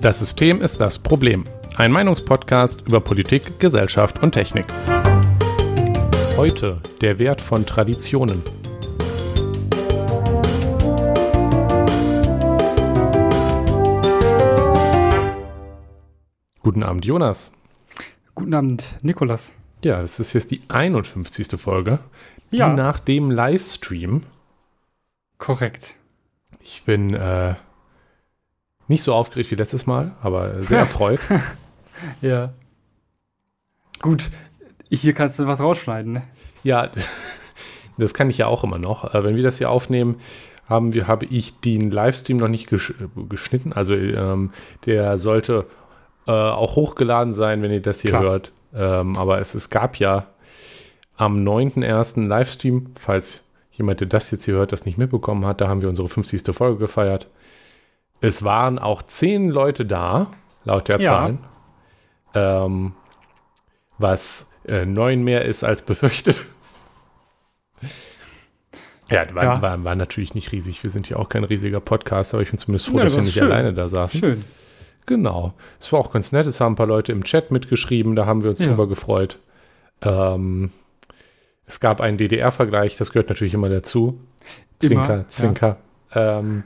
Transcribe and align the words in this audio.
Das 0.00 0.18
System 0.18 0.62
ist 0.62 0.80
das 0.80 0.98
Problem. 0.98 1.44
Ein 1.76 1.92
Meinungspodcast 1.92 2.86
über 2.86 3.00
Politik, 3.00 3.58
Gesellschaft 3.60 4.22
und 4.22 4.32
Technik. 4.32 4.66
Heute 6.36 6.80
der 7.00 7.18
Wert 7.18 7.40
von 7.40 7.66
Traditionen. 7.66 8.42
Guten 16.62 16.82
Abend, 16.82 17.04
Jonas. 17.04 17.52
Guten 18.34 18.54
Abend, 18.54 18.84
Nikolas. 19.02 19.54
Ja, 19.82 20.02
das 20.02 20.20
ist 20.20 20.32
jetzt 20.34 20.50
die 20.50 20.60
51. 20.68 21.58
Folge. 21.58 21.98
Die 22.52 22.58
Ja. 22.58 22.68
nach 22.72 23.00
dem 23.00 23.30
Livestream. 23.30 24.24
Korrekt. 25.38 25.94
Ich 26.60 26.84
bin 26.84 27.14
äh, 27.14 27.54
nicht 28.90 29.04
so 29.04 29.14
aufgeregt 29.14 29.50
wie 29.52 29.54
letztes 29.54 29.86
Mal, 29.86 30.16
aber 30.20 30.60
sehr 30.60 30.78
erfreut. 30.80 31.20
Ja. 32.20 32.52
Gut, 34.02 34.30
hier 34.90 35.12
kannst 35.14 35.38
du 35.38 35.46
was 35.46 35.60
rausschneiden, 35.60 36.12
ne? 36.12 36.22
Ja, 36.64 36.90
das 37.98 38.14
kann 38.14 38.28
ich 38.28 38.38
ja 38.38 38.48
auch 38.48 38.64
immer 38.64 38.78
noch. 38.78 39.14
Äh, 39.14 39.22
Wenn 39.22 39.36
wir 39.36 39.44
das 39.44 39.58
hier 39.58 39.70
aufnehmen, 39.70 40.16
haben 40.66 40.92
wir, 40.92 41.06
habe 41.06 41.26
ich 41.26 41.60
den 41.60 41.90
Livestream 41.90 42.38
noch 42.38 42.48
nicht 42.48 42.72
äh, 42.72 42.78
geschnitten. 43.28 43.72
Also 43.72 43.94
ähm, 43.94 44.52
der 44.86 45.18
sollte 45.18 45.66
äh, 46.26 46.32
auch 46.32 46.74
hochgeladen 46.74 47.32
sein, 47.32 47.62
wenn 47.62 47.70
ihr 47.70 47.82
das 47.82 48.00
hier 48.00 48.10
Klar. 48.10 48.22
hört. 48.22 48.52
Ähm, 48.74 49.16
aber 49.16 49.40
es, 49.40 49.54
es 49.54 49.70
gab 49.70 49.96
ja 49.96 50.26
am 51.16 51.44
9.1. 51.46 52.26
Livestream, 52.26 52.92
falls 52.96 53.46
jemand, 53.70 54.00
der 54.00 54.08
das 54.08 54.32
jetzt 54.32 54.46
hier 54.46 54.54
hört, 54.54 54.72
das 54.72 54.84
nicht 54.84 54.98
mitbekommen 54.98 55.46
hat, 55.46 55.60
da 55.60 55.68
haben 55.68 55.80
wir 55.80 55.88
unsere 55.88 56.08
50. 56.08 56.42
Folge 56.54 56.78
gefeiert. 56.78 57.28
Es 58.20 58.42
waren 58.42 58.78
auch 58.78 59.02
zehn 59.02 59.48
Leute 59.48 59.86
da, 59.86 60.30
laut 60.64 60.88
der 60.88 61.00
Ja. 61.00 61.10
Zahlen. 61.10 61.38
Ähm, 62.34 62.92
was 63.98 64.54
äh, 64.68 64.84
neun 64.84 65.22
mehr 65.24 65.44
ist 65.44 65.64
als 65.64 65.82
befürchtet. 65.82 66.44
Ja, 69.10 69.34
war, 69.34 69.42
Ja. 69.42 69.60
War, 69.62 69.82
war 69.82 69.94
natürlich 69.96 70.34
nicht 70.34 70.52
riesig. 70.52 70.84
Wir 70.84 70.90
sind 70.92 71.08
ja 71.08 71.16
auch 71.16 71.28
kein 71.28 71.42
riesiger 71.42 71.80
Podcast, 71.80 72.32
aber 72.32 72.44
ich 72.44 72.50
bin 72.50 72.58
zumindest 72.60 72.86
froh, 72.88 72.98
Ja, 72.98 73.02
dass 73.04 73.12
das 73.14 73.22
wir 73.22 73.24
nicht 73.24 73.34
schön. 73.34 73.50
alleine 73.50 73.72
da 73.74 73.88
saßen. 73.88 74.20
Schön. 74.20 74.44
Genau. 75.06 75.52
Es 75.80 75.92
war 75.92 75.98
auch 75.98 76.12
ganz 76.12 76.30
nett. 76.30 76.46
Es 76.46 76.60
haben 76.60 76.74
ein 76.74 76.76
paar 76.76 76.86
Leute 76.86 77.10
im 77.10 77.24
Chat 77.24 77.50
mitgeschrieben, 77.50 78.14
da 78.14 78.26
haben 78.26 78.44
wir 78.44 78.50
uns 78.50 78.60
Ja. 78.60 78.68
drüber 78.68 78.86
gefreut. 78.88 79.38
Ähm, 80.02 80.70
es 81.66 81.80
gab 81.80 82.00
einen 82.00 82.18
DDR-Vergleich, 82.18 82.96
das 82.98 83.10
gehört 83.10 83.28
natürlich 83.28 83.52
immer 83.54 83.68
dazu. 83.68 84.20
Immer, 84.80 84.88
Zwinker, 84.90 85.16
ja. 85.16 85.26
Zwinker. 85.26 85.76
Ähm, 86.14 86.64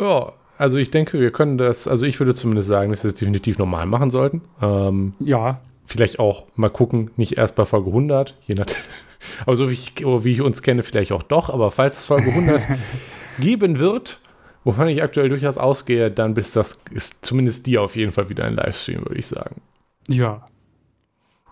ja, 0.00 0.32
also 0.58 0.78
ich 0.78 0.90
denke, 0.90 1.20
wir 1.20 1.30
können 1.30 1.56
das, 1.58 1.86
also 1.86 2.04
ich 2.04 2.18
würde 2.18 2.34
zumindest 2.34 2.68
sagen, 2.68 2.90
dass 2.90 3.04
wir 3.04 3.08
es 3.08 3.14
definitiv 3.14 3.58
normal 3.58 3.86
machen 3.86 4.10
sollten. 4.10 4.42
Ähm, 4.60 5.14
Ja, 5.20 5.60
vielleicht 5.84 6.18
auch 6.18 6.46
mal 6.54 6.68
gucken, 6.68 7.10
nicht 7.16 7.38
erst 7.38 7.54
bei 7.56 7.64
Folge 7.64 7.88
100, 7.88 8.36
je 8.46 8.54
nach, 8.54 8.66
aber 9.46 9.56
so 9.56 9.70
wie 9.70 9.74
ich, 9.74 9.94
wie 10.04 10.32
ich 10.32 10.42
uns 10.42 10.62
kenne, 10.62 10.82
vielleicht 10.82 11.12
auch 11.12 11.22
doch, 11.22 11.48
aber 11.50 11.70
falls 11.70 11.98
es 11.98 12.06
Folge 12.06 12.30
100 12.30 12.62
geben 13.38 13.78
wird, 13.78 14.20
wovon 14.64 14.88
ich 14.88 15.02
aktuell 15.02 15.28
durchaus 15.28 15.58
ausgehe, 15.58 16.10
dann 16.10 16.34
ist 16.36 16.56
das, 16.56 16.80
ist 16.90 17.24
zumindest 17.24 17.66
die 17.66 17.78
auf 17.78 17.96
jeden 17.96 18.12
Fall 18.12 18.28
wieder 18.28 18.44
ein 18.44 18.54
Livestream, 18.56 19.02
würde 19.02 19.18
ich 19.18 19.26
sagen. 19.28 19.62
ja. 20.08 20.46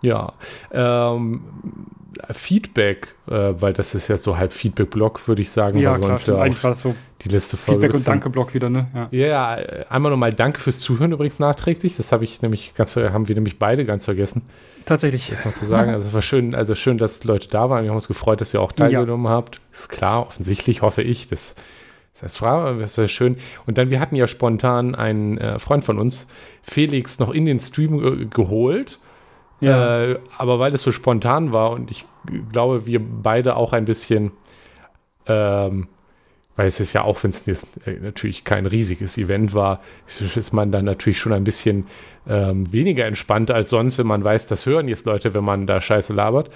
Ja, 0.03 0.35
ähm, 0.73 1.41
Feedback, 2.31 3.15
äh, 3.29 3.55
weil 3.61 3.73
das 3.73 3.95
ist 3.95 4.09
ja 4.09 4.17
so 4.19 4.37
halb 4.37 4.53
Feedback-Blog, 4.53 5.27
würde 5.29 5.43
ich 5.43 5.51
sagen, 5.51 5.79
Ja, 5.79 5.97
klar. 5.99 6.19
ja 6.19 6.39
Eigentlich 6.39 6.63
war 6.63 6.71
das 6.71 6.81
so 6.81 6.95
die 7.23 7.29
letzte 7.29 7.57
Folge 7.57 7.83
Feedback- 7.83 8.01
und. 8.01 8.09
Danke-Block 8.09 8.55
wieder, 8.55 8.71
ne? 8.71 8.89
Ja. 8.95 9.09
Ja, 9.11 9.27
ja, 9.61 9.67
einmal 9.89 10.11
nochmal 10.11 10.33
Danke 10.33 10.61
fürs 10.61 10.79
Zuhören 10.79 11.13
übrigens 11.13 11.39
nachträglich. 11.39 11.97
Das 11.97 12.13
habe 12.13 12.25
ich 12.25 12.43
nämlich 12.43 12.75
ganz, 12.75 12.95
haben 12.97 13.29
wir 13.29 13.35
nämlich 13.35 13.59
beide 13.59 13.85
ganz 13.85 14.05
vergessen. 14.05 14.43
Tatsächlich. 14.85 15.31
das 15.31 15.45
noch 15.45 15.53
zu 15.53 15.67
sagen. 15.67 15.91
Also 15.93 16.09
es 16.09 16.15
war 16.15 16.23
schön, 16.23 16.55
also 16.55 16.75
schön, 16.75 16.99
dass 16.99 17.25
Leute 17.25 17.49
da 17.49 17.69
waren. 17.71 17.83
Wir 17.83 17.91
haben 17.91 17.97
uns 17.97 18.09
gefreut, 18.09 18.41
dass 18.41 18.55
ihr 18.55 18.61
auch 18.61 18.73
teilgenommen 18.73 19.29
habt. 19.29 19.61
Ist 19.73 19.89
klar, 19.89 20.27
offensichtlich 20.27 20.83
hoffe 20.83 21.03
ich. 21.03 21.29
Das, 21.29 21.57
das 22.21 22.37
Frage, 22.37 22.81
das 22.81 22.97
wäre 22.97 23.09
schön. 23.09 23.37
Und 23.67 23.79
dann, 23.79 23.91
wir 23.91 24.01
hatten 24.01 24.15
ja 24.15 24.27
spontan 24.29 24.95
einen 24.95 25.39
äh, 25.39 25.59
Freund 25.59 25.85
von 25.85 25.99
uns, 25.99 26.29
Felix, 26.63 27.19
noch 27.19 27.31
in 27.31 27.45
den 27.45 27.59
Stream 27.61 28.23
äh, 28.23 28.25
geholt. 28.27 28.99
Ja. 29.61 30.05
Äh, 30.05 30.19
aber 30.39 30.59
weil 30.59 30.75
es 30.75 30.83
so 30.83 30.93
spontan 30.93 31.53
war 31.53 31.71
und 31.71 31.91
ich 31.91 32.05
glaube, 32.53 32.87
wir 32.87 33.01
beide 33.01 33.57
auch 33.57 33.73
ein 33.73 33.85
bisschen, 33.85 34.33
ähm, 35.27 35.89
weil 36.57 36.69
es 36.69 36.81
ist 36.81 36.93
ja 36.93 37.03
auch, 37.03 37.23
wenn 37.23 37.31
es 37.31 37.45
jetzt 37.47 37.87
äh, 37.87 37.99
natürlich 38.01 38.45
kein 38.45 38.67
riesiges 38.67 39.19
Event 39.19 39.55
war, 39.55 39.81
ist 40.37 40.53
man 40.53 40.73
dann 40.73 40.85
natürlich 40.85 41.19
schon 41.19 41.33
ein 41.33 41.45
bisschen 41.45 41.87
ähm, 42.29 42.73
weniger 42.73 43.05
entspannt 43.07 43.51
als 43.51 43.71
sonst, 43.71 43.99
wenn 43.99 44.07
man 44.07 44.25
weiß, 44.25 44.47
das 44.47 44.67
hören 44.67 44.89
jetzt 44.89 45.07
Leute, 45.07 45.35
wenn 45.35 45.45
man 45.45 45.67
da 45.67 45.81
Scheiße 45.81 46.13
labert. 46.13 46.51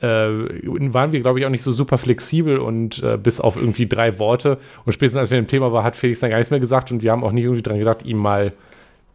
Äh, 0.00 0.06
waren 0.06 1.10
wir, 1.10 1.20
glaube 1.20 1.40
ich, 1.40 1.46
auch 1.46 1.50
nicht 1.50 1.64
so 1.64 1.72
super 1.72 1.98
flexibel 1.98 2.58
und 2.58 3.02
äh, 3.02 3.16
bis 3.16 3.40
auf 3.40 3.56
irgendwie 3.56 3.88
drei 3.88 4.20
Worte 4.20 4.58
und 4.84 4.92
spätestens 4.92 5.18
als 5.20 5.30
wir 5.32 5.38
im 5.38 5.48
Thema 5.48 5.72
war, 5.72 5.82
hat 5.82 5.96
Felix 5.96 6.20
dann 6.20 6.30
gar 6.30 6.36
nichts 6.36 6.52
mehr 6.52 6.60
gesagt 6.60 6.92
und 6.92 7.02
wir 7.02 7.10
haben 7.10 7.24
auch 7.24 7.32
nicht 7.32 7.42
irgendwie 7.44 7.62
dran 7.62 7.78
gedacht, 7.80 8.04
ihm 8.04 8.18
mal 8.18 8.52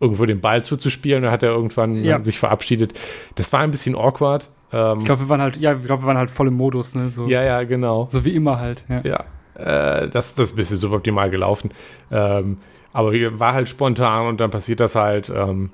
irgendwo 0.01 0.25
den 0.25 0.41
Ball 0.41 0.63
zuzuspielen. 0.65 1.23
Dann 1.23 1.31
hat 1.31 1.43
er 1.43 1.51
irgendwann 1.51 2.03
Ja. 2.03 2.21
sich 2.21 2.37
verabschiedet. 2.37 2.93
Das 3.35 3.53
war 3.53 3.61
ein 3.61 3.71
bisschen 3.71 3.95
awkward. 3.95 4.49
Ähm, 4.73 4.99
Ich 4.99 5.05
glaube, 5.05 5.21
wir 5.21 5.29
waren 5.29 5.41
halt, 5.41 5.57
ja, 5.57 5.73
ich 5.73 5.85
glaube, 5.85 6.03
wir 6.03 6.07
waren 6.07 6.17
halt 6.17 6.31
voll 6.31 6.47
im 6.47 6.55
Modus, 6.55 6.95
ne? 6.95 7.09
So, 7.09 7.27
ja, 7.27 7.43
ja, 7.43 7.63
genau. 7.63 8.07
so 8.11 8.25
wie 8.25 8.35
immer 8.35 8.59
halt. 8.59 8.83
Ja. 8.89 9.01
Ja, 9.01 9.23
äh, 9.55 10.09
das, 10.09 10.35
das 10.35 10.49
ist 10.49 10.53
ein 10.53 10.57
bisschen 10.57 10.77
suboptimal 10.77 11.29
gelaufen. 11.29 11.71
Ähm, 12.11 12.57
aber 12.91 13.11
wir, 13.11 13.39
war 13.39 13.53
halt 13.53 13.69
spontan 13.69 14.27
und 14.27 14.39
dann 14.39 14.51
passiert 14.51 14.79
das 14.79 14.95
halt. 14.95 15.29
Ähm, 15.29 15.71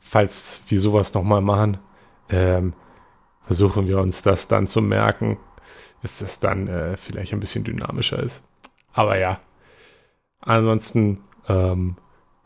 falls 0.00 0.62
wir 0.68 0.80
sowas 0.80 1.12
nochmal 1.14 1.40
machen, 1.42 1.78
ähm, 2.30 2.72
versuchen 3.44 3.86
wir 3.88 3.98
uns 4.00 4.22
das 4.22 4.48
dann 4.48 4.66
zu 4.66 4.80
merken, 4.82 5.38
dass 6.02 6.18
das 6.20 6.40
dann 6.40 6.68
äh, 6.68 6.96
vielleicht 6.96 7.32
ein 7.32 7.40
bisschen 7.40 7.64
dynamischer 7.64 8.22
ist. 8.22 8.46
Aber 8.92 9.18
ja, 9.18 9.40
ansonsten 10.40 11.20
ähm, 11.48 11.96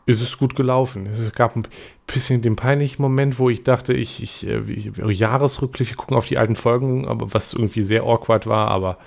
ist 0.05 0.21
es 0.21 0.37
gut 0.37 0.55
gelaufen. 0.55 1.05
Es 1.07 1.31
gab 1.33 1.55
ein 1.55 1.63
bisschen 2.07 2.41
den 2.41 2.55
peinlichen 2.55 3.01
Moment, 3.01 3.39
wo 3.39 3.49
ich 3.49 3.63
dachte, 3.63 3.93
ich, 3.93 4.21
ich 4.21 4.45
äh, 4.47 4.67
wie- 4.67 4.91
Jahresrückblick, 5.13 5.89
wir 5.89 5.95
gucken 5.95 6.17
auf 6.17 6.25
die 6.25 6.37
alten 6.37 6.55
Folgen, 6.55 7.07
aber 7.07 7.33
was 7.33 7.53
irgendwie 7.53 7.81
sehr 7.83 8.03
awkward 8.03 8.45
war, 8.47 8.67
aber 8.69 8.97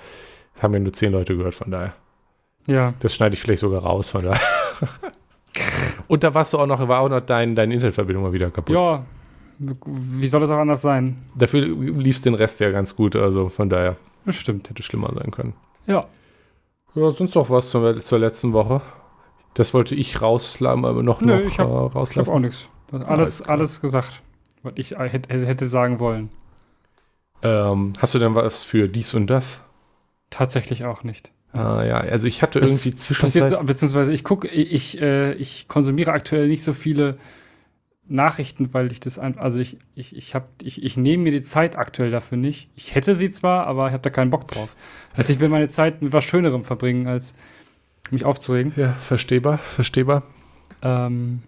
haben 0.59 0.73
ja 0.73 0.79
nur 0.79 0.93
zehn 0.93 1.11
Leute 1.11 1.37
gehört, 1.37 1.53
von 1.55 1.69
daher. 1.71 1.93
ja. 2.65 2.93
Das 2.99 3.13
schneide 3.13 3.35
ich 3.35 3.41
vielleicht 3.41 3.59
sogar 3.61 3.81
raus, 3.83 4.09
von 4.09 4.23
daher. 4.23 4.41
Und 6.07 6.23
da 6.23 6.33
warst 6.33 6.53
du 6.53 6.59
auch 6.59 6.67
noch, 6.67 6.87
war 6.87 7.01
auch 7.01 7.09
noch 7.09 7.19
dein, 7.21 7.55
deine 7.55 7.73
Internetverbindung 7.73 8.23
mal 8.23 8.33
wieder 8.33 8.49
kaputt. 8.49 8.75
Ja. 8.75 9.05
Wie 9.59 10.27
soll 10.27 10.41
das 10.41 10.51
auch 10.51 10.57
anders 10.59 10.81
sein? 10.83 11.23
Dafür 11.35 11.61
lief 11.61 12.17
es 12.17 12.21
den 12.21 12.35
Rest 12.35 12.59
ja 12.59 12.69
ganz 12.71 12.95
gut, 12.95 13.15
also 13.15 13.49
von 13.49 13.69
daher 13.69 13.97
Das 14.25 14.35
stimmt. 14.35 14.69
hätte 14.69 14.83
schlimmer 14.83 15.11
sein 15.17 15.31
können. 15.31 15.53
Ja. 15.87 16.05
Ja, 16.93 17.11
sonst 17.11 17.35
noch 17.35 17.49
was 17.49 17.69
zur, 17.69 17.99
zur 18.01 18.19
letzten 18.19 18.53
Woche. 18.53 18.81
Das 19.57 19.73
wollte 19.73 19.95
ich 19.95 20.21
rauslassen, 20.21 20.85
aber 20.85 21.01
noch, 21.01 21.19
Nö, 21.21 21.39
noch 21.43 21.47
ich 21.51 21.57
hab- 21.57 21.65
äh, 21.67 21.71
Ich 21.71 21.79
habe 21.79 21.93
rauslassen. 21.93 22.29
auch 22.31 22.39
nichts. 22.39 22.69
Alles 22.91 23.07
Alles, 23.07 23.43
klar. 23.43 23.57
alles 23.57 23.81
gesagt, 23.81 24.21
was 24.61 24.73
ich 24.75 24.95
äh, 24.97 25.09
hätte, 25.09 25.65
sagen 25.65 25.99
wollen. 25.99 26.29
Ähm, 27.41 27.93
hast 27.99 28.13
du 28.13 28.19
denn 28.19 28.35
was 28.35 28.63
für 28.63 28.87
dies 28.87 29.15
und 29.15 29.27
das? 29.27 29.61
Tatsächlich 30.29 30.85
auch 30.85 31.03
nicht. 31.03 31.31
Ah, 31.53 31.83
ja, 31.83 31.97
also 31.97 32.27
ich 32.27 32.43
hatte 32.43 32.59
irgendwie 32.59 32.75
Passiert 32.91 32.99
zwischenzeit. 32.99 33.49
so, 33.49 33.57
beziehungsweise 33.63 34.13
ich 34.13 34.23
gucke, 34.23 34.47
ich, 34.47 34.71
ich, 34.95 35.01
äh, 35.01 35.33
ich 35.33 35.67
konsumiere 35.67 36.11
aktuell 36.11 36.47
nicht 36.47 36.61
so 36.63 36.73
viele 36.73 37.15
Nachrichten, 38.07 38.73
weil 38.75 38.91
ich 38.91 38.99
das 38.99 39.17
einfach, 39.17 39.41
also 39.41 39.59
ich, 39.59 39.77
ich, 39.95 40.15
ich 40.15 40.35
habe, 40.35 40.45
ich, 40.61 40.83
ich 40.83 40.97
nehme 40.97 41.23
mir 41.23 41.31
die 41.31 41.41
Zeit 41.41 41.77
aktuell 41.77 42.11
dafür 42.11 42.37
nicht. 42.37 42.69
Ich 42.75 42.93
hätte 42.95 43.15
sie 43.15 43.31
zwar, 43.31 43.65
aber 43.65 43.87
ich 43.87 43.93
habe 43.93 44.03
da 44.03 44.09
keinen 44.11 44.29
Bock 44.29 44.47
drauf. 44.47 44.75
Also 45.15 45.33
ich 45.33 45.39
will 45.39 45.49
meine 45.49 45.69
Zeit 45.69 46.01
mit 46.01 46.13
was 46.13 46.23
Schönerem 46.23 46.63
verbringen, 46.63 47.07
als 47.07 47.33
mich 48.11 48.25
aufzuregen. 48.25 48.73
ja, 48.75 48.93
verstehbar, 48.93 49.57
verstehbar. 49.57 50.23
Ähm, 50.81 51.41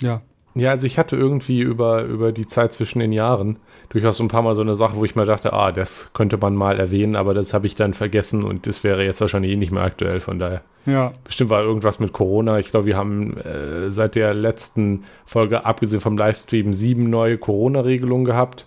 ja. 0.00 0.22
Ja, 0.56 0.70
also 0.70 0.86
ich 0.86 0.98
hatte 0.98 1.16
irgendwie 1.16 1.60
über, 1.60 2.02
über 2.04 2.30
die 2.30 2.46
Zeit 2.46 2.72
zwischen 2.72 3.00
den 3.00 3.12
Jahren 3.12 3.58
durchaus 3.88 4.20
ein 4.20 4.28
paar 4.28 4.42
Mal 4.42 4.54
so 4.54 4.60
eine 4.60 4.76
Sache, 4.76 4.96
wo 4.96 5.04
ich 5.04 5.16
mir 5.16 5.24
dachte, 5.24 5.52
ah, 5.52 5.72
das 5.72 6.12
könnte 6.12 6.36
man 6.36 6.54
mal 6.54 6.78
erwähnen, 6.78 7.16
aber 7.16 7.34
das 7.34 7.52
habe 7.54 7.66
ich 7.66 7.74
dann 7.74 7.92
vergessen 7.92 8.44
und 8.44 8.68
das 8.68 8.84
wäre 8.84 9.04
jetzt 9.04 9.20
wahrscheinlich 9.20 9.50
eh 9.50 9.56
nicht 9.56 9.72
mehr 9.72 9.82
aktuell, 9.82 10.20
von 10.20 10.38
daher. 10.38 10.62
Ja, 10.86 11.12
Bestimmt 11.24 11.50
war 11.50 11.62
irgendwas 11.62 11.98
mit 11.98 12.12
Corona. 12.12 12.58
Ich 12.60 12.70
glaube, 12.70 12.86
wir 12.86 12.96
haben 12.96 13.36
äh, 13.38 13.90
seit 13.90 14.14
der 14.14 14.32
letzten 14.32 15.04
Folge, 15.26 15.64
abgesehen 15.64 16.00
vom 16.00 16.16
Livestream, 16.16 16.72
sieben 16.72 17.10
neue 17.10 17.36
Corona-Regelungen 17.38 18.24
gehabt. 18.24 18.66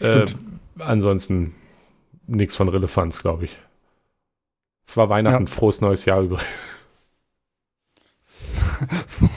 Äh, 0.00 0.26
Stimmt. 0.26 0.36
ansonsten 0.78 1.54
nichts 2.26 2.56
von 2.56 2.68
Relevanz, 2.68 3.22
glaube 3.22 3.44
ich. 3.44 3.58
Es 4.90 4.96
war 4.96 5.08
Weihnachten, 5.08 5.44
Ja. 5.46 5.50
frohes 5.52 5.80
neues 5.80 6.04
Jahr 6.04 6.20
übrigens. 6.20 6.44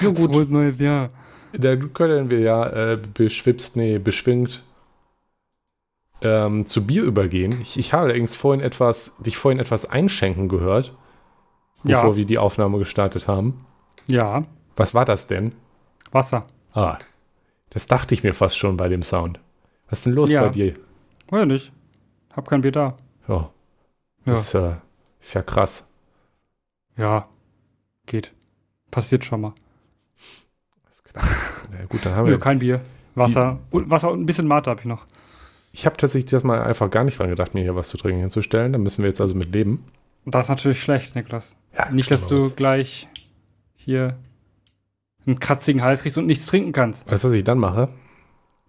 ja 0.00 0.08
gut. 0.10 0.30
Frohes 0.32 0.48
neues 0.48 0.78
Jahr. 0.78 1.10
Da 1.52 1.74
können 1.74 2.30
wir 2.30 2.38
ja 2.38 2.92
äh, 2.92 2.96
beschwipst, 2.96 3.76
nee, 3.76 3.98
beschwingt 3.98 4.62
ähm, 6.22 6.64
zu 6.64 6.86
Bier 6.86 7.02
übergehen. 7.02 7.52
Ich, 7.60 7.76
ich 7.76 7.92
habe 7.92 8.04
allerdings 8.04 8.36
vorhin 8.36 8.60
etwas, 8.64 9.16
dich 9.18 9.36
vorhin 9.36 9.58
etwas 9.58 9.90
einschenken 9.90 10.48
gehört. 10.48 10.94
bevor 11.82 12.10
Ja. 12.10 12.16
wir 12.16 12.24
die 12.24 12.38
Aufnahme 12.38 12.78
gestartet 12.78 13.26
haben. 13.26 13.66
Ja, 14.06 14.44
Was 14.76 14.94
war 14.94 15.04
das 15.04 15.26
denn? 15.26 15.56
Wasser. 16.12 16.46
Ah, 16.72 16.98
das 17.70 17.88
dachte 17.88 18.14
ich 18.14 18.22
mir 18.22 18.32
fast 18.32 18.56
schon 18.56 18.76
bei 18.76 18.88
dem 18.88 19.02
Sound. 19.02 19.40
Was 19.88 19.98
ist 19.98 20.06
denn 20.06 20.12
los 20.12 20.30
Ja. 20.30 20.42
bei 20.42 20.50
dir? 20.50 20.76
Weiß 21.30 21.42
ich 21.42 21.48
nicht. 21.48 21.72
Hab 22.32 22.48
kein 22.48 22.60
Bier 22.60 22.70
da. 22.70 22.96
Ja, 23.26 23.50
Ja. 24.26 24.32
das 24.34 24.54
äh, 24.54 24.72
ist 25.20 25.34
ja 25.34 25.42
krass. 25.42 25.90
Ja, 26.96 27.28
geht. 28.06 28.32
Passiert 28.90 29.24
schon 29.24 29.40
mal. 29.42 29.52
Alles 30.84 31.02
klar. 31.04 31.24
Na 31.70 31.84
gut, 31.86 32.04
dann 32.04 32.14
haben 32.14 32.26
wir. 32.28 32.38
kein 32.38 32.58
Bier. 32.58 32.80
Wasser. 33.14 33.58
Und 33.70 33.88
Wasser 33.90 34.10
und 34.10 34.20
ein 34.22 34.26
bisschen 34.26 34.46
Mate 34.46 34.70
habe 34.70 34.80
ich 34.80 34.86
noch. 34.86 35.06
Ich 35.72 35.86
habe 35.86 35.96
tatsächlich 35.96 36.30
das 36.30 36.42
mal 36.42 36.62
einfach 36.62 36.90
gar 36.90 37.04
nicht 37.04 37.18
dran 37.18 37.28
gedacht, 37.30 37.54
mir 37.54 37.62
hier 37.62 37.76
was 37.76 37.88
zu 37.88 37.96
trinken 37.96 38.20
hinzustellen. 38.20 38.72
Da 38.72 38.78
müssen 38.78 39.02
wir 39.02 39.08
jetzt 39.08 39.20
also 39.20 39.34
mit 39.34 39.52
leben. 39.52 39.84
Das 40.24 40.46
ist 40.46 40.50
natürlich 40.50 40.82
schlecht, 40.82 41.14
Niklas. 41.14 41.54
Ja, 41.76 41.90
Nicht, 41.90 42.10
dass 42.10 42.22
du 42.22 42.36
Schlimmeres. 42.36 42.56
gleich 42.56 43.08
hier 43.74 44.16
einen 45.26 45.38
kratzigen 45.38 45.82
Hals 45.82 46.02
kriegst 46.02 46.18
und 46.18 46.26
nichts 46.26 46.46
trinken 46.46 46.72
kannst. 46.72 47.10
Weißt 47.10 47.24
du, 47.24 47.28
was 47.28 47.34
ich 47.34 47.44
dann 47.44 47.58
mache? 47.58 47.88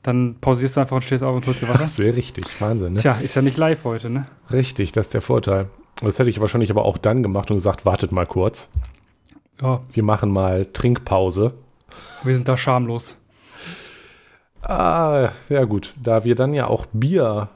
Dann 0.07 0.37
pausierst 0.39 0.77
du 0.77 0.79
einfach 0.79 0.95
und 0.95 1.01
stehst 1.01 1.21
auf 1.21 1.35
und 1.35 1.45
holst 1.47 1.61
dir 1.61 1.67
Wasser. 1.67 1.97
Wäre 2.01 2.15
richtig. 2.15 2.45
Wahnsinn, 2.61 2.93
ne? 2.93 2.99
Tja, 3.01 3.17
ist 3.21 3.35
ja 3.35 3.41
nicht 3.41 3.57
live 3.57 3.83
heute, 3.83 4.09
ne? 4.09 4.25
Richtig, 4.53 4.93
das 4.93 5.07
ist 5.07 5.13
der 5.13 5.21
Vorteil. 5.21 5.67
Das 6.01 6.17
hätte 6.17 6.29
ich 6.29 6.39
wahrscheinlich 6.39 6.71
aber 6.71 6.85
auch 6.85 6.97
dann 6.97 7.23
gemacht 7.23 7.51
und 7.51 7.57
gesagt, 7.57 7.85
wartet 7.85 8.13
mal 8.13 8.25
kurz. 8.25 8.71
Ja, 9.61 9.81
Wir 9.91 10.03
machen 10.03 10.29
mal 10.31 10.65
Trinkpause. 10.71 11.55
wir 12.23 12.33
sind 12.35 12.47
da 12.47 12.55
schamlos. 12.55 13.17
Ah, 14.61 15.31
ja 15.49 15.65
gut. 15.65 15.93
Da 16.01 16.23
wir 16.23 16.35
dann 16.35 16.53
ja 16.53 16.67
auch 16.67 16.85
Bier 16.93 17.49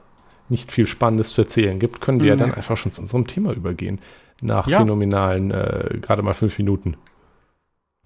nicht 0.50 0.70
viel 0.72 0.86
Spannendes 0.86 1.32
zu 1.32 1.40
erzählen 1.42 1.78
gibt, 1.78 2.02
können 2.02 2.20
wir 2.20 2.28
ja 2.28 2.34
Nee. 2.34 2.40
dann 2.42 2.54
einfach 2.54 2.76
schon 2.76 2.92
zu 2.92 3.00
unserem 3.00 3.26
Thema 3.26 3.52
übergehen. 3.54 3.98
Nach 4.42 4.66
Ja. 4.68 4.76
phänomenalen, 4.78 5.52
äh, 5.52 5.98
gerade 6.02 6.20
mal 6.22 6.34
fünf 6.34 6.58
Minuten. 6.58 6.96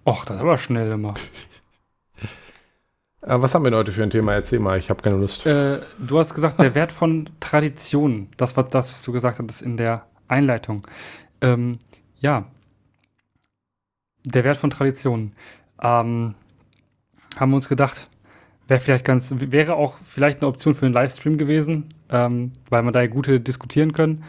Och, 0.07 0.25
das 0.25 0.37
ist 0.37 0.43
aber 0.43 0.59
schnell 0.59 0.93
immer. 0.93 1.15
Äh, 3.27 3.43
was 3.43 3.55
haben 3.55 3.65
wir 3.65 3.71
denn 3.71 3.79
heute 3.79 3.93
für 3.93 4.03
ein 4.03 4.11
Thema? 4.11 4.35
Erzähl 4.35 4.61
mal, 4.61 4.79
ich 4.79 4.89
habe 4.89 5.03
keine 5.03 5.17
Lust. 5.17 5.47
Äh, 5.47 5.81
du 5.99 6.19
hast 6.19 6.35
gesagt, 6.35 6.61
der 6.61 6.75
Wert 6.75 6.93
von 6.93 7.29
Traditionen. 7.41 8.29
Das 8.37 8.57
war 8.57 8.65
das, 8.65 8.93
was 8.93 9.03
du 9.03 9.13
gesagt 9.13 9.39
hattest 9.39 9.63
in 9.63 9.77
der 9.77 10.07
Einleitung. 10.29 10.87
Ähm, 11.41 11.79
ja. 12.21 12.47
Der 14.25 14.45
Wert 14.45 14.57
von 14.57 14.71
Traditionen. 14.71 15.33
Ähm, 15.83 16.35
haben 17.37 17.51
wir 17.51 17.57
uns 17.57 17.69
gedacht, 17.69 18.09
wäre 18.69 18.81
vielleicht 18.81 19.05
ganz, 19.05 19.33
wäre 19.37 19.75
auch 19.75 19.99
vielleicht 20.05 20.41
eine 20.41 20.49
Option 20.49 20.75
für 20.75 20.87
einen 20.87 20.95
Livestream 20.95 21.37
gewesen, 21.37 21.89
ähm, 22.09 22.53
weil 22.71 22.83
man 22.83 22.93
da 22.93 23.03
ja 23.03 23.09
gute 23.09 23.41
diskutieren 23.41 23.93
können. 23.93 24.25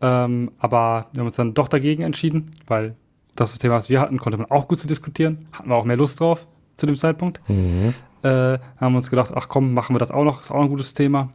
Ähm, 0.00 0.50
aber 0.58 1.08
wir 1.12 1.20
haben 1.20 1.26
uns 1.26 1.36
dann 1.36 1.54
doch 1.54 1.68
dagegen 1.68 2.02
entschieden, 2.02 2.52
weil 2.66 2.96
das 3.36 3.56
Thema, 3.58 3.74
was 3.74 3.88
wir 3.88 4.00
hatten, 4.00 4.18
konnte 4.18 4.38
man 4.38 4.50
auch 4.50 4.66
gut 4.66 4.78
zu 4.78 4.86
diskutieren. 4.86 5.46
Hatten 5.52 5.68
wir 5.68 5.76
auch 5.76 5.84
mehr 5.84 5.96
Lust 5.96 6.20
drauf 6.20 6.46
zu 6.76 6.86
dem 6.86 6.96
Zeitpunkt 6.96 7.40
Mhm. 7.48 7.94
Äh, 8.22 8.58
haben 8.78 8.94
uns 8.96 9.10
gedacht, 9.10 9.32
ach 9.34 9.48
komm, 9.48 9.72
machen 9.74 9.94
wir 9.94 9.98
das 9.98 10.10
auch 10.10 10.24
noch, 10.24 10.42
ist 10.42 10.50
auch 10.50 10.60
ein 10.62 10.68
gutes 10.68 10.94
Thema. 10.94 11.28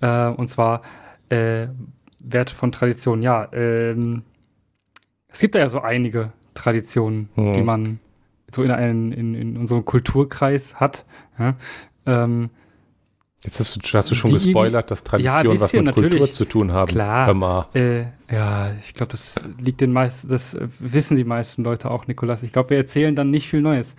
Äh, 0.00 0.28
und 0.28 0.48
zwar 0.48 0.82
äh, 1.28 1.68
Wert 2.20 2.50
von 2.50 2.72
Tradition. 2.72 3.22
Ja, 3.22 3.48
ähm, 3.52 4.22
es 5.28 5.40
gibt 5.40 5.54
da 5.54 5.58
ja 5.60 5.68
so 5.68 5.80
einige 5.80 6.32
Traditionen, 6.54 7.28
Mhm. 7.36 7.52
die 7.54 7.62
man 7.62 7.98
so 8.54 8.62
in, 8.62 8.70
einen, 8.70 9.12
in, 9.12 9.34
in 9.34 9.56
unserem 9.56 9.84
Kulturkreis 9.84 10.74
hat. 10.76 11.04
Ja, 11.38 11.54
ähm, 12.06 12.50
Jetzt 13.44 13.58
hast 13.58 13.74
du, 13.74 13.80
hast 13.98 14.08
du 14.08 14.14
schon 14.14 14.30
Die- 14.30 14.34
gespoilert, 14.34 14.92
dass 14.92 15.02
Traditionen 15.02 15.54
was 15.60 15.72
bisschen, 15.72 15.84
mit 15.86 15.94
Kultur 15.94 16.10
natürlich. 16.12 16.32
zu 16.34 16.44
tun 16.44 16.70
haben. 16.70 16.88
Klar. 16.88 17.68
Äh, 17.74 18.02
ja, 18.30 18.70
ich 18.78 18.94
glaube, 18.94 19.10
das 19.10 19.34
liegt 19.58 19.80
den 19.80 19.90
meisten, 19.92 20.28
das 20.28 20.56
wissen 20.78 21.16
die 21.16 21.24
meisten 21.24 21.64
Leute 21.64 21.90
auch, 21.90 22.06
Nikolas. 22.06 22.44
Ich 22.44 22.52
glaube, 22.52 22.70
wir 22.70 22.76
erzählen 22.76 23.16
dann 23.16 23.30
nicht 23.30 23.48
viel 23.48 23.60
Neues. 23.60 23.96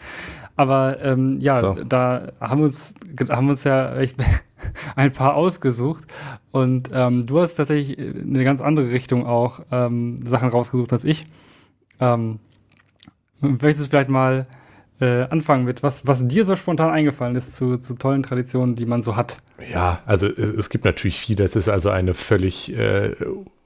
Aber 0.55 1.01
ähm, 1.01 1.39
ja, 1.39 1.59
So. 1.59 1.73
da 1.83 2.31
haben 2.39 2.59
wir 2.61 2.65
uns, 2.67 2.93
haben 3.29 3.49
uns 3.49 3.63
ja 3.63 3.95
echt 3.97 4.17
ein 4.95 5.11
paar 5.11 5.35
ausgesucht. 5.35 6.05
Und 6.51 6.89
ähm, 6.93 7.25
du 7.25 7.39
hast 7.41 7.55
tatsächlich 7.55 7.97
in 7.97 8.35
eine 8.35 8.43
ganz 8.43 8.61
andere 8.61 8.91
Richtung 8.91 9.25
auch 9.25 9.61
ähm, 9.71 10.25
Sachen 10.25 10.49
rausgesucht 10.49 10.93
als 10.93 11.05
ich. 11.05 11.25
Ähm, 11.99 12.39
möchtest 13.39 13.85
du 13.85 13.89
vielleicht 13.89 14.09
mal 14.09 14.47
äh, 15.03 15.27
anfangen 15.29 15.65
mit, 15.65 15.83
was, 15.83 16.07
was 16.07 16.25
dir 16.25 16.45
so 16.45 16.55
spontan 16.55 16.89
eingefallen 16.89 17.35
ist 17.35 17.55
zu, 17.55 17.77
zu 17.77 17.95
tollen 17.95 18.23
Traditionen, 18.23 18.75
die 18.75 18.85
man 18.85 19.01
so 19.01 19.15
hat? 19.15 19.37
Ja, 19.71 20.01
also 20.05 20.27
es 20.27 20.63
es 20.63 20.69
gibt 20.69 20.85
natürlich 20.85 21.19
viel. 21.19 21.35
Das 21.35 21.55
ist 21.55 21.67
also 21.67 21.89
eine 21.89 22.13
völlig 22.13 22.75
äh, 22.75 23.11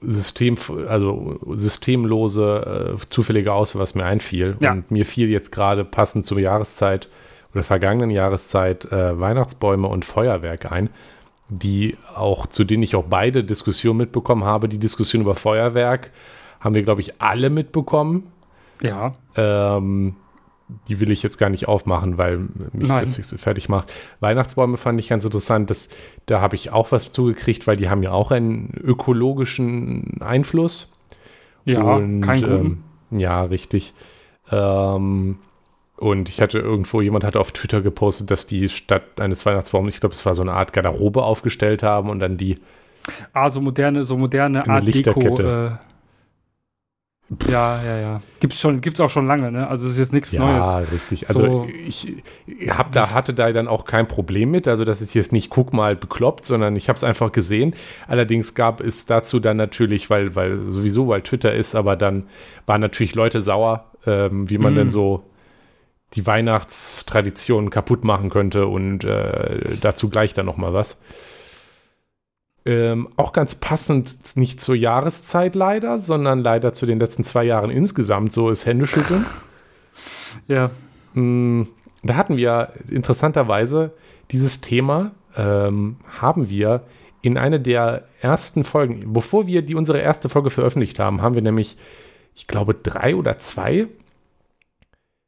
System, 0.00 0.56
also 0.88 1.38
systemlose, 1.54 2.96
äh, 2.96 3.06
zufällige 3.08 3.52
Auswahl, 3.52 3.82
was 3.82 3.94
mir 3.94 4.04
einfiel. 4.04 4.56
Ja. 4.58 4.72
Und 4.72 4.90
mir 4.90 5.06
fiel 5.06 5.28
jetzt 5.28 5.52
gerade 5.52 5.84
passend 5.84 6.26
zur 6.26 6.40
Jahreszeit 6.40 7.08
oder 7.54 7.62
vergangenen 7.62 8.10
Jahreszeit 8.10 8.90
äh, 8.90 9.18
Weihnachtsbäume 9.18 9.86
und 9.86 10.04
Feuerwerk 10.04 10.70
ein, 10.72 10.90
die 11.48 11.96
auch, 12.14 12.46
zu 12.46 12.64
denen 12.64 12.82
ich 12.82 12.96
auch 12.96 13.04
beide 13.08 13.44
Diskussionen 13.44 13.98
mitbekommen 13.98 14.44
habe. 14.44 14.68
Die 14.68 14.78
Diskussion 14.78 15.22
über 15.22 15.34
Feuerwerk 15.34 16.10
haben 16.60 16.74
wir, 16.74 16.82
glaube 16.82 17.00
ich, 17.00 17.20
alle 17.20 17.48
mitbekommen. 17.48 18.24
Ja. 18.82 19.14
Ähm, 19.36 20.16
die 20.88 21.00
will 21.00 21.10
ich 21.10 21.22
jetzt 21.22 21.38
gar 21.38 21.50
nicht 21.50 21.68
aufmachen, 21.68 22.18
weil 22.18 22.38
mich 22.72 22.88
Nein. 22.88 23.00
das 23.00 23.16
nicht 23.16 23.26
so 23.26 23.38
fertig 23.38 23.68
macht. 23.68 23.92
Weihnachtsbäume 24.20 24.76
fand 24.76 25.00
ich 25.00 25.08
ganz 25.08 25.24
interessant. 25.24 25.70
Das, 25.70 25.90
da 26.26 26.40
habe 26.40 26.56
ich 26.56 26.72
auch 26.72 26.92
was 26.92 27.10
zugekriegt, 27.12 27.66
weil 27.66 27.76
die 27.76 27.88
haben 27.88 28.02
ja 28.02 28.12
auch 28.12 28.30
einen 28.30 28.72
ökologischen 28.82 30.20
Einfluss. 30.20 30.98
Ja, 31.64 31.82
Und, 31.82 32.20
kein 32.20 32.44
ähm, 32.44 32.84
ja, 33.10 33.42
richtig. 33.42 33.94
Ähm, 34.50 35.38
und 35.96 36.28
ich 36.28 36.40
hatte 36.40 36.58
irgendwo, 36.58 37.00
jemand 37.00 37.24
hatte 37.24 37.40
auf 37.40 37.52
Twitter 37.52 37.80
gepostet, 37.82 38.30
dass 38.30 38.46
die 38.46 38.68
statt 38.68 39.20
eines 39.20 39.44
Weihnachtsbaums, 39.44 39.92
ich 39.92 40.00
glaube, 40.00 40.14
es 40.14 40.24
war 40.24 40.34
so 40.34 40.42
eine 40.42 40.52
Art 40.52 40.72
Garderobe 40.72 41.22
aufgestellt 41.22 41.82
haben 41.82 42.08
und 42.10 42.20
dann 42.20 42.36
die, 42.36 42.56
Ah, 43.32 43.50
so 43.50 43.60
moderne, 43.60 44.04
so 44.04 44.16
moderne 44.16 44.68
Art 44.68 44.86
Deko. 44.86 45.20
Lichterkette. 45.20 45.78
Äh, 45.80 45.97
ja, 47.50 47.82
ja, 47.84 47.98
ja. 47.98 48.22
Gibt's 48.40 48.58
schon, 48.60 48.80
gibt's 48.80 49.00
auch 49.00 49.10
schon 49.10 49.26
lange, 49.26 49.52
ne? 49.52 49.68
Also 49.68 49.86
es 49.86 49.92
ist 49.92 49.98
jetzt 49.98 50.12
nichts 50.12 50.32
ja, 50.32 50.40
Neues. 50.40 50.90
richtig. 50.92 51.28
Also 51.28 51.42
So- 51.44 51.68
ich, 51.86 52.14
ich 52.46 52.70
hab 52.70 52.92
da, 52.92 53.12
hatte 53.14 53.34
da 53.34 53.52
dann 53.52 53.68
auch 53.68 53.84
kein 53.84 54.08
Problem 54.08 54.50
mit. 54.50 54.66
Also 54.66 54.84
das 54.84 55.02
ist 55.02 55.12
jetzt 55.14 55.32
nicht, 55.32 55.50
guck 55.50 55.72
mal, 55.72 55.94
bekloppt, 55.96 56.44
sondern 56.46 56.74
ich 56.76 56.88
habe 56.88 56.96
es 56.96 57.04
einfach 57.04 57.30
gesehen. 57.32 57.74
Allerdings 58.06 58.54
gab 58.54 58.80
es 58.80 59.04
dazu 59.06 59.40
dann 59.40 59.56
natürlich, 59.58 60.08
weil, 60.10 60.34
weil 60.36 60.60
sowieso, 60.62 61.08
weil 61.08 61.22
Twitter 61.22 61.52
ist, 61.54 61.74
aber 61.74 61.96
dann 61.96 62.28
waren 62.66 62.80
natürlich 62.80 63.14
Leute 63.14 63.42
sauer, 63.42 63.84
ähm, 64.06 64.48
wie 64.48 64.58
man 64.58 64.72
Mm. 64.74 64.76
denn 64.76 64.90
so 64.90 65.24
die 66.14 66.26
Weihnachtstradition 66.26 67.70
kaputt 67.70 68.04
machen 68.04 68.30
könnte 68.30 68.66
und 68.66 69.04
äh, 69.04 69.76
dazu 69.80 70.08
gleich 70.08 70.32
dann 70.32 70.46
noch 70.46 70.56
mal 70.56 70.72
was. 70.72 70.98
Ähm, 72.64 73.08
auch 73.16 73.32
ganz 73.32 73.54
passend 73.54 74.36
nicht 74.36 74.60
zur 74.60 74.74
Jahreszeit 74.74 75.54
leider, 75.54 76.00
sondern 76.00 76.40
leider 76.40 76.72
zu 76.72 76.84
den 76.86 76.98
letzten 76.98 77.24
zwei 77.24 77.44
Jahren 77.44 77.70
insgesamt. 77.70 78.32
So 78.32 78.50
ist 78.50 78.66
Händeschütteln. 78.66 79.24
Ja. 80.46 80.70
Mm, 81.14 81.62
Da 82.04 82.14
hatten 82.16 82.36
wir 82.36 82.72
interessanterweise 82.90 83.92
dieses 84.30 84.60
Thema, 84.60 85.10
ähm, 85.36 85.96
haben 86.20 86.48
wir 86.48 86.82
in 87.22 87.36
einer 87.36 87.58
der 87.58 88.04
ersten 88.20 88.62
Folgen, 88.64 89.12
bevor 89.12 89.46
wir 89.46 89.62
die 89.62 89.74
unsere 89.74 89.98
erste 89.98 90.28
Folge 90.28 90.50
veröffentlicht 90.50 90.98
haben, 90.98 91.22
haben 91.22 91.34
wir 91.34 91.42
nämlich, 91.42 91.76
ich 92.34 92.46
glaube, 92.46 92.74
drei 92.74 93.16
oder 93.16 93.38
zwei, 93.38 93.88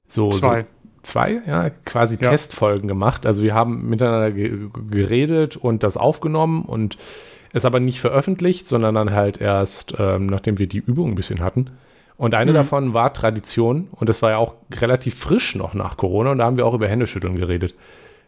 so, 0.07 0.31
Zwei. 0.31 0.63
so 0.63 0.67
zwei, 1.03 1.41
ja, 1.47 1.71
quasi 1.71 2.19
Ja. 2.21 2.31
Testfolgen 2.31 2.89
gemacht. 2.89 3.27
Also 3.27 3.43
wir 3.43 3.55
haben 3.55 3.89
miteinander 3.89 4.31
ge 4.33 4.69
geredet 4.91 5.57
und 5.57 5.83
das 5.83 5.97
aufgenommen 5.97 6.63
und 6.65 6.97
es 7.53 7.65
aber 7.65 7.81
nicht 7.81 8.01
veröffentlicht, 8.01 8.69
sondern 8.69 8.95
dann 8.95 9.11
halt 9.13 9.41
erst, 9.41 9.95
ähm, 9.99 10.27
nachdem 10.27 10.59
wir 10.59 10.67
die 10.69 10.79
Übung 10.79 11.11
ein 11.11 11.15
bisschen 11.17 11.41
hatten. 11.41 11.71
Und 12.17 12.35
eine 12.35 12.51
Mhm. 12.53 12.57
davon 12.57 12.95
war 12.95 13.13
Tradition 13.15 13.89
und 13.93 14.09
das 14.09 14.21
war 14.23 14.31
ja 14.31 14.37
auch 14.37 14.55
relativ 14.73 15.15
frisch 15.17 15.55
noch 15.55 15.73
nach 15.75 15.97
Corona 15.97 16.33
und 16.33 16.39
da 16.39 16.45
haben 16.45 16.57
wir 16.59 16.67
auch 16.67 16.75
über 16.75 16.87
Händeschütteln 16.87 17.37
geredet. 17.37 17.75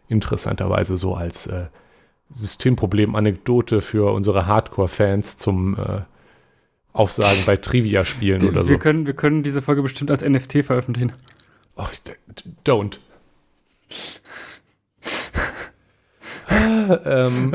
Interessanterweise 0.09 0.97
so 0.97 1.13
als 1.15 1.47
äh, 1.47 1.67
Systemproblem-Anekdote 2.31 3.81
für 3.81 4.11
unsere 4.13 4.47
Hardcore-Fans 4.47 5.37
zum 5.37 5.75
äh, 5.75 6.01
Aufsagen 6.91 7.39
bei 7.45 7.57
Trivia-Spielen 7.57 8.43
oder 8.49 8.63
so. 8.63 8.69
Wir, 8.69 8.77
können, 8.79 9.05
wir 9.05 9.13
können 9.13 9.43
diese 9.43 9.61
Folge 9.61 9.81
bestimmt 9.81 10.11
als 10.11 10.23
NFT 10.23 10.63
veröffentlichen. 10.65 11.11
Oh, 11.75 11.87
don't. 12.65 12.99
ähm, 17.05 17.53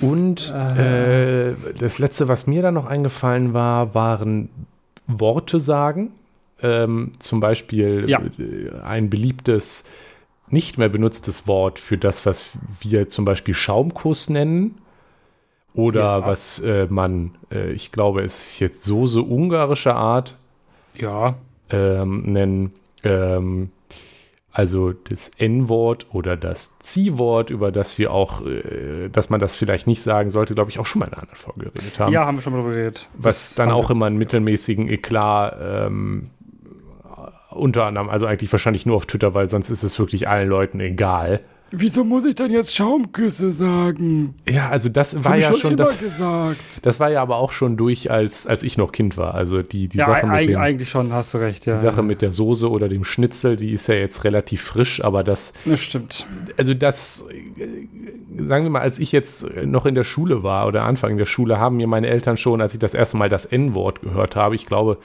und 0.00 0.50
äh, 0.50 1.54
das 1.78 1.98
letzte, 1.98 2.28
was 2.28 2.46
mir 2.46 2.62
dann 2.62 2.74
noch 2.74 2.86
eingefallen 2.86 3.54
war, 3.54 3.94
waren 3.94 4.48
Worte 5.06 5.60
sagen. 5.60 6.12
Ähm, 6.62 7.12
zum 7.18 7.40
Beispiel 7.40 8.08
Ja. 8.08 8.20
äh, 8.38 8.70
ein 8.84 9.10
beliebtes, 9.10 9.90
nicht 10.48 10.78
mehr 10.78 10.88
benutztes 10.88 11.46
Wort 11.46 11.78
für 11.78 11.98
das, 11.98 12.24
was 12.26 12.46
wir 12.80 13.08
zum 13.08 13.24
Beispiel 13.24 13.54
Schaumkuss 13.54 14.30
nennen. 14.30 14.78
Oder 15.74 16.00
Ja. 16.20 16.26
was 16.26 16.60
äh, 16.60 16.86
man, 16.88 17.32
äh, 17.52 17.72
ich 17.72 17.90
glaube, 17.90 18.22
es 18.22 18.52
ist 18.52 18.60
jetzt 18.60 18.82
Soße 18.84 19.20
ungarischer 19.22 19.96
Art 19.96 20.36
Ja. 20.94 21.34
Ähm, 21.70 22.22
nennen. 22.32 22.72
Ähm, 23.02 23.70
also 24.52 24.92
das 24.92 25.30
N-Wort 25.30 26.06
oder 26.12 26.36
das 26.36 26.78
Zieh-Wort, 26.78 27.50
über 27.50 27.72
das 27.72 27.98
wir 27.98 28.12
auch, 28.12 28.46
äh, 28.46 29.08
dass 29.08 29.28
man 29.28 29.40
das 29.40 29.56
vielleicht 29.56 29.88
nicht 29.88 30.00
sagen 30.00 30.30
sollte, 30.30 30.54
glaube 30.54 30.70
ich, 30.70 30.78
auch 30.78 30.86
schon 30.86 31.00
mal 31.00 31.06
in 31.06 31.12
einer 31.12 31.22
anderen 31.22 31.38
Folge 31.38 31.70
geredet 31.70 31.98
haben. 31.98 32.12
Ja, 32.12 32.24
haben 32.24 32.36
wir 32.36 32.42
schon 32.42 32.52
mal 32.52 32.60
drüber 32.60 32.74
geredet. 32.74 33.08
was 33.14 33.48
Das 33.48 33.54
dann 33.56 33.72
auch 33.72 33.90
immer 33.90 34.06
einen 34.06 34.16
mittelmäßigen 34.16 34.88
Eklat 34.88 35.56
ähm, 35.60 36.30
unter 37.50 37.86
anderem, 37.86 38.08
also 38.10 38.26
eigentlich 38.26 38.52
wahrscheinlich 38.52 38.86
nur 38.86 38.96
auf 38.96 39.06
Twitter, 39.06 39.34
weil 39.34 39.48
sonst 39.48 39.70
ist 39.70 39.82
es 39.82 39.98
wirklich 39.98 40.28
allen 40.28 40.48
Leuten 40.48 40.78
egal. 40.80 41.40
Wieso 41.70 42.04
muss 42.04 42.24
ich 42.24 42.36
denn 42.36 42.52
jetzt 42.52 42.72
Schaumküsse 42.74 43.50
sagen? 43.50 44.34
Ja, 44.48 44.68
also 44.68 44.88
das 44.88 45.24
war 45.24 45.32
Hab 45.32 45.38
ich 45.38 45.44
ja 45.44 45.54
schon, 45.54 45.72
immer 45.72 45.84
das, 45.84 45.98
gesagt. 45.98 46.80
das 46.82 47.00
war 47.00 47.10
ja 47.10 47.20
aber 47.20 47.36
auch 47.36 47.50
schon 47.50 47.76
durch, 47.76 48.10
als, 48.12 48.46
als 48.46 48.62
ich 48.62 48.78
noch 48.78 48.92
Kind 48.92 49.16
war. 49.16 49.34
Also 49.34 49.60
die, 49.62 49.88
die 49.88 49.98
Ja, 49.98 50.06
Sache, 50.06 50.26
mit 50.26 50.48
dem, 50.48 50.58
eigentlich 50.60 50.88
schon, 50.88 51.12
hast 51.12 51.34
du 51.34 51.38
recht, 51.38 51.66
ja. 51.66 51.74
die 51.74 51.80
Sache 51.80 52.02
mit 52.02 52.22
der 52.22 52.30
Soße 52.30 52.70
oder 52.70 52.88
dem 52.88 53.04
Schnitzel, 53.04 53.56
die 53.56 53.72
ist 53.72 53.88
ja 53.88 53.94
jetzt 53.96 54.22
relativ 54.22 54.62
frisch, 54.62 55.02
aber 55.02 55.24
das, 55.24 55.52
Das 55.64 55.80
stimmt. 55.80 56.26
also 56.56 56.74
das, 56.74 57.28
sagen 58.36 58.64
wir 58.64 58.70
mal, 58.70 58.80
als 58.82 59.00
ich 59.00 59.10
jetzt 59.10 59.44
noch 59.64 59.86
in 59.86 59.96
der 59.96 60.04
Schule 60.04 60.42
war 60.44 60.68
oder 60.68 60.84
Anfang 60.84 61.16
der 61.16 61.26
Schule, 61.26 61.58
haben 61.58 61.76
mir 61.78 61.88
meine 61.88 62.06
Eltern 62.06 62.36
schon, 62.36 62.60
als 62.60 62.74
ich 62.74 62.80
das 62.80 62.94
erste 62.94 63.16
Mal 63.16 63.28
das 63.28 63.46
N-Wort 63.46 64.00
gehört 64.00 64.36
habe, 64.36 64.54
ich 64.54 64.66
glaube, 64.66 64.98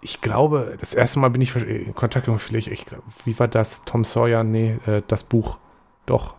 ich 0.00 0.20
glaube, 0.20 0.76
das 0.80 0.94
erste 0.94 1.18
Mal 1.18 1.28
bin 1.28 1.42
ich 1.42 1.54
in 1.56 1.94
Kontakt 1.94 2.26
gekommen, 2.26 2.38
vielleicht, 2.38 2.68
ich 2.68 2.86
glaube, 2.86 3.04
wie 3.24 3.38
war 3.38 3.48
das? 3.48 3.84
Tom 3.84 4.04
Sawyer? 4.04 4.44
Nee, 4.44 4.78
äh, 4.86 5.02
das 5.06 5.24
Buch. 5.24 5.58
Doch. 6.06 6.34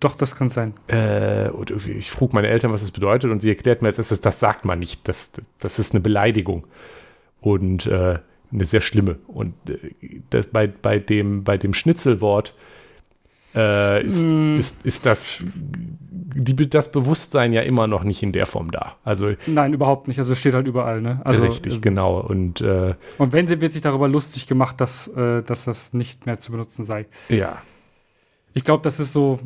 Doch, 0.00 0.16
das 0.16 0.34
kann 0.36 0.48
sein. 0.48 0.74
Äh, 0.88 1.48
und 1.50 1.70
irgendwie, 1.70 1.92
ich 1.92 2.10
frug 2.10 2.32
meine 2.32 2.48
Eltern, 2.48 2.72
was 2.72 2.80
das 2.80 2.90
bedeutet, 2.90 3.30
und 3.30 3.40
sie 3.40 3.48
erklärt 3.48 3.82
mir, 3.82 3.88
jetzt 3.88 3.98
ist 3.98 4.10
es, 4.10 4.20
das 4.20 4.40
sagt 4.40 4.64
man 4.64 4.78
nicht. 4.78 5.06
Das, 5.08 5.32
das 5.58 5.78
ist 5.78 5.94
eine 5.94 6.00
Beleidigung. 6.00 6.66
Und 7.40 7.86
äh, 7.86 8.18
eine 8.52 8.64
sehr 8.64 8.80
schlimme. 8.80 9.16
Und 9.26 9.54
äh, 9.70 9.92
das, 10.30 10.46
bei, 10.48 10.66
bei, 10.66 10.98
dem, 10.98 11.44
bei 11.44 11.56
dem 11.56 11.72
Schnitzelwort 11.72 12.54
äh, 13.54 14.06
ist, 14.06 14.24
Mm. 14.24 14.56
ist, 14.56 14.84
ist 14.86 15.04
das, 15.06 15.42
die, 16.34 16.54
das 16.70 16.90
Bewusstsein 16.92 17.52
ja 17.52 17.60
immer 17.62 17.86
noch 17.86 18.04
nicht 18.04 18.22
in 18.22 18.32
der 18.32 18.46
Form 18.46 18.70
da. 18.70 18.96
Also 19.04 19.32
Nein, 19.46 19.74
überhaupt 19.74 20.08
nicht. 20.08 20.18
Also 20.18 20.32
es 20.32 20.38
steht 20.38 20.54
halt 20.54 20.66
überall, 20.66 21.00
ne? 21.02 21.20
Also, 21.24 21.44
richtig, 21.44 21.76
äh, 21.76 21.78
genau. 21.80 22.20
Und 22.20 22.60
äh, 22.60 22.94
Und 23.18 23.32
wenn, 23.32 23.48
wird 23.48 23.72
sich 23.72 23.82
darüber 23.82 24.08
lustig 24.08 24.46
gemacht, 24.46 24.80
dass, 24.80 25.08
äh, 25.08 25.42
dass 25.42 25.64
das 25.64 25.92
nicht 25.92 26.24
mehr 26.26 26.38
zu 26.38 26.52
benutzen 26.52 26.84
sei. 26.84 27.06
ja, 27.28 27.56
Ich 28.54 28.64
glaube, 28.64 28.82
das 28.82 28.98
ist 29.00 29.12
so 29.12 29.38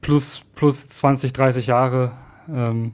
plus, 0.00 0.42
plus 0.54 0.88
20, 0.88 1.32
30 1.32 1.66
Jahre 1.66 2.12
ähm, 2.52 2.92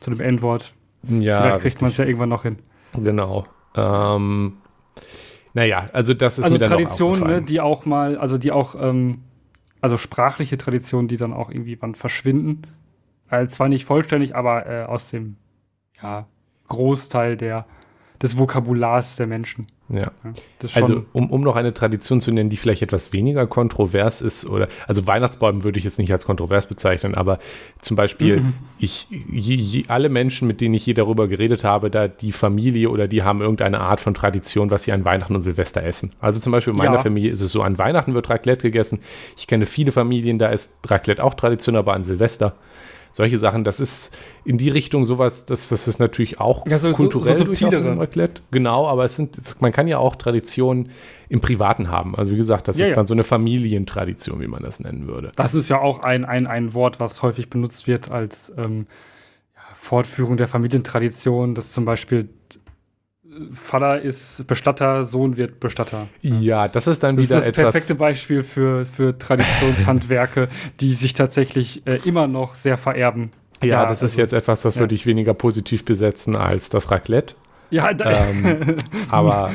zu 0.00 0.10
dem 0.10 0.20
N-Wort. 0.20 0.74
ja, 1.08 1.40
Vielleicht 1.42 1.60
kriegt 1.60 1.82
man 1.82 1.90
es 1.90 1.96
ja 1.96 2.04
irgendwann 2.04 2.28
noch 2.28 2.42
hin. 2.42 2.58
genau. 2.94 3.46
Ähm, 3.76 4.54
naja, 5.54 5.88
also 5.92 6.14
das 6.14 6.38
ist 6.38 6.44
also 6.44 6.56
mir 6.56 6.62
Traditionen, 6.62 7.26
ne, 7.26 7.42
die 7.42 7.60
auch 7.60 7.84
mal, 7.84 8.16
also 8.16 8.38
die 8.38 8.52
auch, 8.52 8.74
ähm, 8.80 9.22
also 9.80 9.96
sprachliche 9.96 10.58
Traditionen, 10.58 11.08
die 11.08 11.16
dann 11.16 11.32
auch 11.32 11.50
irgendwie 11.50 11.76
wann 11.80 11.94
verschwinden. 11.94 12.62
Äh, 13.30 13.46
zwar 13.48 13.68
nicht 13.68 13.84
vollständig, 13.84 14.34
aber 14.34 14.66
äh, 14.66 14.84
aus 14.84 15.10
dem 15.10 15.36
ja, 16.02 16.26
Großteil 16.68 17.36
der, 17.36 17.66
des 18.22 18.36
Vokabulars 18.38 19.16
der 19.16 19.26
Menschen. 19.26 19.66
Ja. 19.88 20.02
Ja, 20.02 20.12
Also, 20.74 21.04
um, 21.12 21.30
um 21.30 21.40
noch 21.40 21.56
eine 21.56 21.74
Tradition 21.74 22.20
zu 22.20 22.30
nennen, 22.30 22.48
die 22.48 22.56
vielleicht 22.56 22.82
etwas 22.82 23.12
weniger 23.12 23.46
kontrovers 23.48 24.20
ist, 24.20 24.46
oder, 24.48 24.68
also 24.86 25.06
Weihnachtsbaum 25.08 25.64
würde 25.64 25.78
ich 25.78 25.84
jetzt 25.84 25.98
nicht 25.98 26.12
als 26.12 26.26
kontrovers 26.26 26.66
bezeichnen, 26.66 27.14
aber 27.16 27.40
zum 27.80 27.96
Beispiel, 27.96 28.40
Mhm. 28.40 28.52
ich, 28.78 29.08
je, 29.10 29.54
je, 29.56 29.84
alle 29.88 30.08
Menschen, 30.10 30.46
mit 30.46 30.60
denen 30.60 30.74
ich 30.74 30.86
je 30.86 30.94
darüber 30.94 31.26
geredet 31.26 31.64
habe, 31.64 31.90
da 31.90 32.06
die 32.06 32.30
Familie 32.30 32.90
oder 32.90 33.08
die 33.08 33.22
haben 33.24 33.40
irgendeine 33.40 33.80
Art 33.80 34.00
von 34.00 34.14
Tradition, 34.14 34.70
was 34.70 34.84
sie 34.84 34.92
an 34.92 35.04
Weihnachten 35.04 35.34
und 35.34 35.42
Silvester 35.42 35.82
essen. 35.82 36.12
Also 36.20 36.38
zum 36.38 36.52
Beispiel 36.52 36.72
in 36.72 36.78
meiner 36.78 36.94
Ja. 36.96 37.02
Familie 37.02 37.32
ist 37.32 37.40
es 37.40 37.50
so, 37.50 37.62
an 37.62 37.78
Weihnachten 37.78 38.14
wird 38.14 38.30
Raclette 38.30 38.62
gegessen. 38.62 39.00
Ich 39.36 39.48
kenne 39.48 39.66
viele 39.66 39.90
Familien, 39.90 40.38
da 40.38 40.50
ist 40.50 40.88
Raclette 40.88 41.24
auch 41.24 41.34
Tradition, 41.34 41.74
aber 41.74 41.94
an 41.94 42.04
Silvester. 42.04 42.54
Solche 43.12 43.38
Sachen, 43.38 43.64
das 43.64 43.80
ist 43.80 44.16
in 44.44 44.56
die 44.56 44.68
Richtung 44.68 45.04
sowas, 45.04 45.44
das, 45.44 45.68
das 45.68 45.88
ist 45.88 45.98
natürlich 45.98 46.38
auch 46.40 46.66
Ja, 46.68 46.78
so- 46.78 46.90
so- 46.90 46.96
kulturell 46.96 47.36
so 47.56 47.76
ein 47.76 47.98
Raclette. 47.98 48.42
Genau, 48.52 48.86
aber 48.86 49.04
es 49.04 49.16
sind, 49.16 49.36
es, 49.36 49.60
man 49.60 49.72
kann 49.72 49.88
ja 49.88 49.98
auch 49.98 50.14
Traditionen 50.16 50.90
im 51.28 51.40
Privaten 51.40 51.88
haben. 51.90 52.14
Also 52.16 52.32
wie 52.32 52.36
gesagt, 52.36 52.68
das 52.68 52.78
Ja, 52.78 52.84
ist 52.84 52.90
ja. 52.90 52.96
dann 52.96 53.06
so 53.08 53.14
eine 53.14 53.24
Familientradition, 53.24 54.40
wie 54.40 54.46
man 54.46 54.62
das 54.62 54.80
nennen 54.80 55.06
würde. 55.08 55.32
das 55.36 55.54
ist 55.54 55.68
ja 55.68 55.80
auch 55.80 56.00
ein, 56.04 56.24
ein, 56.24 56.46
ein 56.46 56.72
Wort, 56.74 57.00
was 57.00 57.22
häufig 57.22 57.50
benutzt 57.50 57.86
wird 57.86 58.10
als 58.10 58.52
ähm, 58.56 58.86
Fortführung 59.74 60.36
der 60.36 60.46
Familientradition, 60.48 61.54
dass 61.54 61.72
zum 61.72 61.84
Beispiel 61.84 62.28
Vater 63.52 64.00
ist 64.00 64.46
Bestatter, 64.46 65.04
Sohn 65.04 65.36
wird 65.36 65.60
Bestatter. 65.60 66.08
Ja, 66.20 66.68
das 66.68 66.86
ist 66.86 67.02
dann 67.02 67.16
Das 67.16 67.24
ist 67.24 67.30
wieder 67.30 67.40
das 67.40 67.52
perfekte 67.52 67.92
etwas. 67.94 67.98
Beispiel 67.98 68.42
für, 68.42 68.84
für 68.84 69.16
Traditionshandwerke, 69.16 70.48
die 70.80 70.94
sich 70.94 71.14
tatsächlich 71.14 71.86
äh, 71.86 72.00
immer 72.04 72.26
noch 72.26 72.54
sehr 72.54 72.76
vererben. 72.76 73.30
Ja, 73.62 73.86
das 73.86 74.02
ist 74.02 74.12
also- 74.12 74.20
jetzt 74.22 74.32
etwas, 74.32 74.62
das 74.62 74.74
ja. 74.76 74.80
würde 74.80 74.94
ich 74.94 75.06
weniger 75.06 75.34
positiv 75.34 75.84
besetzen 75.84 76.36
als 76.36 76.70
das 76.70 76.90
Raclette. 76.90 77.34
Ja, 77.70 77.94
da, 77.94 78.28
Ähm, 78.28 78.76
aber 79.10 79.52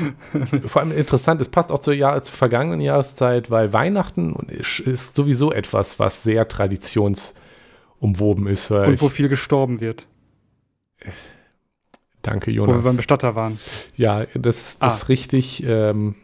vor 0.65 0.81
allem 0.81 0.93
interessant, 0.93 1.41
es 1.41 1.49
passt 1.49 1.69
auch 1.71 1.79
zur, 1.79 1.93
Jahr, 1.93 2.21
zur 2.23 2.35
vergangenen 2.35 2.79
Jahreszeit, 2.79 3.51
weil 3.51 3.73
Weihnachten 3.73 4.33
ist, 4.47 4.79
ist 4.79 5.15
sowieso 5.15 5.51
etwas, 5.51 5.99
was 5.99 6.23
sehr 6.23 6.47
traditionsumwoben 6.47 8.47
ist. 8.47 8.71
Und 8.71 9.01
wo 9.01 9.09
viel 9.09 9.27
gestorben 9.27 9.81
wird, 9.81 10.07
danke, 12.25 12.51
wo 12.51 12.55
wir 12.55 12.65
beim 12.73 12.75
Jonas. 12.83 12.97
Bestatter 12.97 13.35
waren. 13.35 13.59
Ja, 13.95 14.25
das, 14.33 14.79
das 14.79 14.81
Ah. 14.81 14.87
ist 14.95 15.09
richtig. 15.09 15.63
Ähm, 15.65 16.15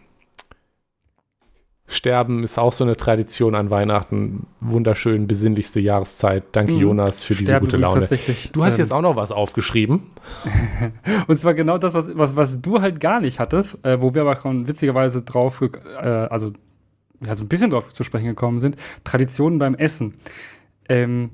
Sterben 1.88 2.44
ist 2.44 2.58
auch 2.58 2.72
so 2.72 2.86
eine 2.86 2.96
Tradition 2.96 3.54
an 3.54 3.70
Weihnachten. 3.70 4.48
Wunderschön, 4.62 5.28
besinnlichste 5.28 5.82
Jahreszeit. 5.82 6.44
Danke, 6.54 6.72
Mhm. 6.72 6.80
Jonas, 6.80 7.22
für 7.22 7.34
diese 7.36 7.50
Sterben 7.50 7.66
gute 7.66 7.76
Laune. 7.78 8.00
Tatsächlich, 8.00 8.50
Du 8.54 8.64
hast 8.64 8.76
ähm, 8.76 8.80
jetzt 8.80 8.94
auch 8.94 9.02
noch 9.02 9.18
was 9.18 9.34
aufgeschrieben. 9.34 10.04
Und 11.28 11.38
zwar 11.38 11.54
genau 11.54 11.78
das, 11.78 11.94
was, 11.94 12.16
was, 12.18 12.38
was 12.38 12.62
du 12.62 12.80
halt 12.82 13.02
gar 13.02 13.20
nicht 13.20 13.40
hattest, 13.40 13.84
äh, 13.86 14.00
wo 14.00 14.14
wir 14.14 14.22
aber 14.22 14.40
schon 14.40 14.68
witzigerweise 14.68 15.22
drauf, 15.24 15.62
äh, 15.62 16.08
also 16.08 16.54
ja, 17.26 17.36
so 17.36 17.44
ein 17.44 17.50
bisschen 17.50 17.72
drauf 17.72 17.92
zu 17.94 18.06
sprechen 18.06 18.28
gekommen 18.28 18.62
sind. 18.62 18.78
Traditionen 19.04 19.60
beim 19.60 19.76
Essen. 19.76 20.14
Ähm, 20.88 21.32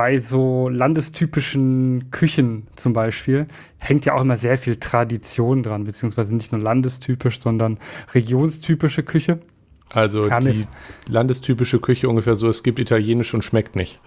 bei 0.00 0.16
so 0.16 0.70
landestypischen 0.70 2.10
Küchen 2.10 2.68
zum 2.74 2.94
Beispiel 2.94 3.46
hängt 3.76 4.06
ja 4.06 4.14
auch 4.14 4.22
immer 4.22 4.38
sehr 4.38 4.56
viel 4.56 4.76
Tradition 4.76 5.62
dran, 5.62 5.84
beziehungsweise 5.84 6.34
nicht 6.34 6.52
nur 6.52 6.60
landestypisch, 6.62 7.38
sondern 7.38 7.76
regionstypische 8.14 9.02
Küche. 9.02 9.40
Also 9.90 10.20
mir 10.20 10.40
die 10.40 10.66
landestypische 11.06 11.80
Küche 11.80 12.08
ungefähr 12.08 12.34
so, 12.34 12.48
es 12.48 12.62
gibt 12.62 12.78
Italienisch 12.78 13.34
und 13.34 13.44
schmeckt 13.44 13.76
nicht. 13.76 14.00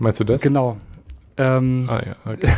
Meinst 0.00 0.18
du 0.18 0.24
das? 0.24 0.42
Genau. 0.42 0.76
Ähm, 1.36 1.86
Ah 1.88 2.02
ja, 2.04 2.16
okay. 2.24 2.52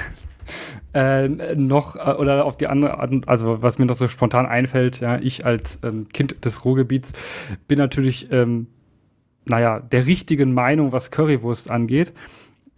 äh, 0.94 1.28
noch 1.54 1.96
äh, 1.96 2.14
oder 2.14 2.46
auf 2.46 2.56
die 2.56 2.68
andere 2.68 2.99
Art, 2.99 3.12
also 3.28 3.61
was 3.61 3.76
mir 3.76 3.85
noch 3.85 3.94
so 3.94 4.08
spontan 4.08 4.46
einfällt, 4.46 5.00
ja, 5.00 5.18
ich 5.18 5.44
als 5.44 5.80
ähm, 5.82 6.08
Kind 6.14 6.46
des 6.46 6.64
Ruhrgebiets 6.64 7.12
bin 7.68 7.76
natürlich, 7.76 8.32
ähm, 8.32 8.68
naja, 9.47 9.81
der 9.81 10.07
richtigen 10.07 10.53
Meinung, 10.55 10.93
was 10.93 11.11
Currywurst 11.11 11.71
angeht. 11.71 12.12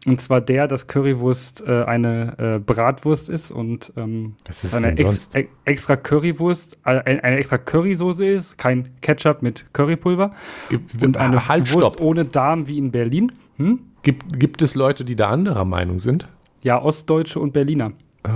Und 0.06 0.20
zwar 0.20 0.40
der, 0.40 0.68
dass 0.68 0.86
Currywurst 0.86 1.64
äh, 1.66 1.82
eine 1.82 2.38
äh, 2.38 2.58
Bratwurst 2.60 3.28
ist 3.28 3.50
und 3.50 3.92
ähm, 3.96 4.36
ist 4.48 4.72
eine 4.72 4.96
ex 4.96 5.34
e- 5.34 5.48
extra 5.64 5.96
Currywurst, 5.96 6.78
äh, 6.84 7.00
ein- 7.04 7.20
eine 7.20 7.36
extra 7.36 7.58
Currysoße 7.58 8.24
ist, 8.24 8.56
kein 8.56 8.90
Ketchup 9.00 9.42
mit 9.42 9.66
Currypulver 9.74 10.30
Gibt, 10.68 11.02
und 11.02 11.16
eine 11.16 11.48
halt, 11.48 11.72
Wurst 11.72 11.94
stopp. 11.94 12.00
ohne 12.00 12.24
Darm 12.24 12.68
wie 12.68 12.78
in 12.78 12.92
Berlin. 12.92 13.32
Hm? 13.56 13.80
Gibt, 14.02 14.38
gibt 14.38 14.62
es 14.62 14.76
Leute, 14.76 15.04
die 15.04 15.16
da 15.16 15.28
anderer 15.30 15.64
Meinung 15.64 15.98
sind? 15.98 16.28
Ja, 16.62 16.80
Ostdeutsche 16.80 17.40
und 17.40 17.52
Berliner. 17.52 17.92
Äh, 18.22 18.30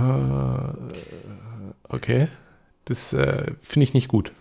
okay. 1.89 2.27
Das 2.85 3.13
äh, 3.13 3.51
finde 3.61 3.83
ich 3.85 3.93
nicht 3.93 4.09
gut. 4.09 4.33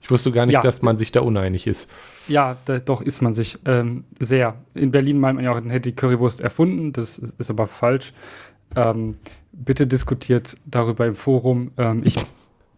Ich 0.00 0.10
wusste 0.10 0.32
gar 0.32 0.46
nicht, 0.46 0.54
Ja. 0.54 0.60
dass 0.60 0.82
man 0.82 0.96
sich 0.98 1.12
da 1.12 1.20
uneinig 1.20 1.66
ist. 1.66 1.90
Ja, 2.28 2.56
da, 2.64 2.78
doch 2.78 3.02
ist 3.02 3.22
man 3.22 3.34
sich 3.34 3.58
ähm, 3.64 4.04
sehr. 4.18 4.54
In 4.74 4.90
Berlin 4.90 5.18
meint 5.18 5.36
man 5.36 5.44
ja 5.44 5.52
auch, 5.52 5.60
man 5.60 5.70
hätte 5.70 5.90
die 5.90 5.96
Currywurst 5.96 6.40
erfunden. 6.40 6.92
Das 6.92 7.18
ist, 7.18 7.38
ist 7.38 7.50
aber 7.50 7.66
falsch. 7.66 8.12
Ähm, 8.74 9.16
bitte 9.52 9.86
diskutiert 9.86 10.56
darüber 10.64 11.06
im 11.06 11.14
Forum. 11.14 11.70
Ähm, 11.76 12.02
ich 12.04 12.16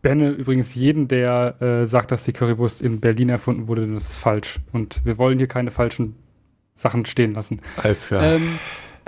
benne 0.02 0.30
übrigens 0.30 0.74
jeden, 0.74 1.08
der 1.08 1.60
äh, 1.60 1.86
sagt, 1.86 2.10
dass 2.10 2.24
die 2.24 2.32
Currywurst 2.32 2.82
in 2.82 3.00
Berlin 3.00 3.28
erfunden 3.28 3.68
wurde. 3.68 3.82
denn 3.82 3.94
Das 3.94 4.10
ist 4.10 4.18
falsch. 4.18 4.60
Und 4.72 5.04
wir 5.04 5.18
wollen 5.18 5.38
hier 5.38 5.48
keine 5.48 5.70
falschen 5.70 6.16
Sachen 6.74 7.06
stehen 7.06 7.34
lassen. 7.34 7.60
Alles 7.82 8.08
klar. 8.08 8.22
Ähm, 8.22 8.58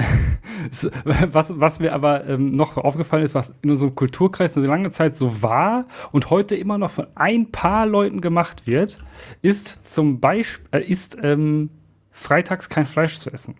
was, 1.32 1.58
was 1.58 1.80
mir 1.80 1.92
aber 1.92 2.26
ähm, 2.26 2.52
noch 2.52 2.76
aufgefallen 2.76 3.24
ist, 3.24 3.34
was 3.34 3.54
in 3.62 3.70
unserem 3.70 3.94
Kulturkreis 3.94 4.56
eine 4.56 4.66
lange 4.66 4.90
Zeit 4.90 5.16
so 5.16 5.42
war 5.42 5.86
und 6.12 6.30
heute 6.30 6.54
immer 6.56 6.78
noch 6.78 6.90
von 6.90 7.06
ein 7.14 7.50
paar 7.50 7.86
Leuten 7.86 8.20
gemacht 8.20 8.66
wird, 8.66 8.96
ist 9.42 9.86
zum 9.86 10.20
Beispiel, 10.20 10.66
äh, 10.72 10.84
ist 10.84 11.18
ähm, 11.22 11.70
freitags 12.10 12.68
kein 12.68 12.86
Fleisch 12.86 13.18
zu 13.18 13.30
essen. 13.30 13.54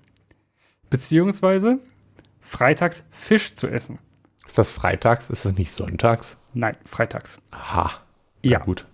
beziehungsweise 0.91 1.79
freitags 2.41 3.05
Fisch 3.11 3.55
zu 3.55 3.69
essen. 3.69 3.99
Ist 4.47 4.59
das 4.59 4.71
freitags? 4.71 5.31
Ist 5.31 5.45
das 5.45 5.57
nicht 5.57 5.71
sonntags? 5.71 6.37
Nein, 6.53 6.75
freitags. 6.85 7.41
Aha. 7.53 7.93
Ja. 8.43 8.59
gut. 8.59 8.87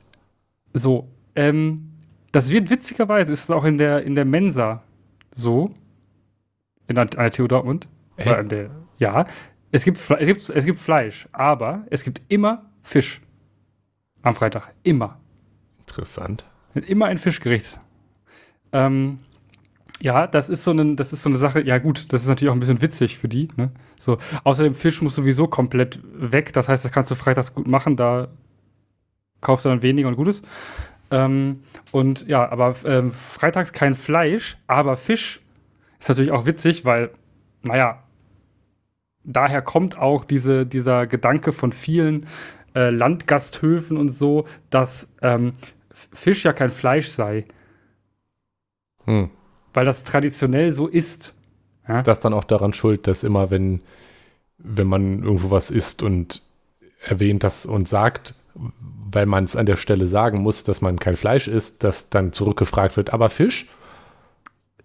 So, 0.75 1.09
ähm, 1.35 1.93
das 2.33 2.51
wird 2.51 2.69
witzigerweise, 2.69 3.33
ist 3.33 3.45
es 3.45 3.51
auch 3.51 3.65
in 3.65 3.79
der, 3.79 4.03
in 4.03 4.15
der 4.15 4.27
Mensa 4.27 4.83
so, 5.35 5.73
in 6.89 6.95
der, 6.95 7.03
an 7.03 7.09
der 7.17 7.31
TU 7.31 7.47
Dortmund. 7.47 7.89
An 8.17 8.49
der, 8.49 8.71
ja, 8.99 9.27
es 9.73 9.85
gibt, 9.85 9.99
es, 9.99 10.27
gibt, 10.27 10.49
es 10.49 10.65
gibt 10.65 10.81
Fleisch, 10.81 11.29
aber 11.33 11.85
es 11.91 12.03
gibt 12.03 12.23
immer 12.29 12.65
Fisch. 12.83 13.21
Am 14.23 14.35
Freitag. 14.35 14.73
Immer. 14.83 15.21
Interessant. 15.81 16.47
Immer 16.75 17.07
ein 17.07 17.19
Fischgericht. 17.19 17.79
Ähm, 18.73 19.19
ja, 20.01 20.27
das 20.27 20.49
ist 20.49 20.65
so 20.65 20.73
eine, 20.73 20.95
das 20.95 21.13
ist 21.13 21.23
so 21.23 21.29
eine 21.29 21.39
Sache, 21.39 21.63
ja 21.63 21.79
gut, 21.79 22.13
das 22.13 22.23
ist 22.23 22.29
natürlich 22.29 22.51
auch 22.51 22.57
ein 22.57 22.61
bisschen 22.61 22.83
witzig 22.83 23.19
für 23.19 23.29
die, 23.29 23.49
ne? 23.57 23.71
So, 23.99 24.19
außerdem 24.45 24.75
Fisch 24.75 25.01
muss 25.01 25.15
sowieso 25.15 25.47
komplett 25.47 26.01
weg, 26.13 26.53
das 26.53 26.69
heißt, 26.69 26.85
das 26.85 26.93
kannst 26.93 27.11
du 27.11 27.15
freitags 27.15 27.55
gut 27.55 27.67
machen, 27.67 27.97
da 27.97 28.29
kaufst 29.41 29.65
du 29.65 29.71
dann 29.71 29.83
weniger 29.83 30.09
und 30.09 30.17
Gutes. 30.17 30.43
Ähm, 31.11 31.61
und 31.93 32.27
ja, 32.27 32.51
aber 32.51 32.75
ähm, 32.85 33.13
freitags 33.13 33.73
kein 33.73 33.95
Fleisch, 33.95 34.59
aber 34.67 34.97
Fisch 34.97 35.41
ist 35.99 36.09
natürlich 36.09 36.33
auch 36.33 36.47
witzig, 36.47 36.85
weil, 36.85 37.11
naja, 37.63 38.03
daher 39.25 39.63
kommt 39.63 39.99
auch 39.99 40.25
diese, 40.25 40.67
dieser 40.67 41.07
Gedanke 41.07 41.53
von 41.53 41.73
vielen 41.73 42.27
äh, 42.75 42.91
Landgasthöfen 42.91 43.97
und 43.97 44.09
so, 44.11 44.47
dass 44.71 45.15
ähm, 45.23 45.53
Fisch 45.93 46.45
ja 46.45 46.53
kein 46.53 46.71
Fleisch 46.71 47.09
sei, 47.09 47.45
Hm. 49.05 49.31
weil 49.73 49.85
das 49.85 50.03
traditionell 50.03 50.73
so 50.73 50.87
ist. 50.89 51.35
Ja? 51.89 51.99
Ist 51.99 52.09
das 52.09 52.21
dann 52.21 52.35
auch 52.35 52.45
daran 52.45 52.73
schuld, 52.75 53.07
dass 53.07 53.23
immer, 53.23 53.51
wenn, 53.51 53.81
wenn 54.59 54.87
man 54.87 55.23
irgendwo 55.23 55.51
was 55.51 55.71
isst 55.71 56.03
und 56.03 56.43
erwähnt 57.03 57.45
das 57.45 57.67
und 57.67 57.89
sagt, 57.89 58.35
weil 58.55 59.27
man 59.27 59.45
es 59.45 59.55
an 59.55 59.67
der 59.67 59.77
Stelle 59.77 60.07
sagen 60.09 60.39
muss, 60.39 60.65
dass 60.65 60.81
man 60.81 60.99
kein 60.99 61.17
Fleisch 61.17 61.47
isst, 61.47 61.85
dass 61.85 62.11
dann 62.11 62.33
zurückgefragt 62.33 62.97
wird, 62.97 63.13
aber 63.13 63.31
Fisch? 63.31 63.69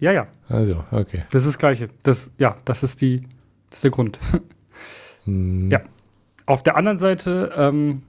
Ja, 0.02 0.12
ja, 0.12 0.28
Also, 0.50 0.84
okay. 0.92 1.24
das 1.32 1.46
ist 1.46 1.54
das 1.54 1.58
Gleiche. 1.60 1.90
Das, 2.02 2.32
ja, 2.38 2.58
das 2.66 2.82
ist 2.82 3.02
die, 3.02 3.22
das 3.70 3.78
ist 3.78 3.84
der 3.86 3.92
Grund. 3.92 4.20
Hm. 5.26 5.70
Ja. 5.70 5.82
Auf 6.48 6.64
der 6.64 6.76
anderen 6.76 6.98
Seite 6.98 7.52
ähm, 7.56 8.02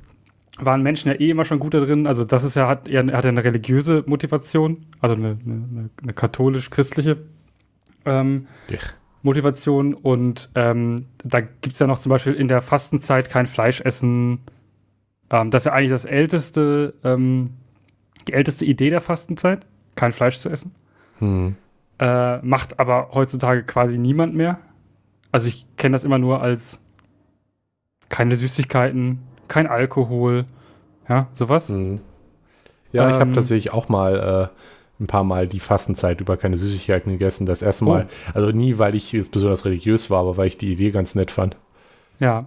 waren 0.58 0.82
Menschen 0.82 1.08
ja 1.08 1.20
eh 1.20 1.28
immer 1.28 1.44
schon 1.44 1.58
gut 1.58 1.74
da 1.74 1.80
drin. 1.80 2.06
Also 2.06 2.24
das 2.24 2.42
ist 2.42 2.54
ja, 2.54 2.66
hat, 2.68 2.88
eher, 2.88 3.04
hat 3.04 3.24
ja 3.24 3.28
eine 3.28 3.44
religiöse 3.44 4.02
Motivation, 4.06 4.86
also 5.02 5.14
eine, 5.14 5.36
eine, 5.44 5.90
eine 6.02 6.12
katholisch-christliche 6.14 7.18
ähm. 8.06 8.46
Motivation. 9.22 9.92
Und 9.92 10.50
ähm, 10.54 11.04
da 11.22 11.42
gibt 11.42 11.74
es 11.74 11.80
ja 11.80 11.86
noch 11.86 11.98
zum 11.98 12.08
Beispiel 12.08 12.32
in 12.32 12.48
der 12.48 12.62
Fastenzeit 12.62 13.28
kein 13.28 13.46
Fleisch 13.46 13.82
essen. 13.82 14.40
Ähm, 15.28 15.50
das 15.50 15.62
ist 15.62 15.66
ja 15.66 15.72
eigentlich 15.74 15.90
das 15.90 16.06
älteste, 16.06 16.94
ähm, 17.04 17.50
die 18.26 18.32
älteste 18.32 18.64
Idee 18.64 18.88
der 18.88 19.02
Fastenzeit, 19.02 19.66
kein 19.96 20.12
Fleisch 20.12 20.38
zu 20.38 20.48
essen. 20.48 20.72
Hm. 21.18 21.56
Äh, 22.02 22.38
macht 22.42 22.80
aber 22.80 23.10
heutzutage 23.12 23.62
quasi 23.62 23.96
niemand 23.96 24.34
mehr. 24.34 24.58
Also 25.30 25.46
ich 25.46 25.66
kenne 25.76 25.92
das 25.92 26.02
immer 26.02 26.18
nur 26.18 26.42
als 26.42 26.80
keine 28.08 28.34
Süßigkeiten, 28.36 29.20
kein 29.48 29.66
Alkohol, 29.66 30.46
ja, 31.08 31.28
sowas. 31.34 31.68
Hm. 31.68 32.00
Ja, 32.92 33.08
ich 33.08 33.14
habe 33.20 33.30
Ähm, 33.30 33.32
tatsächlich 33.32 33.72
auch 33.72 33.88
mal 33.88 34.50
äh, 35.00 35.02
ein 35.02 35.06
paar 35.06 35.24
Mal 35.24 35.46
die 35.46 35.60
Fastenzeit 35.60 36.20
über 36.20 36.36
keine 36.36 36.58
Süßigkeiten 36.58 37.12
gegessen. 37.12 37.46
Das 37.46 37.62
erste 37.62 37.84
Mal, 37.84 38.06
Oh. 38.08 38.30
also 38.34 38.50
nie, 38.50 38.78
weil 38.78 38.94
ich 38.94 39.12
jetzt 39.12 39.32
besonders 39.32 39.64
religiös 39.64 40.10
war, 40.10 40.20
aber 40.20 40.36
weil 40.36 40.48
ich 40.48 40.58
die 40.58 40.72
Idee 40.72 40.90
ganz 40.90 41.14
nett 41.14 41.30
fand. 41.30 41.56
Ja. 42.18 42.46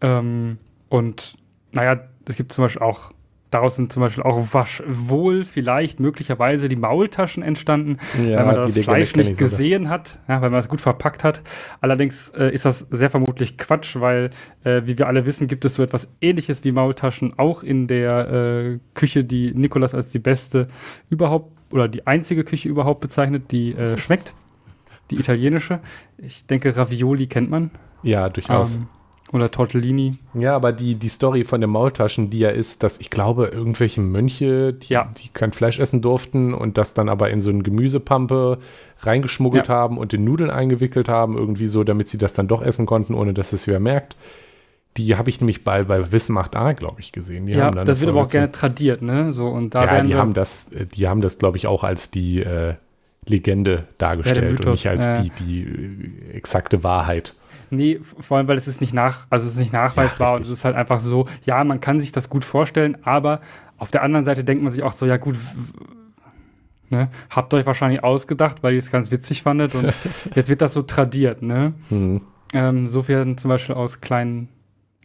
Ähm, 0.00 0.58
und 0.88 1.36
naja, 1.72 2.00
es 2.28 2.36
gibt 2.36 2.52
zum 2.52 2.64
Beispiel 2.64 2.82
auch, 2.82 3.12
daraus 3.52 3.76
sind 3.76 3.92
zum 3.92 4.00
Beispiel 4.00 4.24
auch 4.24 4.52
wasch, 4.52 4.82
wohl 4.86 5.44
vielleicht 5.44 6.00
möglicherweise 6.00 6.68
die 6.68 6.76
Maultaschen 6.76 7.42
entstanden, 7.42 7.98
weil 8.18 8.44
man 8.44 8.56
das 8.56 8.76
Fleisch 8.78 9.14
nicht 9.14 9.38
gesehen 9.38 9.88
hat, 9.88 10.18
ja, 10.26 10.40
weil 10.40 10.50
man 10.50 10.58
es 10.58 10.68
gut 10.68 10.80
verpackt 10.80 11.22
hat. 11.22 11.42
Allerdings 11.80 12.30
äh, 12.30 12.52
ist 12.52 12.64
das 12.64 12.80
sehr 12.90 13.10
vermutlich 13.10 13.58
Quatsch, 13.58 13.96
weil, 14.00 14.30
äh, 14.64 14.82
wie 14.86 14.98
wir 14.98 15.06
alle 15.06 15.26
wissen, 15.26 15.46
gibt 15.46 15.64
es 15.64 15.74
so 15.74 15.82
etwas 15.82 16.10
ähnliches 16.20 16.64
wie 16.64 16.72
Maultaschen 16.72 17.38
auch 17.38 17.62
in 17.62 17.86
der 17.86 18.30
äh, 18.30 18.78
Küche, 18.94 19.22
die 19.22 19.52
Nikolas 19.54 19.94
als 19.94 20.10
die 20.10 20.18
beste 20.18 20.68
überhaupt 21.10 21.52
oder 21.72 21.88
die 21.88 22.06
einzige 22.06 22.44
Küche 22.44 22.68
überhaupt 22.68 23.00
bezeichnet, 23.00 23.50
die 23.50 23.74
äh, 23.74 23.98
schmeckt. 23.98 24.34
Die 25.10 25.16
italienische. 25.16 25.80
Ich 26.16 26.46
denke, 26.46 26.74
Ravioli 26.74 27.26
kennt 27.26 27.50
man. 27.50 27.70
Ja, 28.02 28.30
durchaus. 28.30 28.76
Ähm, 28.76 28.88
oder 29.32 29.50
Tortellini. 29.50 30.14
Ja, 30.34 30.54
aber 30.54 30.72
die, 30.72 30.94
die 30.94 31.08
Story 31.08 31.44
von 31.44 31.60
den 31.60 31.70
Maultaschen, 31.70 32.30
die 32.30 32.40
ja 32.40 32.50
ist, 32.50 32.82
dass 32.82 32.98
ich 33.00 33.10
glaube, 33.10 33.46
irgendwelche 33.46 34.00
Mönche, 34.00 34.72
die, 34.74 34.92
Ja. 34.92 35.10
die 35.22 35.28
kein 35.28 35.52
Fleisch 35.52 35.78
essen 35.78 36.02
durften 36.02 36.52
und 36.54 36.76
das 36.78 36.94
dann 36.94 37.08
aber 37.08 37.30
in 37.30 37.40
so 37.40 37.50
eine 37.50 37.62
Gemüsepampe 37.62 38.58
reingeschmuggelt 39.00 39.68
Ja. 39.68 39.74
haben 39.74 39.98
und 39.98 40.12
in 40.14 40.24
Nudeln 40.24 40.50
eingewickelt 40.50 41.08
haben, 41.08 41.36
irgendwie 41.36 41.66
so, 41.68 41.82
damit 41.84 42.08
sie 42.08 42.18
das 42.18 42.34
dann 42.34 42.46
doch 42.48 42.62
essen 42.62 42.86
konnten, 42.86 43.14
ohne 43.14 43.34
dass 43.34 43.52
es 43.52 43.66
wer 43.66 43.80
merkt. 43.80 44.16
Die 44.98 45.16
habe 45.16 45.30
ich 45.30 45.40
nämlich 45.40 45.64
bei, 45.64 45.84
bei 45.84 46.12
Wissen 46.12 46.34
macht 46.34 46.54
A, 46.54 46.72
glaube 46.72 47.00
ich, 47.00 47.12
gesehen. 47.12 47.46
Die 47.46 47.52
ja, 47.52 47.70
das 47.70 48.00
wird 48.00 48.10
aber 48.10 48.20
auch 48.22 48.28
gerne 48.28 48.52
tradiert, 48.52 49.00
ne? 49.00 49.32
So, 49.32 49.48
und 49.48 49.74
da 49.74 49.84
Ja, 49.86 49.90
werden 49.92 50.06
die 50.08 50.14
haben 50.14 50.34
das, 50.34 50.70
äh, 50.72 50.84
die 50.84 51.08
haben 51.08 51.22
das, 51.22 51.38
glaube 51.38 51.56
ich, 51.56 51.66
auch 51.66 51.82
als 51.82 52.10
die 52.10 52.40
äh, 52.40 52.74
Legende 53.26 53.84
dargestellt 53.98 54.44
und 54.44 54.50
Mythos, 54.50 54.72
nicht 54.72 54.88
als 54.88 55.06
äh. 55.06 55.22
die, 55.22 55.30
die 55.30 55.62
äh, 55.62 56.32
exakte 56.36 56.84
Wahrheit. 56.84 57.34
Nee, 57.72 58.00
vor 58.02 58.36
allem, 58.36 58.48
weil 58.48 58.58
es 58.58 58.68
ist 58.68 58.82
nicht 58.82 58.92
nach, 58.92 59.26
also 59.30 59.46
es 59.46 59.54
ist 59.54 59.58
nicht 59.58 59.72
nachweisbar 59.72 60.32
und 60.32 60.40
richtig. 60.40 60.52
es 60.52 60.58
ist 60.58 60.64
halt 60.66 60.76
einfach 60.76 61.00
so, 61.00 61.26
ja, 61.46 61.64
man 61.64 61.80
kann 61.80 62.00
sich 62.00 62.12
das 62.12 62.28
gut 62.28 62.44
vorstellen, 62.44 62.98
aber 63.02 63.40
auf 63.78 63.90
der 63.90 64.02
anderen 64.02 64.26
Seite 64.26 64.44
denkt 64.44 64.62
man 64.62 64.70
sich 64.70 64.82
auch 64.82 64.92
so, 64.92 65.06
ja 65.06 65.16
gut, 65.16 65.38
ne, 66.90 67.08
habt 67.30 67.54
euch 67.54 67.64
wahrscheinlich 67.64 68.04
ausgedacht, 68.04 68.62
weil 68.62 68.74
ihr 68.74 68.78
es 68.78 68.90
ganz 68.90 69.10
witzig 69.10 69.42
fandet 69.42 69.74
und 69.74 69.94
jetzt 70.34 70.50
wird 70.50 70.60
das 70.60 70.74
so 70.74 70.82
tradiert, 70.82 71.40
ne? 71.40 71.72
Hm. 71.88 72.20
Ähm, 72.52 72.86
so 72.86 73.08
werden 73.08 73.38
zum 73.38 73.48
Beispiel 73.48 73.74
aus 73.74 74.02
kleinen, 74.02 74.50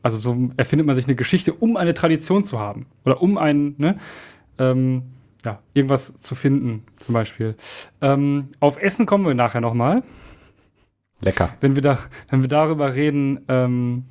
also 0.03 0.17
so 0.17 0.49
erfindet 0.57 0.85
man 0.85 0.97
sich 0.97 1.05
eine 1.05 1.15
Geschichte, 1.15 1.53
um 1.53 1.77
eine 1.77 1.93
Tradition 1.93 2.43
zu 2.43 2.59
haben 2.59 2.85
oder 3.05 3.21
um 3.21 3.37
ein, 3.37 3.75
ne, 3.77 3.97
ähm, 4.59 5.03
ja, 5.45 5.59
irgendwas 5.73 6.17
zu 6.17 6.35
finden, 6.35 6.83
zum 6.97 7.13
Beispiel. 7.13 7.55
Ähm, 8.01 8.49
auf 8.59 8.75
Essen 8.81 9.05
kommen 9.05 9.25
wir 9.25 9.35
nachher 9.35 9.61
nochmal 9.61 10.03
Lecker. 11.21 11.49
wenn 11.61 11.75
wir, 11.75 11.81
da, 11.81 11.97
wenn 12.29 12.41
wir 12.41 12.47
darüber 12.49 12.93
reden, 12.93 13.39
ähm, 13.47 14.05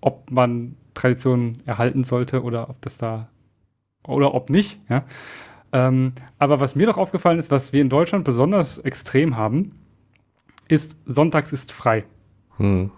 ob 0.00 0.30
man 0.30 0.76
Traditionen 0.94 1.62
erhalten 1.66 2.04
sollte 2.04 2.42
oder 2.42 2.70
ob 2.70 2.80
das 2.82 2.96
da 2.98 3.28
oder 4.06 4.34
ob 4.34 4.48
nicht. 4.50 4.80
Ja? 4.88 5.04
Ähm, 5.72 6.12
aber 6.38 6.60
was 6.60 6.74
mir 6.74 6.86
doch 6.86 6.96
aufgefallen 6.96 7.38
ist, 7.38 7.50
was 7.50 7.72
wir 7.72 7.80
in 7.82 7.88
Deutschland 7.90 8.24
besonders 8.24 8.78
extrem 8.78 9.36
haben, 9.36 9.72
ist 10.68 10.96
Sonntags 11.04 11.52
ist 11.52 11.72
frei. 11.72 12.04
Hm. 12.56 12.90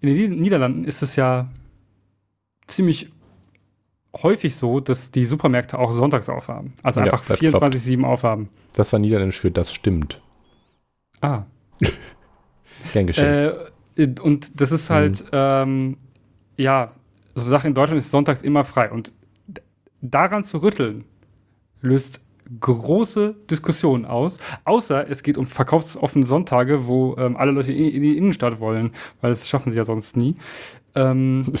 In 0.00 0.08
den 0.08 0.16
Nied- 0.16 0.40
Niederlanden 0.40 0.84
ist 0.84 1.02
es 1.02 1.16
ja 1.16 1.48
ziemlich 2.66 3.10
häufig 4.22 4.56
so, 4.56 4.80
dass 4.80 5.10
die 5.10 5.24
Supermärkte 5.24 5.78
auch 5.78 5.92
sonntags 5.92 6.28
aufhaben. 6.28 6.74
Also 6.82 7.00
Ja, 7.00 7.06
einfach 7.06 7.24
das 7.26 7.38
24-7 7.40 8.04
aufhaben. 8.04 8.48
Das 8.74 8.92
war 8.92 8.98
niederländisch 9.00 9.38
für 9.40 9.50
das 9.50 9.72
stimmt. 9.72 10.20
Ah. 11.20 11.44
Gern 12.92 13.06
geschehen. 13.06 13.52
Äh, 13.96 14.06
und 14.20 14.60
das 14.60 14.72
ist 14.72 14.90
halt, 14.90 15.24
ähm, 15.32 15.96
ja, 16.56 16.92
so 17.34 17.42
eine 17.42 17.50
Sache 17.50 17.68
in 17.68 17.74
Deutschland 17.74 17.98
ist 17.98 18.10
sonntags 18.10 18.42
immer 18.42 18.64
frei. 18.64 18.90
Und 18.90 19.12
daran 20.00 20.44
zu 20.44 20.58
rütteln, 20.58 21.04
löst 21.80 22.20
große 22.58 23.36
Diskussionen 23.48 24.04
aus. 24.04 24.38
Außer 24.64 25.08
es 25.08 25.22
geht 25.22 25.38
um 25.38 25.46
verkaufsoffene 25.46 26.26
Sonntage, 26.26 26.86
wo 26.86 27.16
ähm, 27.16 27.36
alle 27.36 27.52
Leute 27.52 27.72
in, 27.72 27.90
in 27.90 28.02
die 28.02 28.16
Innenstadt 28.16 28.58
wollen, 28.60 28.90
weil 29.20 29.30
das 29.30 29.48
schaffen 29.48 29.70
sie 29.70 29.78
ja 29.78 29.84
sonst 29.84 30.16
nie. 30.16 30.34
Ähm, 30.94 31.52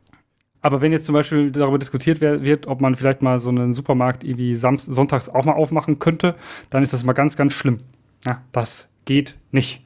aber 0.60 0.80
wenn 0.80 0.92
jetzt 0.92 1.06
zum 1.06 1.14
Beispiel 1.14 1.50
darüber 1.50 1.78
diskutiert 1.78 2.20
wird, 2.20 2.66
ob 2.66 2.80
man 2.80 2.94
vielleicht 2.94 3.22
mal 3.22 3.38
so 3.38 3.48
einen 3.48 3.74
Supermarkt 3.74 4.24
irgendwie 4.24 4.54
sonntags 4.54 5.28
auch 5.28 5.44
mal 5.44 5.52
aufmachen 5.52 5.98
könnte, 5.98 6.34
dann 6.70 6.82
ist 6.82 6.92
das 6.92 7.04
mal 7.04 7.12
ganz, 7.12 7.36
ganz 7.36 7.52
schlimm. 7.54 7.80
Ja, 8.26 8.42
das 8.52 8.88
geht 9.04 9.36
nicht. 9.52 9.82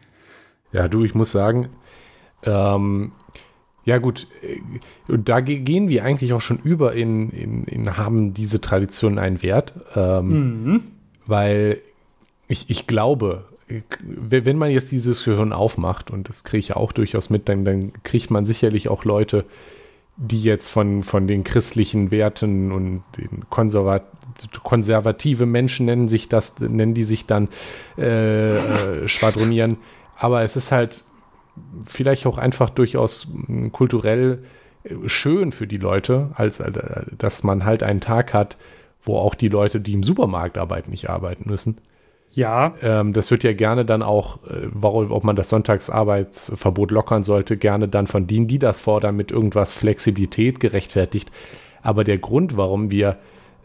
Ja, 0.72 0.88
du, 0.88 1.04
ich 1.04 1.14
muss 1.14 1.32
sagen, 1.32 1.68
ähm, 2.44 3.12
ja 3.84 3.98
gut, 3.98 4.26
äh, 4.42 4.60
und 5.10 5.28
da 5.28 5.40
ge- 5.40 5.60
gehen 5.60 5.88
wir 5.88 6.04
eigentlich 6.04 6.32
auch 6.34 6.40
schon 6.42 6.58
über 6.58 6.92
in, 6.94 7.30
in, 7.30 7.64
in 7.64 7.96
haben 7.96 8.34
diese 8.34 8.60
Traditionen 8.60 9.18
einen 9.18 9.42
Wert, 9.42 9.72
ähm, 9.96 10.62
Mhm. 10.64 10.80
weil 11.26 11.78
ich, 12.48 12.68
ich 12.68 12.86
glaube, 12.86 13.44
wenn 14.00 14.56
man 14.56 14.70
jetzt 14.70 14.90
diese 14.90 15.10
Diskussion 15.10 15.52
aufmacht, 15.52 16.10
und 16.10 16.28
das 16.28 16.44
kriege 16.44 16.58
ich 16.60 16.76
auch 16.76 16.92
durchaus 16.92 17.28
mit, 17.30 17.48
dann, 17.48 17.64
dann 17.64 17.92
kriegt 18.02 18.30
man 18.30 18.46
sicherlich 18.46 18.88
auch 18.88 19.04
Leute, 19.04 19.44
die 20.16 20.42
jetzt 20.42 20.68
von, 20.68 21.02
von 21.02 21.26
den 21.26 21.44
christlichen 21.44 22.10
Werten 22.10 22.72
und 22.72 23.02
den 23.16 23.44
konservat 23.50 24.04
konservative 24.62 25.46
Menschen 25.46 25.86
nennen 25.86 26.08
sich 26.08 26.28
das, 26.28 26.60
nennen 26.60 26.94
die 26.94 27.04
sich 27.04 27.26
dann 27.26 27.48
äh, 27.96 28.56
äh, 28.56 29.08
schwadronieren. 29.08 29.78
Aber 30.16 30.42
es 30.42 30.56
ist 30.56 30.72
halt 30.72 31.02
vielleicht 31.86 32.26
auch 32.26 32.38
einfach 32.38 32.70
durchaus 32.70 33.28
mm, 33.46 33.68
kulturell 33.68 34.44
äh, 34.84 35.08
schön 35.08 35.52
für 35.52 35.66
die 35.66 35.76
Leute, 35.76 36.30
als 36.34 36.60
äh, 36.60 36.72
dass 37.16 37.44
man 37.44 37.64
halt 37.64 37.82
einen 37.82 38.00
Tag 38.00 38.34
hat, 38.34 38.56
wo 39.02 39.16
auch 39.16 39.34
die 39.34 39.48
Leute, 39.48 39.80
die 39.80 39.92
im 39.92 40.02
Supermarkt 40.02 40.58
arbeiten, 40.58 40.90
nicht 40.90 41.08
arbeiten 41.08 41.48
müssen. 41.48 41.78
Ja. 42.32 42.74
Ähm, 42.82 43.12
das 43.12 43.30
wird 43.30 43.42
ja 43.42 43.52
gerne 43.52 43.84
dann 43.84 44.02
auch, 44.02 44.36
äh, 44.44 44.68
warum, 44.70 45.10
ob 45.10 45.24
man 45.24 45.36
das 45.36 45.48
Sonntagsarbeitsverbot 45.48 46.90
lockern 46.90 47.24
sollte, 47.24 47.56
gerne 47.56 47.88
dann 47.88 48.06
von 48.06 48.26
denen, 48.26 48.46
die 48.46 48.58
das 48.58 48.80
fordern, 48.80 49.16
mit 49.16 49.30
irgendwas 49.30 49.72
Flexibilität 49.72 50.60
gerechtfertigt. 50.60 51.30
Aber 51.82 52.04
der 52.04 52.18
Grund, 52.18 52.56
warum 52.56 52.90
wir 52.90 53.16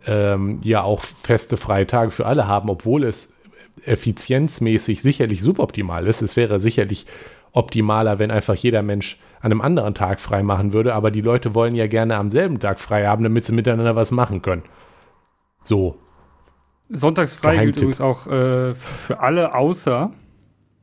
ähm, 0.06 0.60
ja 0.63 0.84
auch 0.84 1.02
feste 1.02 1.58
freie 1.58 1.88
Tage 1.88 2.12
für 2.12 2.26
alle 2.26 2.48
haben, 2.48 2.70
obwohl 2.70 3.04
es 3.04 3.42
effizienzmäßig 3.86 5.02
sicherlich 5.02 5.42
suboptimal 5.42 6.08
ist, 6.08 6.22
es 6.22 6.36
wäre 6.36 6.60
sicherlich 6.60 7.06
optimaler, 7.52 8.20
wenn 8.20 8.32
einfach 8.32 8.56
jeder 8.56 8.82
Mensch 8.82 9.20
an 9.39 9.52
einem 9.52 9.62
anderen 9.62 9.94
Tag 9.94 10.20
frei 10.20 10.44
machen 10.44 10.74
würde, 10.74 10.94
aber 10.94 11.12
die 11.12 11.22
Leute 11.22 11.54
wollen 11.54 11.76
ja 11.76 11.88
gerne 11.88 12.16
am 12.16 12.32
selben 12.32 12.60
Tag 12.60 12.80
frei 12.80 13.08
haben, 13.08 13.24
damit 13.24 13.46
sie 13.46 13.54
miteinander 13.54 13.96
was 13.96 14.12
machen 14.12 14.42
können. 14.42 14.63
So. 15.63 15.98
Sonntagsfrei 16.89 17.58
gilt 17.58 17.78
übrigens 17.78 18.02
auch 18.02 18.28
äh, 18.28 18.76
für 18.76 19.20
alle 19.20 19.56
außer 19.56 20.12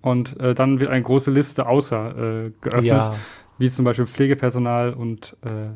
und 0.03 0.39
äh, 0.41 0.55
dann 0.55 0.81
wird 0.81 0.91
eine 0.91 1.03
große 1.03 1.31
Liste 1.31 1.67
außer 1.67 2.47
äh, 2.47 2.53
geöffnet, 2.61 2.85
ja. 2.85 3.15
wie 3.59 3.71
zum 3.71 3.85
Beispiel 3.85 4.07
Pflegepersonal 4.07 4.93
und 4.95 5.37
äh, 5.43 5.71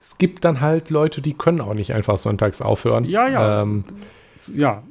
es 0.00 0.18
gibt 0.18 0.44
dann 0.44 0.60
halt 0.60 0.90
Leute, 0.90 1.20
die 1.20 1.34
können 1.34 1.60
auch 1.60 1.74
nicht 1.74 1.92
einfach 1.92 2.16
sonntags 2.16 2.62
aufhören. 2.62 3.04
Ja, 3.04 3.28
ja. 3.28 3.62
Ähm, 3.62 3.84
ja. 4.54 4.82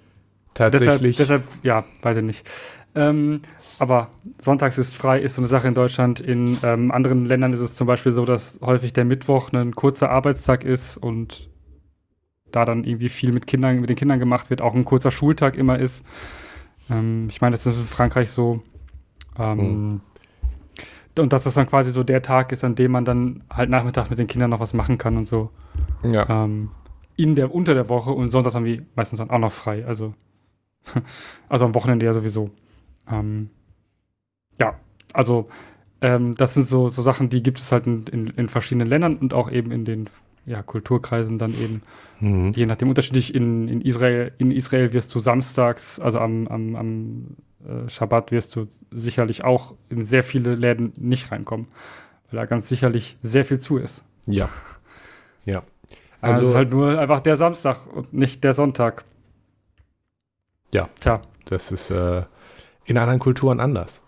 Tatsächlich. 0.53 1.17
Deshalb, 1.17 1.43
deshalb, 1.45 1.65
ja, 1.65 1.85
weiß 2.01 2.17
ich 2.17 2.23
nicht. 2.23 2.47
Ähm, 2.95 3.41
aber 3.79 4.09
sonntags 4.41 4.77
ist 4.77 4.95
frei, 4.95 5.19
ist 5.19 5.35
so 5.35 5.41
eine 5.41 5.47
Sache 5.47 5.67
in 5.67 5.73
Deutschland. 5.73 6.19
In 6.19 6.57
ähm, 6.63 6.91
anderen 6.91 7.25
Ländern 7.25 7.53
ist 7.53 7.59
es 7.59 7.75
zum 7.75 7.87
Beispiel 7.87 8.11
so, 8.11 8.25
dass 8.25 8.59
häufig 8.61 8.93
der 8.93 9.05
Mittwoch 9.05 9.53
ein 9.53 9.73
kurzer 9.73 10.09
Arbeitstag 10.09 10.63
ist 10.63 10.97
und 10.97 11.49
da 12.51 12.65
dann 12.65 12.83
irgendwie 12.83 13.09
viel 13.09 13.31
mit 13.31 13.47
Kindern, 13.47 13.79
mit 13.79 13.89
den 13.89 13.95
Kindern 13.95 14.19
gemacht 14.19 14.49
wird, 14.49 14.61
auch 14.61 14.73
ein 14.73 14.85
kurzer 14.85 15.11
Schultag 15.11 15.55
immer 15.55 15.79
ist. 15.79 16.03
Ähm, 16.89 17.27
ich 17.29 17.41
meine, 17.41 17.53
das 17.53 17.65
ist 17.65 17.77
in 17.77 17.85
Frankreich 17.85 18.31
so. 18.31 18.61
Mhm. 19.37 20.01
Und 21.19 21.33
dass 21.33 21.43
das 21.43 21.53
dann 21.53 21.67
quasi 21.67 21.91
so 21.91 22.03
der 22.03 22.21
Tag 22.21 22.51
ist, 22.51 22.63
an 22.63 22.75
dem 22.75 22.91
man 22.91 23.05
dann 23.05 23.43
halt 23.49 23.69
nachmittags 23.69 24.09
mit 24.09 24.19
den 24.19 24.27
Kindern 24.27 24.49
noch 24.49 24.59
was 24.59 24.73
machen 24.73 24.97
kann 24.97 25.17
und 25.17 25.25
so. 25.25 25.49
Ja. 26.03 26.27
Ähm, 26.29 26.71
in 27.15 27.35
der, 27.35 27.53
unter 27.53 27.73
der 27.73 27.89
Woche 27.89 28.11
und 28.11 28.29
sonst 28.29 28.55
haben 28.55 28.65
wir 28.65 28.85
meistens 28.95 29.19
dann 29.19 29.29
auch 29.29 29.39
noch 29.39 29.51
frei. 29.51 29.85
Also, 29.85 30.13
also 31.49 31.65
am 31.65 31.75
Wochenende 31.75 32.05
ja 32.05 32.13
sowieso. 32.13 32.49
Ähm, 33.11 33.49
ja, 34.59 34.75
also 35.13 35.47
ähm, 36.01 36.35
das 36.35 36.53
sind 36.53 36.65
so, 36.65 36.89
so 36.89 37.01
Sachen, 37.01 37.29
die 37.29 37.43
gibt 37.43 37.59
es 37.59 37.71
halt 37.71 37.87
in, 37.87 38.05
in, 38.07 38.27
in, 38.27 38.49
verschiedenen 38.49 38.87
Ländern 38.87 39.17
und 39.17 39.33
auch 39.33 39.51
eben 39.51 39.71
in 39.71 39.83
den 39.83 40.09
ja, 40.45 40.63
Kulturkreisen 40.63 41.37
dann 41.37 41.53
eben, 41.53 41.81
mhm. 42.19 42.53
je 42.53 42.65
nachdem 42.65 42.89
unterschiedlich. 42.89 43.35
In, 43.35 43.67
in, 43.67 43.81
Israel, 43.81 44.31
in 44.37 44.51
Israel 44.51 44.93
wirst 44.93 45.13
du 45.13 45.19
samstags, 45.19 45.99
also 45.99 46.19
am, 46.19 46.47
am, 46.47 46.75
am 46.75 47.25
äh, 47.65 47.89
Schabbat, 47.89 48.31
wirst 48.31 48.55
du 48.55 48.67
sicherlich 48.91 49.43
auch 49.43 49.75
in 49.89 50.03
sehr 50.03 50.23
viele 50.23 50.55
Läden 50.55 50.93
nicht 50.97 51.31
reinkommen, 51.31 51.67
weil 52.29 52.39
da 52.39 52.45
ganz 52.45 52.69
sicherlich 52.69 53.17
sehr 53.21 53.45
viel 53.45 53.59
zu 53.59 53.77
ist. 53.77 54.03
Ja. 54.25 54.49
Ja. 55.45 55.63
Also, 56.21 56.33
also 56.33 56.43
es 56.43 56.49
ist 56.49 56.55
halt 56.57 56.71
nur 56.71 56.99
einfach 56.99 57.21
der 57.21 57.37
Samstag 57.37 57.87
und 57.87 58.13
nicht 58.13 58.43
der 58.43 58.53
Sonntag. 58.53 59.05
Ja. 60.73 60.89
Tja. 60.99 61.21
Das 61.45 61.71
ist 61.71 61.91
äh, 61.91 62.23
in 62.83 62.97
anderen 62.97 63.19
Kulturen 63.19 63.61
anders. 63.61 64.05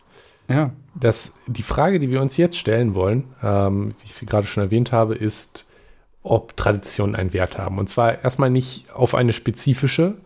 Ja. 0.50 0.72
Das, 0.94 1.40
die 1.48 1.64
Frage, 1.64 2.00
die 2.00 2.12
wir 2.12 2.22
uns 2.22 2.36
jetzt 2.36 2.58
stellen 2.58 2.96
wollen, 2.96 3.34
ähm, 3.42 3.94
wie 4.02 4.08
ich 4.08 4.16
sie 4.16 4.26
gerade 4.26 4.46
schon 4.46 4.62
erwähnt 4.62 4.92
habe, 4.92 5.16
ist, 5.16 5.70
ob 6.22 6.58
Traditionen 6.58 7.16
einen 7.16 7.32
Wert 7.34 7.58
haben. 7.58 7.80
Und 7.80 7.90
zwar 7.90 8.24
erstmal 8.24 8.50
nicht 8.50 8.92
auf 8.92 9.16
eine 9.16 9.34
spezifische, 9.34 10.18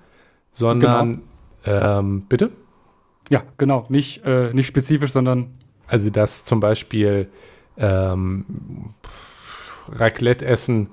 sondern 0.51 1.21
genau. 1.63 1.99
ähm, 1.99 2.25
bitte? 2.27 2.51
Ja, 3.29 3.43
genau. 3.57 3.85
Nicht, 3.89 4.23
äh, 4.25 4.53
nicht 4.53 4.67
spezifisch, 4.67 5.11
sondern. 5.11 5.51
Also, 5.87 6.09
dass 6.09 6.45
zum 6.45 6.59
Beispiel 6.59 7.29
ähm, 7.77 8.45
Raclette 9.89 10.45
essen, 10.45 10.89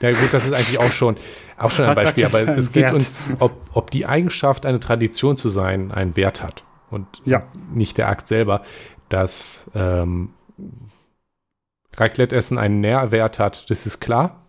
ja 0.00 0.12
gut, 0.12 0.32
das 0.32 0.46
ist 0.46 0.52
eigentlich 0.52 0.78
auch 0.78 0.92
schon, 0.92 1.16
auch 1.56 1.70
schon 1.70 1.86
ein 1.86 1.94
Beispiel, 1.94 2.26
aber 2.26 2.40
es, 2.40 2.66
es 2.66 2.72
geht 2.72 2.92
uns, 2.92 3.18
ob, 3.38 3.52
ob 3.72 3.90
die 3.90 4.06
Eigenschaft, 4.06 4.66
eine 4.66 4.80
Tradition 4.80 5.36
zu 5.36 5.48
sein, 5.48 5.92
einen 5.92 6.16
Wert 6.16 6.42
hat 6.42 6.64
und 6.90 7.06
ja. 7.24 7.44
nicht 7.72 7.98
der 7.98 8.08
Akt 8.08 8.28
selber, 8.28 8.62
dass 9.08 9.70
ähm, 9.74 10.30
Raclette-Essen 11.96 12.58
einen 12.58 12.80
Nährwert 12.80 13.38
hat, 13.38 13.70
das 13.70 13.86
ist 13.86 14.00
klar. 14.00 14.42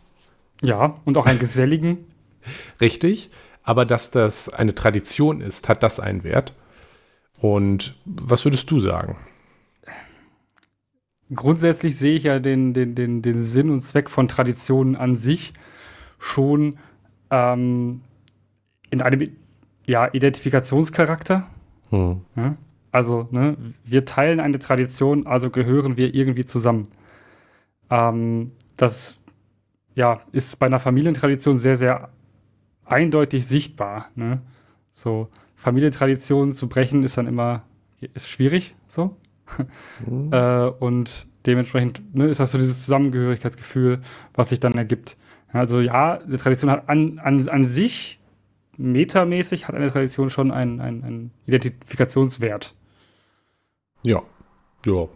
Ja, 0.62 0.96
und 1.06 1.18
auch 1.18 1.26
einen 1.26 1.40
geselligen. 1.40 2.06
Richtig, 2.82 3.30
aber 3.64 3.86
dass 3.86 4.12
das 4.12 4.50
eine 4.50 4.76
Tradition 4.76 5.42
ist, 5.42 5.70
hat 5.70 5.84
das 5.84 6.00
einen 6.00 6.24
Wert. 6.24 6.54
Und 7.40 7.96
was 8.06 8.46
würdest 8.46 8.70
du 8.72 8.80
sagen? 8.80 9.18
Grundsätzlich 11.34 11.98
sehe 11.98 12.16
ich 12.16 12.24
ja 12.24 12.40
den, 12.40 12.74
den, 12.74 12.96
den, 12.96 13.22
den 13.22 13.42
Sinn 13.42 13.70
und 13.70 13.82
Zweck 13.82 14.10
von 14.10 14.28
Traditionen 14.28 14.96
an 14.96 15.16
sich 15.16 15.54
schon 16.20 16.78
ähm, 17.32 18.02
in 18.92 19.02
einem 19.02 19.36
ja, 19.86 20.08
Identifikationscharakter. 20.14 21.48
Hm. 21.90 22.22
Ja? 22.36 22.56
Also, 22.92 23.28
ne, 23.32 23.58
wir 23.84 24.06
teilen 24.06 24.40
eine 24.40 24.60
Tradition, 24.60 25.28
also 25.28 25.50
gehören 25.50 25.98
wir 25.98 26.14
irgendwie 26.14 26.46
zusammen. 26.46 26.88
Ähm, 27.90 28.52
das 28.78 29.18
ja, 29.96 30.22
ist 30.32 30.58
bei 30.60 30.68
einer 30.68 30.80
Familientradition 30.80 31.58
sehr, 31.58 31.76
sehr 31.76 32.10
eindeutig 32.86 33.48
sichtbar. 33.48 34.10
Ne? 34.16 34.42
So, 34.94 35.30
Familientraditionen 35.66 36.54
zu 36.54 36.70
brechen 36.70 37.02
ist 37.02 37.18
dann 37.18 37.26
immer 37.26 37.64
ist 38.00 38.30
schwierig, 38.30 38.76
so. 38.88 39.18
Mhm. 40.06 40.30
äh, 40.32 40.68
und 40.68 41.26
dementsprechend 41.48 42.16
ne, 42.16 42.28
ist 42.28 42.40
das 42.40 42.52
so 42.52 42.60
dieses 42.60 42.86
Zusammengehörigkeitsgefühl, 42.86 44.04
was 44.36 44.50
sich 44.50 44.60
dann 44.60 44.74
ergibt. 44.74 45.18
Also 45.52 45.80
ja, 45.80 46.20
die 46.20 46.38
Tradition 46.38 46.70
hat 46.70 46.88
an, 46.88 47.18
an, 47.18 47.50
an 47.50 47.64
sich, 47.64 48.20
metamäßig, 48.78 49.68
hat 49.68 49.74
eine 49.74 49.90
Tradition 49.90 50.30
schon 50.30 50.52
einen, 50.52 50.80
einen, 50.80 51.04
einen 51.04 51.32
Identifikationswert. 51.48 52.76
Ja, 54.04 54.22
ja, 54.86 55.08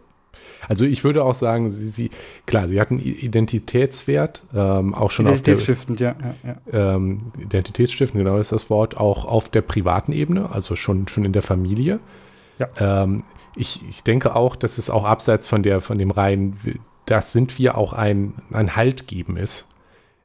also 0.68 0.84
ich 0.84 1.04
würde 1.04 1.24
auch 1.24 1.34
sagen, 1.34 1.70
sie, 1.70 1.88
sie 1.88 2.10
klar, 2.46 2.68
sie 2.68 2.80
hatten 2.80 2.98
Identitätswert, 2.98 4.42
ähm, 4.54 4.94
auch 4.94 5.10
schon 5.10 5.26
auf 5.26 5.42
der 5.42 5.54
Identitätsstiftend, 5.54 6.00
ja. 6.00 6.14
ja, 6.44 6.56
ja. 6.72 6.94
Ähm, 6.94 7.18
Identitätsstiftend, 7.38 8.22
genau 8.22 8.38
ist 8.38 8.52
das 8.52 8.70
Wort, 8.70 8.96
auch 8.96 9.24
auf 9.24 9.48
der 9.48 9.62
privaten 9.62 10.12
Ebene, 10.12 10.50
also 10.52 10.76
schon, 10.76 11.08
schon 11.08 11.24
in 11.24 11.32
der 11.32 11.42
Familie. 11.42 12.00
Ja. 12.58 12.68
Ähm, 12.78 13.24
ich, 13.56 13.80
ich 13.88 14.04
denke 14.04 14.36
auch, 14.36 14.56
dass 14.56 14.78
es 14.78 14.90
auch 14.90 15.04
abseits 15.04 15.48
von 15.48 15.62
der, 15.62 15.80
von 15.80 15.98
dem 15.98 16.10
rein, 16.10 16.56
das 17.06 17.32
sind 17.32 17.58
wir 17.58 17.76
auch 17.76 17.92
ein, 17.92 18.34
ein 18.52 18.76
Halt 18.76 19.06
geben 19.06 19.36
ist. 19.36 19.68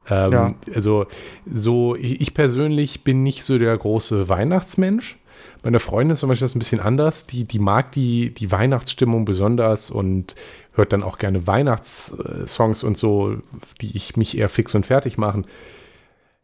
Ähm, 0.09 0.31
ja. 0.31 0.55
Also 0.73 1.07
so, 1.51 1.95
ich, 1.95 2.21
ich 2.21 2.33
persönlich 2.33 3.03
bin 3.03 3.23
nicht 3.23 3.43
so 3.43 3.57
der 3.57 3.75
große 3.75 4.29
Weihnachtsmensch. 4.29 5.17
Meine 5.65 5.79
Freundin 5.79 6.13
ist 6.13 6.19
zum 6.19 6.29
Beispiel 6.29 6.45
das 6.45 6.53
ein 6.53 6.59
bisschen 6.59 6.79
anders. 6.79 7.25
Die, 7.25 7.43
die 7.43 7.57
mag 7.57 7.91
die, 7.91 8.31
die 8.31 8.51
Weihnachtsstimmung 8.51 9.25
besonders 9.25 9.89
und 9.89 10.35
hört 10.73 10.93
dann 10.93 11.01
auch 11.01 11.17
gerne 11.17 11.47
Weihnachtssongs 11.47 12.83
und 12.83 12.95
so, 12.95 13.37
die 13.81 13.97
ich 13.97 14.15
mich 14.15 14.37
eher 14.37 14.47
fix 14.47 14.75
und 14.75 14.85
fertig 14.85 15.17
machen. 15.17 15.47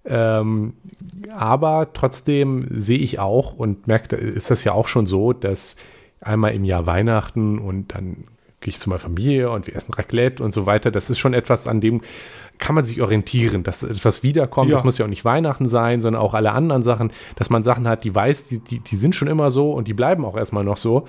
Ähm, 0.06 0.74
aber 1.38 1.94
trotzdem 1.94 2.66
sehe 2.72 2.98
ich 2.98 3.20
auch 3.20 3.54
und 3.54 3.86
merke, 3.86 4.16
ist 4.16 4.50
das 4.50 4.64
ja 4.64 4.72
auch 4.72 4.88
schon 4.88 5.06
so, 5.06 5.34
dass 5.34 5.76
einmal 6.20 6.56
im 6.56 6.64
Jahr 6.64 6.88
Weihnachten 6.88 7.60
und 7.60 7.94
dann 7.94 8.24
gehe 8.60 8.72
ich 8.72 8.80
zu 8.80 8.90
meiner 8.90 8.98
Familie 8.98 9.52
und 9.52 9.68
wir 9.68 9.76
essen 9.76 9.94
Raclette 9.94 10.44
und 10.44 10.52
so 10.52 10.66
weiter. 10.66 10.90
Das 10.90 11.12
ist 11.12 11.20
schon 11.20 11.36
etwas, 11.36 11.68
an 11.68 11.80
dem 11.80 12.02
kann 12.62 12.76
man 12.76 12.86
sich 12.86 13.02
orientieren, 13.02 13.64
dass 13.64 13.84
etwas 13.84 14.24
wiederkommt. 14.24 14.70
Ja. 14.70 14.78
Das 14.78 14.86
muss 14.86 14.98
ja 14.98 15.04
auch 15.04 15.10
nicht 15.10 15.26
Weihnachten 15.26 15.68
sein, 15.68 16.02
sondern 16.02 16.22
auch 16.22 16.34
alle 16.34 16.54
anderen 16.54 16.84
Sachen, 16.84 17.12
dass 17.36 17.50
man 17.50 17.64
Sachen 17.64 17.88
hat, 17.88 18.06
die 18.06 18.16
weiß, 18.16 18.48
die, 18.48 18.60
die, 18.60 18.80
die 18.80 18.96
sind 18.96 19.16
schon 19.16 19.28
immer 19.28 19.52
so 19.52 19.72
und 19.72 19.88
die 19.88 19.94
bleiben 19.94 20.24
auch 20.24 20.38
erstmal 20.38 20.64
noch 20.64 20.78
so. 20.78 21.08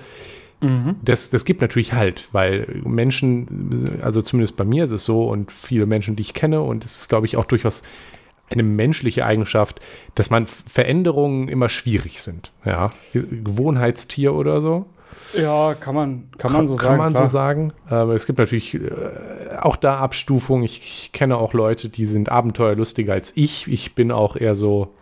Mhm. 0.61 0.95
Das, 1.03 1.29
das 1.29 1.45
gibt 1.45 1.61
natürlich 1.61 1.93
halt, 1.93 2.27
weil 2.31 2.81
Menschen, 2.83 3.99
also 4.01 4.21
zumindest 4.21 4.57
bei 4.57 4.65
mir 4.65 4.85
ist 4.85 4.91
es 4.91 5.05
so 5.05 5.29
und 5.29 5.51
viele 5.51 5.85
Menschen, 5.85 6.15
die 6.15 6.21
ich 6.21 6.33
kenne, 6.33 6.61
und 6.61 6.83
es 6.83 7.01
ist, 7.01 7.09
glaube 7.09 7.27
ich, 7.27 7.37
auch 7.37 7.45
durchaus 7.45 7.83
eine 8.49 8.63
menschliche 8.63 9.25
Eigenschaft, 9.25 9.79
dass 10.15 10.29
man 10.29 10.47
Veränderungen 10.47 11.49
immer 11.49 11.69
schwierig 11.69 12.21
sind. 12.21 12.51
Ja, 12.65 12.89
Gewohnheitstier 13.13 14.33
oder 14.33 14.59
so. 14.59 14.85
Ja, 15.33 15.73
kann 15.73 15.95
man, 15.95 16.29
kann 16.37 16.51
man 16.51 16.67
so 16.67 16.75
kann 16.75 16.85
sagen. 16.85 16.89
Kann 16.89 16.97
man 16.97 17.13
klar. 17.13 17.27
so 17.27 17.31
sagen. 17.31 17.73
Aber 17.87 18.13
es 18.13 18.25
gibt 18.25 18.39
natürlich 18.39 18.75
äh, 18.75 18.79
auch 19.61 19.75
da 19.75 19.97
Abstufungen. 19.97 20.63
Ich, 20.63 20.77
ich, 20.79 21.11
kenne 21.11 21.37
auch 21.37 21.53
Leute, 21.53 21.89
die 21.89 22.05
sind 22.05 22.29
abenteuerlustiger 22.29 23.13
als 23.13 23.33
ich. 23.35 23.67
Ich 23.67 23.95
bin 23.95 24.11
auch 24.11 24.35
eher 24.35 24.55
so. 24.55 24.93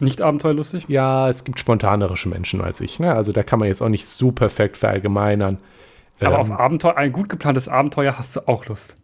Nicht 0.00 0.22
abenteuerlustig? 0.22 0.86
Ja, 0.88 1.28
es 1.28 1.44
gibt 1.44 1.58
spontanerische 1.58 2.28
Menschen 2.28 2.60
als 2.60 2.80
ich. 2.80 2.98
Ne? 2.98 3.14
Also 3.14 3.32
da 3.32 3.42
kann 3.42 3.58
man 3.58 3.68
jetzt 3.68 3.80
auch 3.80 3.88
nicht 3.88 4.06
so 4.06 4.32
perfekt 4.32 4.76
verallgemeinern. 4.76 5.58
Aber 6.20 6.34
ähm, 6.34 6.40
auf 6.40 6.60
Abenteuer, 6.60 6.96
ein 6.96 7.12
gut 7.12 7.28
geplantes 7.28 7.68
Abenteuer 7.68 8.18
hast 8.18 8.36
du 8.36 8.48
auch 8.48 8.66
Lust. 8.66 8.96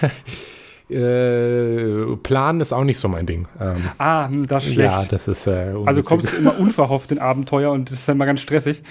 äh, 0.90 2.16
Planen 2.22 2.60
ist 2.60 2.72
auch 2.72 2.84
nicht 2.84 2.98
so 2.98 3.08
mein 3.08 3.26
Ding. 3.26 3.48
Ähm, 3.60 3.76
ah, 3.98 4.28
hm, 4.28 4.46
das 4.46 4.66
ist 4.66 4.74
schlecht. 4.74 4.90
Ja, 4.90 5.04
das 5.04 5.28
ist. 5.28 5.46
Äh, 5.46 5.74
also 5.84 6.02
kommst 6.02 6.32
du 6.32 6.36
immer 6.36 6.58
unverhofft 6.58 7.12
in 7.12 7.18
Abenteuer 7.18 7.72
und 7.72 7.90
das 7.90 8.00
ist 8.00 8.08
dann 8.08 8.18
mal 8.18 8.26
ganz 8.26 8.40
stressig. 8.40 8.82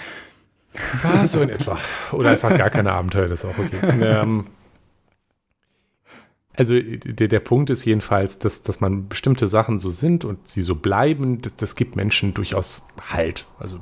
War 1.02 1.28
so 1.28 1.40
in 1.40 1.50
etwa. 1.50 1.78
Oder 2.12 2.30
einfach 2.30 2.56
gar 2.56 2.70
keine 2.70 2.92
Abenteuer, 2.92 3.28
das 3.28 3.44
ist 3.44 3.50
auch 3.50 3.58
okay. 3.58 3.78
ähm, 4.02 4.46
also 6.58 6.74
der, 6.80 7.28
der 7.28 7.38
Punkt 7.38 7.70
ist 7.70 7.84
jedenfalls, 7.84 8.40
dass, 8.40 8.64
dass 8.64 8.80
man 8.80 9.08
bestimmte 9.08 9.46
Sachen 9.46 9.78
so 9.78 9.90
sind 9.90 10.24
und 10.24 10.48
sie 10.48 10.62
so 10.62 10.74
bleiben, 10.74 11.40
das, 11.40 11.54
das 11.56 11.76
gibt 11.76 11.94
Menschen 11.94 12.34
durchaus 12.34 12.88
Halt. 13.10 13.46
Also 13.60 13.78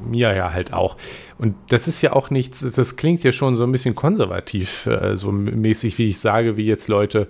mir 0.00 0.34
ja 0.34 0.52
halt 0.52 0.72
auch. 0.72 0.96
Und 1.36 1.56
das 1.68 1.88
ist 1.88 2.00
ja 2.00 2.14
auch 2.14 2.30
nichts, 2.30 2.60
das 2.60 2.96
klingt 2.96 3.22
ja 3.22 3.32
schon 3.32 3.54
so 3.54 3.64
ein 3.64 3.72
bisschen 3.72 3.94
konservativ, 3.94 4.86
äh, 4.86 5.16
so 5.18 5.30
mäßig, 5.30 5.98
wie 5.98 6.08
ich 6.08 6.18
sage, 6.18 6.56
wie 6.56 6.64
jetzt 6.64 6.88
Leute, 6.88 7.28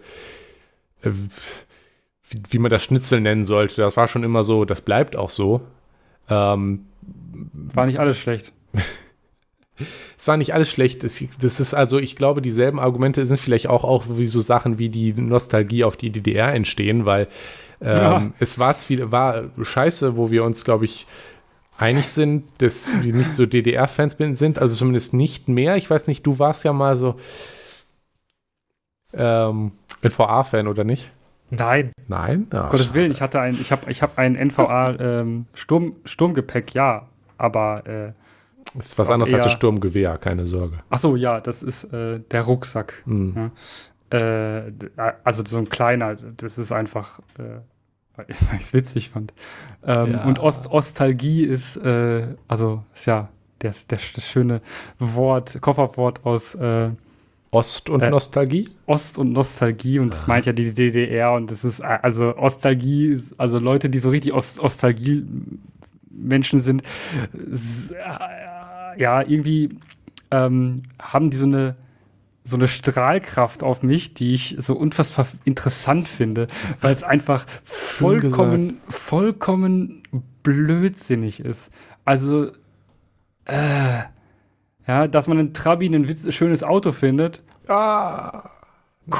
äh, 1.02 1.10
wie, 2.28 2.42
wie, 2.50 2.58
man 2.58 2.70
das 2.70 2.84
Schnitzel 2.84 3.20
nennen 3.20 3.44
sollte. 3.44 3.82
Das 3.82 3.96
war 3.96 4.06
schon 4.06 4.22
immer 4.22 4.44
so, 4.44 4.64
das 4.64 4.82
bleibt 4.82 5.16
auch 5.16 5.30
so. 5.30 5.62
Ähm, 6.28 6.86
war 7.52 7.86
nicht 7.86 7.98
alles 7.98 8.18
schlecht. 8.18 8.52
es 10.18 10.28
war 10.28 10.36
nicht 10.36 10.54
alles 10.54 10.70
schlecht. 10.70 11.04
Das, 11.04 11.22
das, 11.40 11.60
ist 11.60 11.74
also, 11.74 11.98
ich 11.98 12.16
glaube, 12.16 12.42
dieselben 12.42 12.78
Argumente 12.78 13.26
sind 13.26 13.38
vielleicht 13.38 13.68
auch, 13.68 13.84
auch 13.84 14.04
wie 14.08 14.26
so 14.26 14.40
Sachen 14.40 14.78
wie 14.78 14.88
die 14.88 15.12
Nostalgie 15.12 15.84
auf 15.84 15.96
die 15.96 16.10
DDR 16.10 16.54
entstehen, 16.54 17.04
weil 17.04 17.28
ähm, 17.80 17.96
ja. 17.96 18.30
es 18.38 18.58
war, 18.58 18.74
war 19.10 19.44
scheiße, 19.60 20.16
wo 20.16 20.30
wir 20.30 20.44
uns, 20.44 20.64
glaube 20.64 20.86
ich, 20.86 21.06
einig 21.78 22.08
sind, 22.08 22.44
dass 22.58 22.90
wir 23.02 23.12
nicht 23.12 23.30
so 23.30 23.44
DDR-Fans 23.44 24.16
sind, 24.38 24.58
also 24.58 24.74
zumindest 24.74 25.12
nicht 25.14 25.48
mehr. 25.48 25.76
Ich 25.76 25.90
weiß 25.90 26.06
nicht, 26.06 26.26
du 26.26 26.38
warst 26.38 26.64
ja 26.64 26.72
mal 26.72 26.96
so 26.96 27.16
ähm, 29.12 29.72
NVA-Fan, 30.02 30.68
oder 30.68 30.84
nicht? 30.84 31.10
Nein. 31.50 31.92
Nein? 32.08 32.48
Ach, 32.50 32.70
Gottes 32.70 32.94
Willen, 32.94 33.12
ich 33.12 33.20
hatte 33.20 33.40
ein, 33.40 33.54
ich 33.60 33.70
habe 33.70 33.90
ich 33.90 34.02
hab 34.02 34.18
ein 34.18 34.34
NVA 34.34 34.96
ähm, 34.98 35.46
Sturm, 35.54 35.96
Sturmgepäck, 36.04 36.74
ja, 36.74 37.08
aber 37.38 37.86
äh, 37.86 38.12
das 38.74 38.88
ist 38.88 38.98
was 38.98 39.10
anderes 39.10 39.32
als 39.32 39.44
das 39.44 39.52
Sturmgewehr, 39.52 40.18
keine 40.18 40.46
Sorge. 40.46 40.78
Ach 40.90 40.98
so, 40.98 41.16
ja, 41.16 41.40
das 41.40 41.62
ist 41.62 41.84
äh, 41.92 42.20
der 42.20 42.42
Rucksack. 42.42 43.02
Mhm. 43.06 43.50
Ja. 44.12 44.18
Äh, 44.18 44.72
also 45.24 45.44
so 45.44 45.58
ein 45.58 45.68
kleiner, 45.68 46.14
das 46.14 46.58
ist 46.58 46.72
einfach, 46.72 47.20
äh, 47.38 47.60
weil 48.16 48.26
ich 48.28 48.36
es 48.60 48.72
witzig 48.72 49.10
fand. 49.10 49.32
Ähm, 49.84 50.12
ja. 50.12 50.24
Und 50.24 50.38
Ost 50.38 50.70
Ostalgie 50.70 51.44
ist, 51.44 51.76
äh, 51.76 52.28
also 52.48 52.84
ist 52.94 53.06
ja 53.06 53.28
das, 53.58 53.86
das, 53.86 54.12
das, 54.14 54.26
schöne 54.26 54.60
Wort, 54.98 55.60
Kofferwort 55.60 56.24
aus 56.24 56.54
äh, 56.54 56.90
Ost 57.50 57.88
und 57.88 58.02
äh, 58.02 58.10
Nostalgie? 58.10 58.68
Ost 58.86 59.18
und 59.18 59.32
Nostalgie 59.32 59.98
und 59.98 60.12
das 60.12 60.26
meint 60.26 60.46
ja 60.46 60.52
die 60.52 60.72
DDR 60.72 61.32
und 61.32 61.50
das 61.50 61.64
ist 61.64 61.80
also 61.80 62.36
Ostalgie, 62.36 63.20
also 63.38 63.58
Leute, 63.58 63.88
die 63.88 63.98
so 63.98 64.10
richtig 64.10 64.32
Ost 64.34 64.58
Ostalgie 64.60 65.24
Menschen 66.10 66.60
sind, 66.60 66.82
ja, 68.96 69.22
irgendwie 69.22 69.78
ähm, 70.30 70.82
haben 71.00 71.30
die 71.30 71.36
so 71.36 71.46
eine 71.46 71.76
so 72.46 72.56
eine 72.56 72.68
Strahlkraft 72.68 73.64
auf 73.64 73.82
mich, 73.82 74.14
die 74.14 74.32
ich 74.34 74.54
so 74.58 74.76
unfassbar 74.76 75.26
interessant 75.44 76.06
finde, 76.06 76.46
weil 76.80 76.94
es 76.94 77.02
einfach 77.02 77.44
vollkommen, 77.64 78.80
vollkommen 78.88 80.04
blödsinnig 80.44 81.40
ist. 81.40 81.72
Also, 82.04 82.52
äh, 83.46 84.02
ja, 84.86 85.08
dass 85.08 85.26
man 85.26 85.40
in 85.40 85.54
Trabi 85.54 85.86
ein 85.86 86.06
Witz, 86.06 86.32
schönes 86.32 86.62
Auto 86.62 86.92
findet. 86.92 87.42
Ah, 87.66 88.48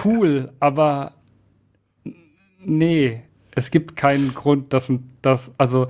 cool, 0.04 0.52
aber 0.60 1.14
nee, 2.64 3.22
es 3.56 3.72
gibt 3.72 3.96
keinen 3.96 4.34
Grund, 4.34 4.72
dass 4.72 4.92
das, 5.22 5.52
also, 5.58 5.88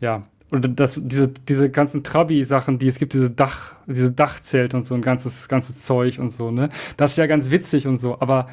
ja, 0.00 0.24
und 0.52 0.78
das, 0.78 1.00
diese, 1.02 1.28
diese 1.28 1.70
ganzen 1.70 2.04
Trabi-Sachen, 2.04 2.78
die 2.78 2.86
es 2.86 2.98
gibt, 2.98 3.14
diese 3.14 3.30
Dach, 3.30 3.74
diese 3.86 4.12
Dachzelt 4.12 4.74
und 4.74 4.84
so 4.84 4.94
ein 4.94 5.02
ganzes, 5.02 5.48
ganzes 5.48 5.82
Zeug 5.82 6.18
und 6.18 6.30
so, 6.30 6.50
ne? 6.50 6.68
Das 6.96 7.12
ist 7.12 7.16
ja 7.16 7.26
ganz 7.26 7.50
witzig 7.50 7.86
und 7.86 7.98
so, 7.98 8.20
aber 8.20 8.48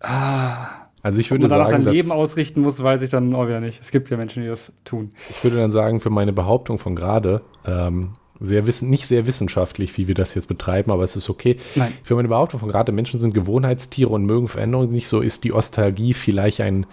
ah, 0.00 0.68
also 1.02 1.20
ich 1.20 1.30
würde 1.30 1.46
ob 1.46 1.50
man 1.50 1.66
sagen, 1.66 1.84
sein 1.84 1.94
Leben 1.94 2.10
ausrichten 2.10 2.60
muss, 2.60 2.82
weiß 2.82 3.02
ich 3.02 3.10
dann 3.10 3.34
auch 3.34 3.46
wieder 3.46 3.60
nicht. 3.60 3.80
Es 3.80 3.90
gibt 3.90 4.10
ja 4.10 4.16
Menschen, 4.16 4.42
die 4.42 4.48
das 4.48 4.72
tun. 4.84 5.10
Ich 5.30 5.42
würde 5.42 5.56
dann 5.56 5.72
sagen, 5.72 6.00
für 6.00 6.10
meine 6.10 6.32
Behauptung 6.32 6.78
von 6.78 6.94
gerade, 6.94 7.42
ähm, 7.64 8.14
sehr 8.40 8.66
wissen, 8.66 8.90
nicht 8.90 9.06
sehr 9.06 9.26
wissenschaftlich, 9.26 9.96
wie 9.98 10.08
wir 10.08 10.14
das 10.14 10.34
jetzt 10.34 10.46
betreiben, 10.46 10.90
aber 10.90 11.04
es 11.04 11.14
ist 11.14 11.30
okay. 11.30 11.58
Nein. 11.74 11.92
Für 12.02 12.16
meine 12.16 12.28
Behauptung 12.28 12.58
von 12.58 12.70
gerade, 12.70 12.90
Menschen 12.90 13.20
sind 13.20 13.34
Gewohnheitstiere 13.34 14.10
und 14.10 14.24
mögen 14.24 14.48
Veränderungen 14.48 14.90
nicht 14.90 15.08
so, 15.08 15.20
ist 15.20 15.44
die 15.44 15.52
Ostalgie 15.52 16.14
vielleicht 16.14 16.60
ein, 16.62 16.86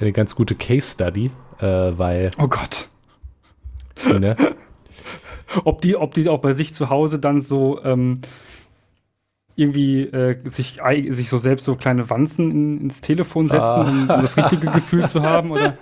eine 0.00 0.12
ganz 0.12 0.34
gute 0.34 0.54
Case 0.54 0.92
Study, 0.92 1.30
äh, 1.58 1.66
weil. 1.66 2.30
Oh 2.38 2.48
Gott. 2.48 2.88
Ne? 4.18 4.36
ob, 5.64 5.80
die, 5.80 5.96
ob 5.96 6.14
die 6.14 6.28
auch 6.28 6.40
bei 6.40 6.54
sich 6.54 6.74
zu 6.74 6.90
Hause 6.90 7.18
dann 7.18 7.40
so 7.40 7.82
ähm, 7.84 8.18
irgendwie 9.54 10.02
äh, 10.02 10.36
sich, 10.48 10.80
sich 11.08 11.28
so 11.28 11.38
selbst 11.38 11.64
so 11.64 11.76
kleine 11.76 12.08
Wanzen 12.08 12.50
in, 12.50 12.80
ins 12.80 13.00
Telefon 13.00 13.48
setzen, 13.48 13.62
ah. 13.62 13.82
um, 13.82 14.00
um, 14.02 14.22
das 14.22 14.36
richtige 14.36 14.70
Gefühl 14.72 15.08
zu 15.08 15.22
haben, 15.22 15.50
oder? 15.50 15.76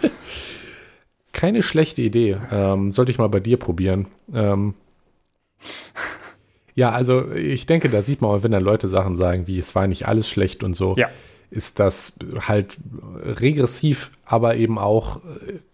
Keine 1.33 1.63
schlechte 1.63 2.03
Idee. 2.03 2.37
Ähm, 2.51 2.91
sollte 2.91 3.13
ich 3.13 3.19
mal 3.19 3.29
bei 3.29 3.41
dir 3.41 3.57
probieren. 3.57 4.07
Ähm, 4.35 4.75
ja, 6.75 6.91
also 6.91 7.31
ich 7.33 7.67
denke, 7.67 7.89
da 7.89 8.03
sieht 8.03 8.23
man, 8.23 8.43
wenn 8.43 8.53
dann 8.53 8.65
Leute 8.65 8.89
Sachen 8.89 9.17
sagen 9.17 9.47
wie, 9.47 9.59
es 9.59 9.75
war 9.75 9.87
nicht 9.87 10.09
alles 10.09 10.29
schlecht 10.29 10.65
und 10.65 10.75
so, 10.75 10.97
ja. 10.97 11.09
ist 11.51 11.79
das 11.79 12.19
halt 12.41 12.79
regressiv, 13.23 14.11
aber 14.25 14.57
eben 14.57 14.79
auch 14.79 15.21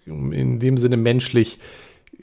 äh, 0.07 0.11
in 0.11 0.61
dem 0.61 0.77
Sinne 0.77 0.97
menschlich, 0.97 1.59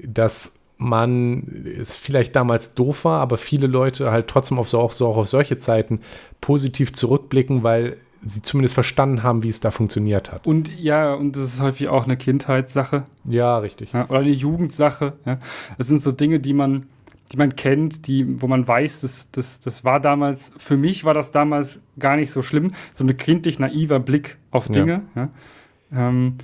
dass 0.01 0.63
man 0.77 1.47
es 1.79 1.95
vielleicht 1.95 2.35
damals 2.35 2.73
doof 2.73 3.05
war, 3.05 3.21
aber 3.21 3.37
viele 3.37 3.67
Leute 3.67 4.11
halt 4.11 4.27
trotzdem 4.27 4.59
auf 4.59 4.67
so, 4.69 4.79
auch, 4.79 4.91
so 4.91 5.07
auch 5.07 5.17
auf 5.17 5.27
solche 5.27 5.57
Zeiten 5.57 6.01
positiv 6.41 6.93
zurückblicken, 6.93 7.63
weil 7.63 7.97
sie 8.25 8.41
zumindest 8.41 8.73
verstanden 8.73 9.23
haben, 9.23 9.43
wie 9.43 9.49
es 9.49 9.59
da 9.59 9.71
funktioniert 9.71 10.31
hat. 10.31 10.47
Und 10.47 10.73
ja, 10.79 11.13
und 11.13 11.35
das 11.35 11.43
ist 11.43 11.61
häufig 11.61 11.89
auch 11.89 12.05
eine 12.05 12.17
Kindheitssache. 12.17 13.03
Ja, 13.25 13.57
richtig. 13.57 13.93
Ja, 13.93 14.09
oder 14.09 14.19
eine 14.19 14.31
Jugendsache. 14.31 15.13
Ja. 15.25 15.39
Das 15.77 15.87
sind 15.87 16.01
so 16.01 16.11
Dinge, 16.11 16.39
die 16.39 16.53
man, 16.53 16.85
die 17.31 17.37
man 17.37 17.55
kennt, 17.55 18.07
die, 18.07 18.41
wo 18.41 18.47
man 18.47 18.67
weiß, 18.67 19.01
das, 19.01 19.29
das, 19.31 19.59
das 19.59 19.83
war 19.83 19.99
damals, 19.99 20.51
für 20.57 20.77
mich 20.77 21.03
war 21.03 21.13
das 21.13 21.31
damals 21.31 21.81
gar 21.99 22.15
nicht 22.15 22.31
so 22.31 22.41
schlimm. 22.41 22.71
So 22.93 23.03
ein 23.03 23.17
kindlich 23.17 23.59
naiver 23.59 23.99
Blick 23.99 24.37
auf 24.51 24.69
Dinge. 24.69 25.03
Ja. 25.15 25.29
Ähm, 25.91 26.37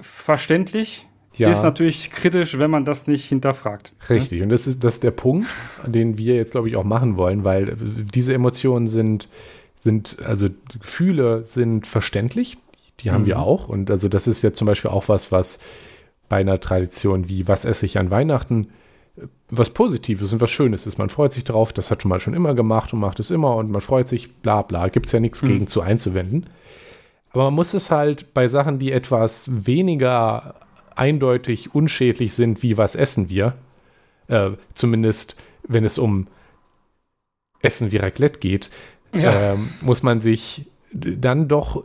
verständlich, 0.00 1.06
ja. 1.36 1.50
ist 1.50 1.62
natürlich 1.62 2.10
kritisch, 2.10 2.58
wenn 2.58 2.70
man 2.70 2.84
das 2.84 3.06
nicht 3.06 3.28
hinterfragt. 3.28 3.92
Ne? 4.08 4.16
Richtig, 4.16 4.42
und 4.42 4.48
das 4.48 4.66
ist, 4.66 4.82
das 4.84 4.94
ist 4.94 5.04
der 5.04 5.10
Punkt, 5.10 5.48
den 5.86 6.18
wir 6.18 6.34
jetzt, 6.34 6.52
glaube 6.52 6.68
ich, 6.68 6.76
auch 6.76 6.84
machen 6.84 7.16
wollen, 7.16 7.44
weil 7.44 7.76
diese 8.14 8.34
Emotionen 8.34 8.86
sind, 8.86 9.28
sind, 9.78 10.18
also 10.24 10.48
Gefühle 10.80 11.44
sind 11.44 11.86
verständlich, 11.86 12.58
die 13.00 13.10
haben 13.10 13.22
mhm. 13.22 13.26
wir 13.26 13.38
auch. 13.40 13.68
Und 13.68 13.90
also 13.90 14.08
das 14.08 14.26
ist 14.26 14.42
jetzt 14.42 14.56
zum 14.56 14.66
Beispiel 14.66 14.90
auch 14.90 15.08
was, 15.08 15.30
was 15.32 15.60
bei 16.28 16.38
einer 16.38 16.58
Tradition 16.58 17.28
wie 17.28 17.46
was 17.46 17.64
esse 17.64 17.86
ich 17.86 17.98
an 17.98 18.10
Weihnachten 18.10 18.68
was 19.48 19.70
Positives 19.70 20.32
und 20.32 20.40
was 20.40 20.50
Schönes 20.50 20.86
ist. 20.86 20.98
Man 20.98 21.08
freut 21.08 21.32
sich 21.32 21.44
drauf, 21.44 21.72
das 21.72 21.90
hat 21.90 22.02
schon 22.02 22.08
mal 22.08 22.20
schon 22.20 22.34
immer 22.34 22.54
gemacht 22.54 22.92
und 22.92 23.00
macht 23.00 23.20
es 23.20 23.30
immer 23.30 23.56
und 23.56 23.70
man 23.70 23.80
freut 23.80 24.08
sich, 24.08 24.34
bla 24.34 24.62
bla. 24.62 24.88
Gibt 24.88 25.06
es 25.06 25.12
ja 25.12 25.20
nichts 25.20 25.42
mhm. 25.42 25.48
gegen 25.48 25.66
zu 25.68 25.80
einzuwenden. 25.80 26.46
Aber 27.32 27.44
man 27.44 27.54
muss 27.54 27.74
es 27.74 27.90
halt 27.90 28.34
bei 28.34 28.48
Sachen, 28.48 28.78
die 28.78 28.92
etwas 28.92 29.66
weniger 29.66 30.54
eindeutig 30.96 31.74
unschädlich 31.74 32.34
sind, 32.34 32.62
wie 32.62 32.76
was 32.76 32.96
essen 32.96 33.28
wir. 33.28 33.54
Äh, 34.28 34.52
zumindest 34.74 35.36
wenn 35.68 35.84
es 35.84 35.98
um 35.98 36.26
Essen 37.60 37.92
wie 37.92 37.96
Raclette 37.96 38.38
geht, 38.38 38.70
ja. 39.14 39.52
äh, 39.52 39.56
muss 39.80 40.02
man 40.02 40.20
sich 40.20 40.66
dann 40.92 41.48
doch 41.48 41.84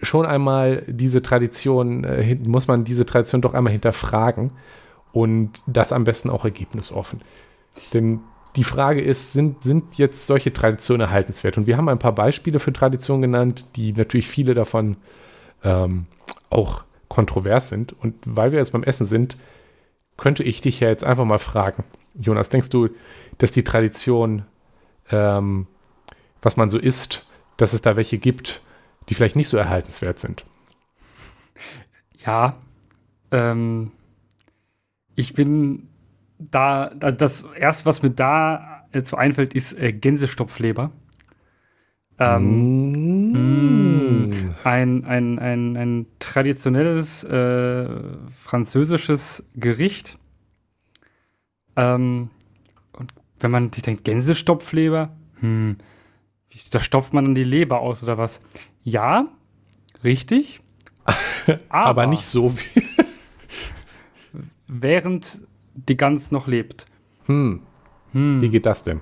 schon 0.00 0.26
einmal 0.26 0.82
diese 0.86 1.22
Tradition, 1.22 2.04
äh, 2.04 2.34
muss 2.34 2.66
man 2.66 2.84
diese 2.84 3.06
Tradition 3.06 3.40
doch 3.40 3.54
einmal 3.54 3.72
hinterfragen 3.72 4.50
und 5.12 5.62
das 5.66 5.92
am 5.92 6.04
besten 6.04 6.30
auch 6.30 6.44
ergebnisoffen. 6.44 7.20
Denn 7.92 8.20
die 8.56 8.64
Frage 8.64 9.00
ist, 9.00 9.32
sind, 9.32 9.62
sind 9.62 9.96
jetzt 9.96 10.26
solche 10.26 10.52
Traditionen 10.52 11.02
erhaltenswert? 11.02 11.56
Und 11.56 11.66
wir 11.66 11.76
haben 11.76 11.88
ein 11.88 11.98
paar 11.98 12.14
Beispiele 12.14 12.58
für 12.58 12.72
Traditionen 12.72 13.22
genannt, 13.22 13.64
die 13.76 13.92
natürlich 13.92 14.28
viele 14.28 14.54
davon 14.54 14.96
ähm, 15.62 16.06
auch 16.50 16.84
kontrovers 17.12 17.68
sind. 17.68 17.92
Und 17.92 18.14
weil 18.24 18.52
wir 18.52 18.58
jetzt 18.58 18.72
beim 18.72 18.82
Essen 18.82 19.04
sind, 19.04 19.36
könnte 20.16 20.42
ich 20.42 20.60
dich 20.60 20.80
ja 20.80 20.88
jetzt 20.88 21.04
einfach 21.04 21.24
mal 21.24 21.38
fragen, 21.38 21.84
Jonas, 22.14 22.48
denkst 22.48 22.70
du, 22.70 22.88
dass 23.38 23.52
die 23.52 23.64
Tradition, 23.64 24.44
ähm, 25.10 25.66
was 26.40 26.56
man 26.56 26.70
so 26.70 26.78
isst, 26.78 27.26
dass 27.58 27.74
es 27.74 27.82
da 27.82 27.96
welche 27.96 28.18
gibt, 28.18 28.62
die 29.08 29.14
vielleicht 29.14 29.36
nicht 29.36 29.48
so 29.48 29.56
erhaltenswert 29.56 30.18
sind? 30.18 30.44
Ja, 32.24 32.56
ähm, 33.30 33.92
ich 35.14 35.34
bin 35.34 35.88
da, 36.38 36.90
da, 36.94 37.10
das 37.10 37.44
erste, 37.58 37.86
was 37.86 38.02
mir 38.02 38.10
da 38.10 38.86
so 39.04 39.16
einfällt, 39.16 39.54
ist 39.54 39.74
äh, 39.78 39.92
Gänsestopfleber. 39.92 40.92
Ähm, 42.18 43.32
mm. 43.32 44.54
ein, 44.64 45.04
ein, 45.04 45.38
ein, 45.38 45.76
ein 45.76 46.06
traditionelles 46.18 47.24
äh, 47.24 47.88
französisches 48.32 49.44
Gericht. 49.54 50.18
Ähm, 51.76 52.30
und 52.92 53.12
wenn 53.40 53.50
man 53.50 53.72
sich 53.72 53.82
denkt, 53.82 54.04
Gänsestopfleber, 54.04 55.10
hm, 55.40 55.76
da 56.70 56.80
stopft 56.80 57.14
man 57.14 57.24
dann 57.24 57.34
die 57.34 57.44
Leber 57.44 57.80
aus 57.80 58.02
oder 58.02 58.18
was? 58.18 58.40
Ja, 58.84 59.26
richtig. 60.04 60.60
aber, 61.68 61.86
aber 61.86 62.06
nicht 62.06 62.26
so 62.26 62.56
wie. 62.56 62.82
während 64.72 65.40
die 65.74 65.96
Gans 65.96 66.30
noch 66.30 66.46
lebt. 66.46 66.86
Hm. 67.26 67.62
hm. 68.12 68.40
Wie 68.40 68.48
geht 68.48 68.66
das 68.66 68.84
denn? 68.84 69.00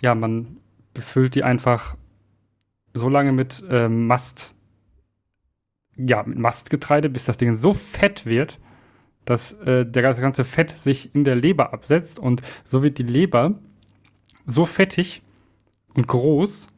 Ja, 0.00 0.14
man 0.14 0.58
befüllt 0.94 1.34
die 1.34 1.44
einfach 1.44 1.96
so 2.94 3.08
lange 3.08 3.32
mit 3.32 3.62
äh, 3.68 3.88
Mast, 3.88 4.54
ja, 5.96 6.22
mit 6.22 6.38
Mastgetreide, 6.38 7.08
bis 7.08 7.24
das 7.24 7.36
Ding 7.36 7.56
so 7.56 7.72
fett 7.72 8.26
wird, 8.26 8.58
dass 9.24 9.52
äh, 9.52 9.84
der 9.86 10.02
ganze 10.02 10.44
Fett 10.44 10.76
sich 10.76 11.14
in 11.14 11.24
der 11.24 11.36
Leber 11.36 11.72
absetzt 11.72 12.18
und 12.18 12.42
so 12.64 12.82
wird 12.82 12.98
die 12.98 13.04
Leber 13.04 13.58
so 14.46 14.64
fettig 14.64 15.22
und 15.94 16.06
groß, 16.06 16.68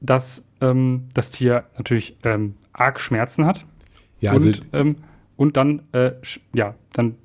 dass 0.00 0.44
ähm, 0.60 1.08
das 1.14 1.30
Tier 1.30 1.64
natürlich 1.76 2.16
ähm, 2.24 2.56
arg 2.72 3.00
Schmerzen 3.00 3.44
hat. 3.44 3.66
Ja, 4.20 4.32
also 4.32 4.48
und, 4.48 4.62
ähm, 4.72 4.96
und 5.36 5.56
dann, 5.56 5.82
äh, 5.92 6.12
ja, 6.54 6.74
dann 6.92 7.16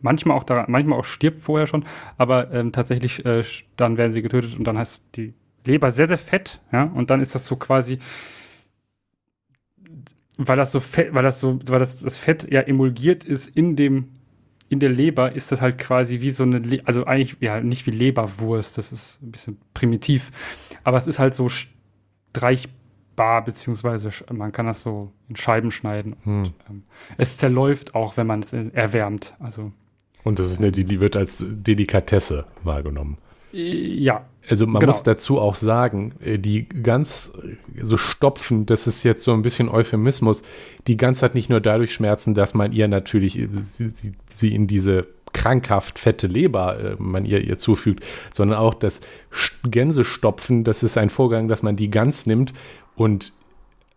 manchmal 0.00 0.36
auch 0.36 0.44
daran, 0.44 0.66
manchmal 0.68 0.98
auch 0.98 1.04
stirbt 1.04 1.40
vorher 1.40 1.66
schon, 1.66 1.84
aber 2.16 2.50
ähm, 2.52 2.72
tatsächlich 2.72 3.24
äh, 3.24 3.42
dann 3.76 3.96
werden 3.96 4.12
sie 4.12 4.22
getötet 4.22 4.56
und 4.56 4.64
dann 4.64 4.78
heißt 4.78 5.16
die 5.16 5.34
Leber 5.64 5.90
sehr, 5.90 6.08
sehr 6.08 6.18
fett, 6.18 6.60
ja, 6.72 6.84
und 6.84 7.10
dann 7.10 7.20
ist 7.20 7.34
das 7.34 7.46
so 7.46 7.56
quasi, 7.56 7.98
weil 10.38 10.56
das 10.56 10.72
so 10.72 10.80
fett, 10.80 11.12
weil 11.12 11.22
das 11.22 11.40
so, 11.40 11.58
weil 11.66 11.78
das, 11.78 12.00
das 12.00 12.16
Fett 12.16 12.50
ja 12.50 12.60
emulgiert 12.60 13.24
ist 13.24 13.48
in 13.48 13.76
dem, 13.76 14.08
in 14.68 14.78
der 14.78 14.88
Leber, 14.88 15.32
ist 15.32 15.52
das 15.52 15.60
halt 15.60 15.78
quasi 15.78 16.20
wie 16.20 16.30
so 16.30 16.44
eine, 16.44 16.58
Le 16.58 16.80
also 16.84 17.04
eigentlich, 17.04 17.36
ja, 17.40 17.60
nicht 17.60 17.86
wie 17.86 17.90
Leberwurst, 17.90 18.78
das 18.78 18.92
ist 18.92 19.20
ein 19.22 19.32
bisschen 19.32 19.58
primitiv, 19.74 20.30
aber 20.84 20.96
es 20.96 21.06
ist 21.06 21.18
halt 21.18 21.34
so 21.34 21.48
streichbar, 21.48 23.44
beziehungsweise 23.44 24.10
man 24.32 24.52
kann 24.52 24.66
das 24.66 24.80
so 24.80 25.12
in 25.28 25.36
Scheiben 25.36 25.70
schneiden 25.70 26.16
hm. 26.22 26.42
und 26.42 26.54
ähm, 26.70 26.82
es 27.18 27.36
zerläuft 27.36 27.94
auch, 27.94 28.16
wenn 28.16 28.26
man 28.26 28.40
es 28.40 28.52
erwärmt, 28.52 29.34
also. 29.40 29.72
Und 30.22 30.38
das 30.38 30.50
ist 30.50 30.58
eine, 30.58 30.70
die, 30.70 30.84
die 30.84 31.00
wird 31.00 31.16
als 31.16 31.44
Delikatesse 31.48 32.46
wahrgenommen. 32.62 33.18
Ja. 33.52 34.26
Also 34.48 34.66
man 34.66 34.80
genau. 34.80 34.92
muss 34.92 35.02
dazu 35.02 35.38
auch 35.38 35.54
sagen, 35.54 36.12
äh, 36.20 36.38
die 36.38 36.68
ganz 36.68 37.32
äh, 37.42 37.84
so 37.84 37.96
stopfen, 37.96 38.66
das 38.66 38.86
ist 38.86 39.02
jetzt 39.02 39.24
so 39.24 39.32
ein 39.32 39.42
bisschen 39.42 39.68
Euphemismus, 39.68 40.42
die 40.86 40.96
Gans 40.96 41.22
hat 41.22 41.34
nicht 41.34 41.50
nur 41.50 41.60
dadurch 41.60 41.92
Schmerzen, 41.92 42.34
dass 42.34 42.54
man 42.54 42.72
ihr 42.72 42.88
natürlich, 42.88 43.38
äh, 43.38 43.48
sie, 43.54 43.90
sie, 43.90 44.14
sie 44.32 44.54
in 44.54 44.66
diese 44.66 45.06
krankhaft 45.32 46.00
fette 46.00 46.26
Leber 46.26 46.96
man 46.98 47.24
ihr, 47.24 47.40
ihr 47.44 47.56
zufügt, 47.56 48.04
sondern 48.32 48.58
auch 48.58 48.74
das 48.74 49.00
Gänsestopfen, 49.62 50.64
das 50.64 50.82
ist 50.82 50.98
ein 50.98 51.08
Vorgang, 51.08 51.46
dass 51.46 51.62
man 51.62 51.76
die 51.76 51.88
Gans 51.88 52.26
nimmt 52.26 52.52
und 52.96 53.32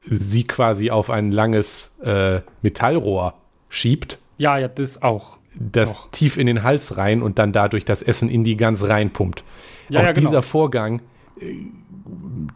sie 0.05 0.43
quasi 0.43 0.91
auf 0.91 1.09
ein 1.09 1.31
langes 1.31 1.99
äh, 2.03 2.41
Metallrohr 2.61 3.33
schiebt. 3.69 4.19
Ja, 4.37 4.59
ja, 4.59 4.67
das 4.67 5.01
auch 5.01 5.37
das 5.55 5.91
Och. 5.91 6.09
tief 6.11 6.37
in 6.37 6.47
den 6.47 6.63
Hals 6.63 6.97
rein 6.97 7.21
und 7.21 7.39
dann 7.39 7.51
dadurch 7.51 7.85
das 7.85 8.01
Essen 8.01 8.29
in 8.29 8.43
die 8.43 8.57
Gans 8.57 8.87
reinpumpt. 8.87 9.43
Ja, 9.89 10.01
Auch 10.01 10.05
ja, 10.05 10.11
genau. 10.11 10.29
dieser 10.29 10.41
Vorgang, 10.41 11.01
äh, 11.39 11.55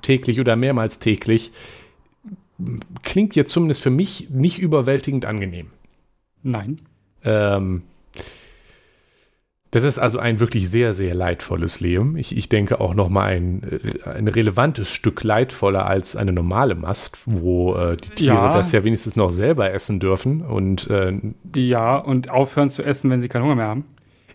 täglich 0.01 0.39
oder 0.39 0.55
mehrmals 0.55 0.99
täglich, 0.99 1.51
klingt 3.03 3.35
jetzt 3.35 3.51
zumindest 3.51 3.81
für 3.81 3.89
mich 3.89 4.29
nicht 4.29 4.59
überwältigend 4.59 5.25
angenehm. 5.25 5.67
Nein. 6.43 6.79
Ähm, 7.23 7.83
das 9.71 9.83
ist 9.83 9.99
also 9.99 10.17
ein 10.17 10.39
wirklich 10.39 10.69
sehr, 10.69 10.93
sehr 10.93 11.13
leidvolles 11.13 11.81
Leben. 11.81 12.17
Ich, 12.17 12.35
ich 12.35 12.47
denke 12.47 12.79
auch 12.79 12.93
noch 12.93 13.09
mal 13.09 13.25
ein, 13.25 13.63
äh, 13.63 14.09
ein 14.09 14.27
relevantes 14.27 14.89
Stück 14.89 15.23
leidvoller 15.23 15.85
als 15.85 16.15
eine 16.15 16.31
normale 16.31 16.73
Mast, 16.73 17.19
wo 17.25 17.75
äh, 17.75 17.97
die 17.97 18.09
Tiere 18.11 18.35
ja. 18.35 18.51
das 18.51 18.71
ja 18.71 18.83
wenigstens 18.83 19.15
noch 19.15 19.29
selber 19.29 19.71
essen 19.71 19.99
dürfen. 19.99 20.41
Und, 20.41 20.89
äh, 20.89 21.13
ja, 21.55 21.97
und 21.97 22.29
aufhören 22.29 22.69
zu 22.69 22.81
essen, 22.83 23.09
wenn 23.09 23.21
sie 23.21 23.27
keinen 23.27 23.43
Hunger 23.43 23.55
mehr 23.55 23.67
haben. 23.67 23.85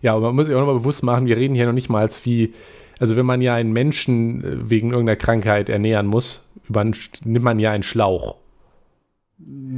Ja, 0.01 0.13
aber 0.13 0.27
man 0.27 0.35
muss 0.35 0.47
sich 0.47 0.55
auch 0.55 0.59
noch 0.59 0.67
mal 0.67 0.73
bewusst 0.73 1.03
machen, 1.03 1.25
wir 1.25 1.37
reden 1.37 1.55
hier 1.55 1.65
noch 1.65 1.73
nicht 1.73 1.89
mal 1.89 2.01
als 2.01 2.25
wie, 2.25 2.53
also 2.99 3.15
wenn 3.15 3.25
man 3.25 3.41
ja 3.41 3.55
einen 3.55 3.73
Menschen 3.73 4.43
äh, 4.43 4.69
wegen 4.69 4.91
irgendeiner 4.91 5.17
Krankheit 5.17 5.69
ernähren 5.69 6.07
muss, 6.07 6.51
über, 6.67 6.83
nimmt 6.83 7.43
man 7.43 7.59
ja 7.59 7.71
einen 7.71 7.83
Schlauch. 7.83 8.37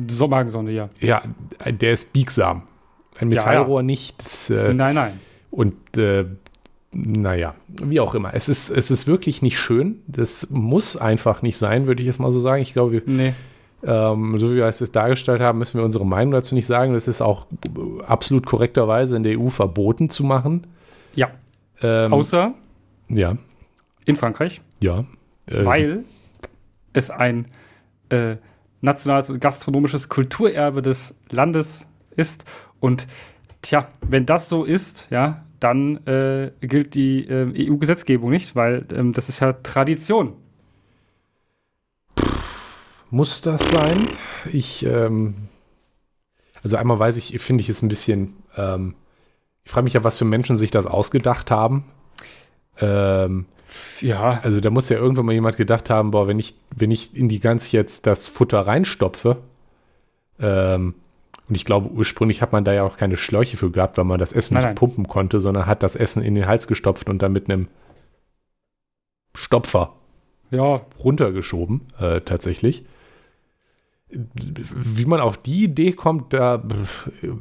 So 0.07 0.27
Magensonde, 0.27 0.71
ja. 0.71 0.89
Ja, 0.99 1.23
der 1.65 1.93
ist 1.93 2.13
biegsam. 2.13 2.63
Ein 3.19 3.29
Metallrohr 3.29 3.79
ja, 3.79 3.81
ja. 3.81 3.85
nicht. 3.85 4.21
Das, 4.21 4.49
äh, 4.49 4.73
nein, 4.73 4.95
nein. 4.95 5.19
Und 5.49 5.97
äh, 5.97 6.25
naja, 6.91 7.55
wie 7.67 7.99
auch 7.99 8.15
immer. 8.15 8.33
Es 8.33 8.47
ist, 8.47 8.69
es 8.69 8.91
ist 8.91 9.07
wirklich 9.07 9.41
nicht 9.41 9.59
schön. 9.59 10.01
Das 10.07 10.49
muss 10.49 10.97
einfach 10.97 11.41
nicht 11.41 11.57
sein, 11.57 11.87
würde 11.87 12.01
ich 12.01 12.07
jetzt 12.07 12.19
mal 12.19 12.31
so 12.31 12.39
sagen. 12.39 12.61
Ich 12.61 12.73
glaube, 12.73 12.93
wir, 12.93 13.01
nee. 13.05 13.33
ähm, 13.85 14.37
so 14.37 14.51
wie 14.51 14.55
wir 14.55 14.65
es 14.65 14.79
jetzt 14.79 14.95
dargestellt 14.95 15.41
haben, 15.41 15.59
müssen 15.59 15.77
wir 15.77 15.85
unsere 15.85 16.05
Meinung 16.05 16.31
dazu 16.31 16.55
nicht 16.55 16.67
sagen. 16.67 16.93
Das 16.93 17.07
ist 17.07 17.21
auch 17.21 17.47
absolut 18.07 18.45
korrekterweise 18.45 19.15
in 19.17 19.23
der 19.23 19.39
EU 19.39 19.49
verboten 19.49 20.09
zu 20.09 20.23
machen. 20.23 20.67
Ja. 21.15 21.31
Ähm, 21.81 22.13
Außer 22.13 22.53
ja. 23.07 23.37
in 24.05 24.15
Frankreich. 24.15 24.61
Ja. 24.81 25.05
Äh, 25.47 25.65
weil 25.65 26.05
es 26.93 27.09
ein 27.09 27.47
äh, 28.09 28.37
nationales 28.81 29.29
und 29.29 29.39
gastronomisches 29.39 30.09
Kulturerbe 30.09 30.81
des 30.81 31.15
Landes 31.29 31.87
ist 32.15 32.45
und 32.79 33.07
Tja, 33.65 33.89
wenn 34.07 34.27
das 34.27 34.47
so 34.47 34.63
ist, 34.63 35.07
ja, 35.09 35.43
dann 35.59 35.97
äh, 36.05 36.51
gilt 36.61 36.93
die 36.93 37.27
äh, 37.27 37.67
EU-Gesetzgebung 37.67 38.29
nicht, 38.29 38.55
weil 38.55 38.85
ähm, 38.93 39.11
das 39.11 39.27
ist 39.27 39.39
ja 39.39 39.53
Tradition. 39.53 40.33
Muss 43.09 43.41
das 43.41 43.67
sein? 43.71 44.07
Ich, 44.51 44.85
ähm, 44.85 45.47
also 46.61 46.77
einmal 46.77 46.99
weiß 46.99 47.17
ich, 47.17 47.41
finde 47.41 47.61
ich 47.61 47.69
es 47.69 47.81
ein 47.81 47.87
bisschen, 47.87 48.35
ähm, 48.55 48.93
ich 49.63 49.71
frage 49.71 49.85
mich 49.85 49.93
ja, 49.93 50.03
was 50.03 50.19
für 50.19 50.25
Menschen 50.25 50.57
sich 50.57 50.69
das 50.69 50.85
ausgedacht 50.85 51.49
haben. 51.49 51.85
Ähm, 52.79 53.45
ja. 54.01 54.39
Also 54.43 54.59
da 54.59 54.69
muss 54.69 54.89
ja 54.89 54.97
irgendwann 54.97 55.25
mal 55.25 55.33
jemand 55.33 55.57
gedacht 55.57 55.89
haben, 55.89 56.11
boah, 56.11 56.27
wenn 56.27 56.39
ich, 56.39 56.55
wenn 56.75 56.91
ich 56.91 57.15
in 57.15 57.29
die 57.29 57.39
Gans 57.39 57.71
jetzt 57.71 58.07
das 58.07 58.27
Futter 58.27 58.67
reinstopfe, 58.67 59.37
ähm, 60.39 60.95
und 61.47 61.55
ich 61.55 61.65
glaube, 61.65 61.89
ursprünglich 61.89 62.41
hat 62.41 62.53
man 62.53 62.65
da 62.65 62.73
ja 62.73 62.83
auch 62.83 62.97
keine 62.97 63.17
Schläuche 63.17 63.57
für 63.57 63.69
gehabt, 63.69 63.97
weil 63.97 64.05
man 64.05 64.19
das 64.19 64.33
Essen 64.33 64.55
nein, 64.55 64.63
nicht 64.63 64.67
nein. 64.69 64.75
pumpen 64.75 65.07
konnte, 65.07 65.39
sondern 65.39 65.67
hat 65.67 65.83
das 65.83 65.95
Essen 65.95 66.23
in 66.23 66.35
den 66.35 66.47
Hals 66.47 66.67
gestopft 66.67 67.07
und 67.07 67.21
dann 67.21 67.33
mit 67.33 67.49
einem 67.49 67.67
Stopfer 69.35 69.93
ja. 70.49 70.81
runtergeschoben, 70.97 71.81
äh, 71.99 72.21
tatsächlich. 72.21 72.85
Wie 74.09 75.05
man 75.05 75.19
auf 75.19 75.37
die 75.37 75.65
Idee 75.65 75.91
kommt, 75.91 76.33
da 76.33 76.63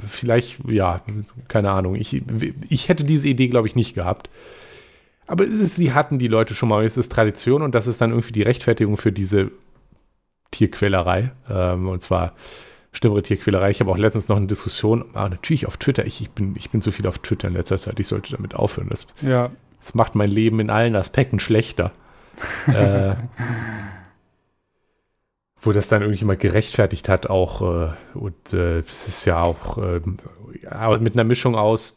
vielleicht, 0.09 0.59
ja, 0.69 1.03
keine 1.49 1.71
Ahnung. 1.71 1.95
Ich, 1.95 2.23
ich 2.69 2.89
hätte 2.89 3.05
diese 3.05 3.29
Idee, 3.29 3.49
glaube 3.49 3.69
ich, 3.69 3.77
nicht 3.77 3.95
gehabt. 3.95 4.29
Aber 5.27 5.45
ist, 5.45 5.77
sie 5.77 5.93
hatten 5.93 6.19
die 6.19 6.29
Leute 6.29 6.55
schon 6.55 6.69
mal. 6.69 6.85
Es 6.85 6.97
ist 6.97 7.11
Tradition 7.11 7.63
und 7.63 7.75
das 7.75 7.87
ist 7.87 8.01
dann 8.01 8.11
irgendwie 8.11 8.33
die 8.33 8.43
Rechtfertigung 8.43 8.97
für 8.97 9.13
diese 9.13 9.51
Tierquälerei. 10.51 11.33
Ähm, 11.49 11.89
und 11.89 12.03
zwar 12.03 12.35
schlimmere 12.93 13.23
Tierquälerei. 13.23 13.71
Ich 13.71 13.81
habe 13.81 13.91
auch 13.91 13.99
letztens 13.99 14.29
noch 14.29 14.37
eine 14.37 14.47
Diskussion, 14.47 15.05
ah, 15.15 15.29
natürlich 15.29 15.67
auf 15.67 15.77
Twitter. 15.77 16.05
Ich, 16.05 16.21
ich, 16.21 16.31
bin, 16.31 16.55
ich 16.57 16.71
bin 16.71 16.81
zu 16.81 16.93
viel 16.93 17.07
auf 17.07 17.19
Twitter 17.19 17.49
in 17.49 17.55
letzter 17.55 17.81
Zeit. 17.81 17.99
Ich 17.99 18.07
sollte 18.07 18.33
damit 18.33 18.55
aufhören. 18.55 18.89
Das, 18.91 19.09
ja. 19.23 19.51
das 19.81 19.95
macht 19.95 20.15
mein 20.15 20.31
Leben 20.31 20.61
in 20.61 20.71
allen 20.71 20.97
Aspekten 20.97 21.41
schlechter. 21.41 21.93
äh, 22.67 23.15
wo 25.61 25.73
das 25.73 25.89
dann 25.89 26.03
irgendjemand 26.03 26.41
gerechtfertigt 26.41 27.09
hat, 27.09 27.29
auch, 27.31 27.63
äh, 27.63 27.93
und 28.15 28.53
äh, 28.53 28.81
es 28.81 29.09
ist 29.09 29.25
ja 29.25 29.43
auch 29.43 29.79
äh, 29.79 30.01
mit 30.99 31.15
einer 31.15 31.25
Mischung 31.25 31.55
aus 31.55 31.95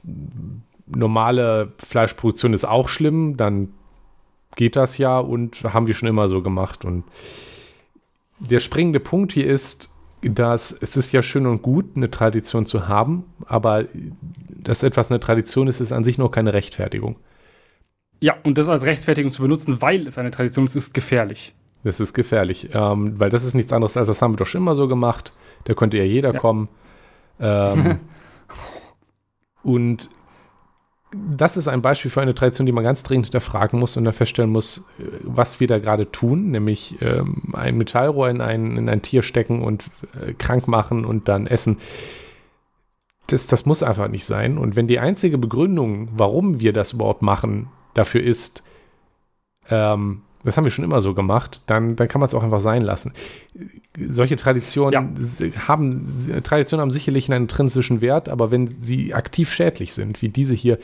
normale 0.87 1.73
Fleischproduktion 1.77 2.53
ist 2.53 2.65
auch 2.65 2.89
schlimm, 2.89 3.37
dann 3.37 3.69
geht 4.55 4.75
das 4.75 4.97
ja 4.97 5.19
und 5.19 5.63
haben 5.63 5.87
wir 5.87 5.93
schon 5.93 6.09
immer 6.09 6.27
so 6.27 6.41
gemacht. 6.41 6.85
Und 6.85 7.03
der 8.39 8.59
springende 8.59 8.99
Punkt 8.99 9.31
hier 9.33 9.47
ist, 9.47 9.93
dass 10.21 10.71
es 10.71 10.97
ist 10.97 11.11
ja 11.11 11.21
schön 11.21 11.45
und 11.45 11.61
gut, 11.61 11.95
eine 11.95 12.09
Tradition 12.09 12.65
zu 12.65 12.87
haben, 12.87 13.25
aber 13.45 13.85
dass 14.49 14.83
etwas 14.83 15.11
eine 15.11 15.19
Tradition 15.19 15.67
ist, 15.67 15.79
ist 15.79 15.91
an 15.91 16.03
sich 16.03 16.17
noch 16.17 16.29
keine 16.29 16.53
Rechtfertigung. 16.53 17.17
Ja, 18.19 18.35
und 18.43 18.57
das 18.57 18.67
als 18.67 18.83
Rechtfertigung 18.83 19.31
zu 19.31 19.43
benutzen, 19.43 19.81
weil 19.81 20.07
es 20.07 20.17
eine 20.17 20.31
Tradition 20.31 20.65
ist, 20.65 20.75
ist 20.75 20.93
gefährlich. 20.93 21.53
Das 21.83 21.99
ist 21.99 22.13
gefährlich, 22.13 22.69
ähm, 22.73 23.19
weil 23.19 23.29
das 23.29 23.43
ist 23.43 23.53
nichts 23.53 23.71
anderes 23.71 23.95
als 23.95 24.07
das 24.07 24.21
haben 24.21 24.33
wir 24.33 24.37
doch 24.37 24.47
schon 24.47 24.61
immer 24.61 24.75
so 24.75 24.87
gemacht. 24.87 25.31
Da 25.65 25.75
könnte 25.75 25.97
ja 25.97 26.03
jeder 26.03 26.33
ja. 26.33 26.39
kommen. 26.39 26.67
Ähm, 27.39 27.99
und 29.63 30.09
das 31.11 31.55
ist 31.55 31.67
ein 31.67 31.81
Beispiel 31.81 32.11
für 32.11 32.21
eine 32.21 32.35
Tradition, 32.35 32.65
die 32.65 32.71
man 32.71 32.83
ganz 32.83 33.03
dringend 33.03 33.27
hinterfragen 33.27 33.79
muss 33.79 33.95
und 33.95 34.03
dann 34.03 34.13
feststellen 34.13 34.51
muss, 34.51 34.89
äh, 34.99 35.03
was 35.23 35.59
wir 35.59 35.67
da 35.67 35.79
gerade 35.79 36.11
tun, 36.11 36.51
nämlich 36.51 37.01
ähm, 37.01 37.53
ein 37.53 37.77
Metallrohr 37.77 38.29
in 38.29 38.41
ein, 38.41 38.77
in 38.77 38.89
ein 38.89 39.01
Tier 39.01 39.23
stecken 39.23 39.63
und 39.63 39.85
äh, 40.21 40.33
krank 40.33 40.67
machen 40.67 41.05
und 41.05 41.27
dann 41.27 41.47
essen. 41.47 41.77
Das, 43.27 43.47
das 43.47 43.65
muss 43.65 43.83
einfach 43.83 44.07
nicht 44.07 44.25
sein. 44.25 44.57
Und 44.57 44.75
wenn 44.75 44.87
die 44.87 44.99
einzige 44.99 45.37
Begründung, 45.37 46.09
warum 46.13 46.59
wir 46.59 46.73
das 46.73 46.93
überhaupt 46.93 47.21
machen, 47.21 47.69
dafür 47.93 48.23
ist, 48.23 48.63
ähm, 49.69 50.21
das 50.47 50.55
haben 50.55 50.63
wir 50.63 50.71
schon 50.71 50.85
immer 50.85 51.01
so 51.01 51.13
gemacht, 51.13 51.61
dann, 51.65 51.97
dann 51.97 52.07
kann 52.07 52.21
man 52.21 52.27
es 52.27 52.33
auch 52.33 52.41
einfach 52.41 52.61
sein 52.61 52.81
lassen. 52.81 53.11
Solche 53.99 54.37
Traditionen 54.37 55.19
ja. 55.39 55.67
haben, 55.67 56.41
Traditionen 56.43 56.81
haben 56.81 56.91
sicherlich 56.91 57.29
einen 57.29 57.43
intrinsischen 57.43 57.99
Wert, 57.99 58.29
aber 58.29 58.49
wenn 58.49 58.65
sie 58.65 59.13
aktiv 59.13 59.51
schädlich 59.51 59.93
sind, 59.93 60.21
wie 60.21 60.29
diese 60.29 60.53
hier, 60.53 60.79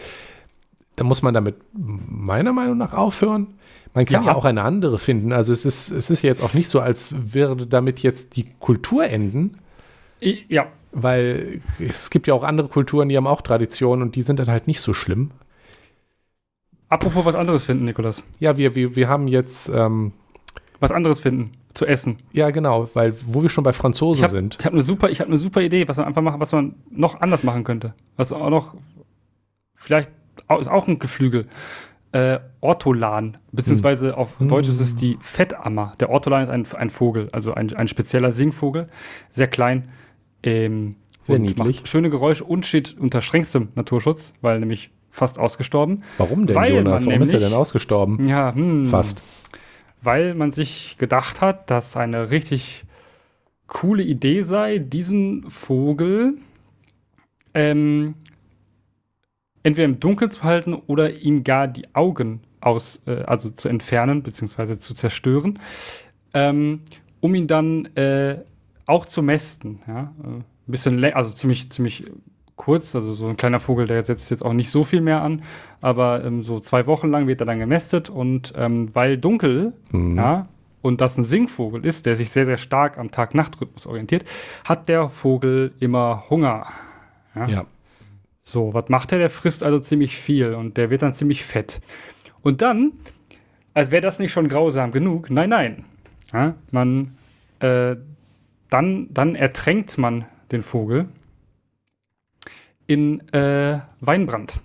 dann 0.97 1.07
muss 1.07 1.21
man 1.21 1.33
damit 1.33 1.55
meiner 1.73 2.51
Meinung 2.51 2.77
nach 2.77 2.93
aufhören. 2.93 3.53
Man 3.93 4.05
kann 4.05 4.23
ja. 4.23 4.31
ja 4.31 4.35
auch 4.35 4.43
eine 4.43 4.63
andere 4.63 4.99
finden. 4.99 5.31
Also 5.31 5.53
es 5.53 5.63
ist, 5.63 5.91
es 5.91 6.09
ist 6.09 6.23
ja 6.23 6.29
jetzt 6.29 6.43
auch 6.43 6.53
nicht 6.53 6.67
so, 6.67 6.81
als 6.81 7.33
würde 7.33 7.65
damit 7.65 8.01
jetzt 8.01 8.35
die 8.35 8.47
Kultur 8.59 9.05
enden. 9.05 9.59
Ja. 10.19 10.67
Weil 10.91 11.61
es 11.79 12.09
gibt 12.09 12.27
ja 12.27 12.33
auch 12.33 12.43
andere 12.43 12.67
Kulturen, 12.67 13.07
die 13.07 13.15
haben 13.15 13.27
auch 13.27 13.41
Traditionen 13.41 14.01
und 14.01 14.15
die 14.15 14.23
sind 14.23 14.39
dann 14.39 14.47
halt 14.47 14.67
nicht 14.67 14.81
so 14.81 14.93
schlimm. 14.93 15.31
Apropos 16.93 17.25
was 17.25 17.33
anderes 17.33 17.65
finden, 17.65 17.85
Nikolas. 17.85 18.21
Ja, 18.39 18.55
wir, 18.55 18.75
wir, 18.75 18.95
wir 18.95 19.09
haben 19.09 19.27
jetzt. 19.27 19.69
Ähm, 19.69 20.13
was 20.79 20.91
anderes 20.91 21.21
finden, 21.21 21.51
zu 21.73 21.85
essen. 21.85 22.17
Ja, 22.33 22.51
genau, 22.51 22.89
weil 22.93 23.15
wo 23.25 23.41
wir 23.41 23.49
schon 23.49 23.63
bei 23.63 23.73
Franzosen 23.73 24.19
ich 24.19 24.23
hab, 24.23 24.31
sind. 24.31 24.57
Ich 24.59 24.65
habe 24.65 24.75
eine 24.75 24.83
super, 24.83 25.07
eine 25.07 25.37
super 25.37 25.61
Idee, 25.61 25.87
was 25.87 25.97
man 25.97 26.05
einfach 26.05 26.21
machen, 26.21 26.39
was 26.41 26.51
man 26.51 26.75
noch 26.91 27.21
anders 27.21 27.43
machen 27.43 27.63
könnte. 27.63 27.93
Was 28.17 28.31
auch 28.33 28.49
noch 28.49 28.75
vielleicht 29.75 30.11
ist 30.59 30.69
auch 30.69 30.87
ein 30.87 30.99
Geflügel. 30.99 31.47
Äh, 32.11 32.39
Ortolan, 32.61 33.37
beziehungsweise 33.51 34.09
hm. 34.09 34.15
auf 34.15 34.35
Deutsch 34.39 34.67
ist 34.67 34.81
es 34.81 34.95
die 34.95 35.17
Fettammer. 35.19 35.93
Der 35.99 36.11
Ortolan 36.11 36.43
ist 36.43 36.49
ein, 36.49 36.67
ein 36.79 36.89
Vogel, 36.91 37.27
also 37.31 37.55
ein, 37.55 37.73
ein 37.73 37.87
spezieller 37.87 38.31
Singvogel, 38.31 38.87
sehr 39.31 39.47
klein. 39.47 39.89
Ähm, 40.43 40.97
sehr 41.21 41.39
niedlich. 41.39 41.77
Macht 41.77 41.87
schöne 41.87 42.11
Geräusche 42.11 42.43
und 42.43 42.67
steht 42.67 42.99
unter 42.99 43.21
strengstem 43.21 43.69
Naturschutz, 43.73 44.33
weil 44.41 44.59
nämlich 44.59 44.91
fast 45.13 45.37
ausgestorben. 45.37 46.01
Warum 46.17 46.47
denn, 46.47 46.55
weil 46.55 46.73
Jonas? 46.73 47.05
Warum 47.05 47.21
ist 47.21 47.31
er 47.31 47.39
denn 47.39 47.53
ausgestorben? 47.53 48.27
Ja, 48.27 48.53
hm, 48.53 48.87
fast. 48.87 49.21
Weil 50.01 50.33
man 50.33 50.51
sich 50.51 50.95
gedacht 50.97 51.39
hat, 51.39 51.69
dass 51.69 51.95
eine 51.95 52.31
richtig 52.31 52.83
coole 53.67 54.01
Idee 54.01 54.41
sei, 54.41 54.79
diesen 54.79 55.49
Vogel 55.51 56.33
ähm, 57.53 58.15
entweder 59.61 59.85
im 59.85 59.99
Dunkeln 59.99 60.31
zu 60.31 60.43
halten 60.43 60.73
oder 60.73 61.13
ihm 61.13 61.43
gar 61.43 61.67
die 61.67 61.93
Augen 61.93 62.41
aus, 62.59 63.03
äh, 63.05 63.21
also 63.21 63.51
zu 63.51 63.69
entfernen 63.69 64.23
bzw. 64.23 64.79
zu 64.79 64.95
zerstören, 64.95 65.59
ähm, 66.33 66.81
um 67.19 67.35
ihn 67.35 67.45
dann 67.45 67.85
äh, 67.95 68.41
auch 68.87 69.05
zu 69.05 69.21
mästen. 69.21 69.79
Ja? 69.87 70.11
Äh, 70.23 70.27
ein 70.27 70.43
bisschen, 70.65 71.03
also 71.03 71.31
ziemlich, 71.31 71.69
ziemlich 71.69 72.03
kurz, 72.55 72.95
also 72.95 73.13
so 73.13 73.27
ein 73.27 73.37
kleiner 73.37 73.59
Vogel, 73.59 73.87
der 73.87 74.03
setzt 74.03 74.29
jetzt 74.31 74.43
auch 74.43 74.53
nicht 74.53 74.69
so 74.69 74.83
viel 74.83 75.01
mehr 75.01 75.21
an, 75.21 75.41
aber 75.81 76.23
ähm, 76.23 76.43
so 76.43 76.59
zwei 76.59 76.85
Wochen 76.87 77.09
lang 77.09 77.27
wird 77.27 77.41
er 77.41 77.45
dann 77.45 77.59
gemästet 77.59 78.09
und 78.09 78.53
ähm, 78.55 78.93
weil 78.93 79.17
dunkel, 79.17 79.73
mhm. 79.91 80.15
ja, 80.15 80.47
und 80.81 80.99
das 80.99 81.17
ein 81.17 81.23
Singvogel 81.23 81.85
ist, 81.85 82.05
der 82.05 82.15
sich 82.15 82.29
sehr, 82.29 82.45
sehr 82.45 82.57
stark 82.57 82.97
am 82.97 83.09
Tag-Nacht-Rhythmus 83.09 83.87
orientiert, 83.87 84.25
hat 84.65 84.89
der 84.89 85.07
Vogel 85.07 85.71
immer 85.79 86.25
Hunger. 86.29 86.67
Ja. 87.35 87.47
ja. 87.47 87.65
So, 88.43 88.73
was 88.73 88.89
macht 88.89 89.13
er? 89.13 89.17
Der 89.17 89.29
frisst 89.29 89.63
also 89.63 89.79
ziemlich 89.79 90.17
viel 90.17 90.53
und 90.53 90.75
der 90.75 90.89
wird 90.89 91.01
dann 91.01 91.13
ziemlich 91.13 91.45
fett. 91.45 91.79
Und 92.41 92.61
dann, 92.61 92.91
als 93.73 93.91
wäre 93.91 94.01
das 94.01 94.19
nicht 94.19 94.33
schon 94.33 94.49
grausam 94.49 94.91
genug, 94.91 95.29
nein, 95.29 95.49
nein. 95.49 95.85
Ja, 96.33 96.55
man, 96.71 97.17
äh, 97.59 97.95
dann, 98.69 99.07
dann 99.11 99.35
ertränkt 99.35 99.97
man 99.97 100.25
den 100.51 100.61
Vogel 100.61 101.07
in 102.87 103.27
äh, 103.33 103.79
Weinbrand. 103.99 104.59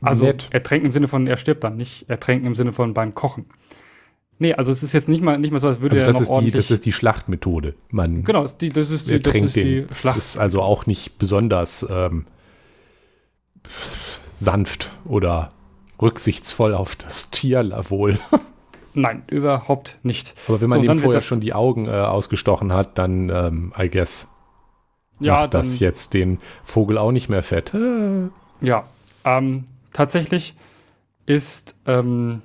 Also 0.00 0.24
Nett. 0.24 0.48
ertränken 0.50 0.86
im 0.86 0.92
Sinne 0.92 1.08
von, 1.08 1.26
er 1.26 1.36
stirbt 1.36 1.64
dann, 1.64 1.76
nicht 1.76 2.08
ertränken 2.08 2.46
im 2.46 2.54
Sinne 2.54 2.72
von 2.72 2.94
beim 2.94 3.14
Kochen. 3.14 3.46
Nee, 4.40 4.54
also 4.54 4.70
es 4.70 4.82
ist 4.82 4.92
jetzt 4.92 5.08
nicht 5.08 5.22
mal, 5.22 5.38
nicht 5.38 5.50
mal 5.50 5.58
so, 5.58 5.66
als 5.66 5.80
würde 5.80 5.96
also 5.96 6.06
er 6.06 6.12
noch 6.12 6.20
ist 6.20 6.28
ordentlich... 6.28 6.52
Die, 6.52 6.58
das 6.58 6.70
ist 6.70 6.86
die 6.86 6.92
Schlachtmethode. 6.92 7.74
Man 7.90 8.22
genau, 8.22 8.42
das 8.42 8.52
ist 8.52 8.60
die, 8.60 8.68
das 8.68 8.90
ist 8.90 9.10
die, 9.10 9.20
das 9.20 9.34
ist 9.34 9.56
die. 9.56 9.86
Schlacht. 9.92 10.16
Das 10.16 10.16
ist 10.16 10.38
also 10.38 10.62
auch 10.62 10.86
nicht 10.86 11.18
besonders 11.18 11.86
ähm, 11.90 12.26
sanft 14.34 14.92
oder 15.04 15.52
rücksichtsvoll 16.00 16.74
auf 16.74 16.94
das 16.94 17.30
Tier 17.30 17.84
wohl. 17.88 18.20
Nein, 18.94 19.22
überhaupt 19.28 19.98
nicht. 20.02 20.34
Aber 20.46 20.60
wenn 20.60 20.70
man 20.70 20.84
so, 20.84 20.92
ihm 20.92 20.98
vorher 21.00 21.20
schon 21.20 21.40
die 21.40 21.52
Augen 21.52 21.86
äh, 21.86 21.92
ausgestochen 21.92 22.72
hat, 22.72 22.98
dann, 22.98 23.30
ähm, 23.30 23.72
I 23.78 23.88
guess, 23.88 24.34
ja, 25.20 25.40
macht 25.40 25.54
das 25.54 25.78
jetzt 25.78 26.14
den 26.14 26.38
Vogel 26.64 26.98
auch 26.98 27.12
nicht 27.12 27.28
mehr 27.28 27.42
fett. 27.42 27.74
Äh. 27.74 28.28
Ja, 28.60 28.84
ähm, 29.24 29.64
tatsächlich 29.92 30.54
ist 31.26 31.74
ähm, 31.86 32.42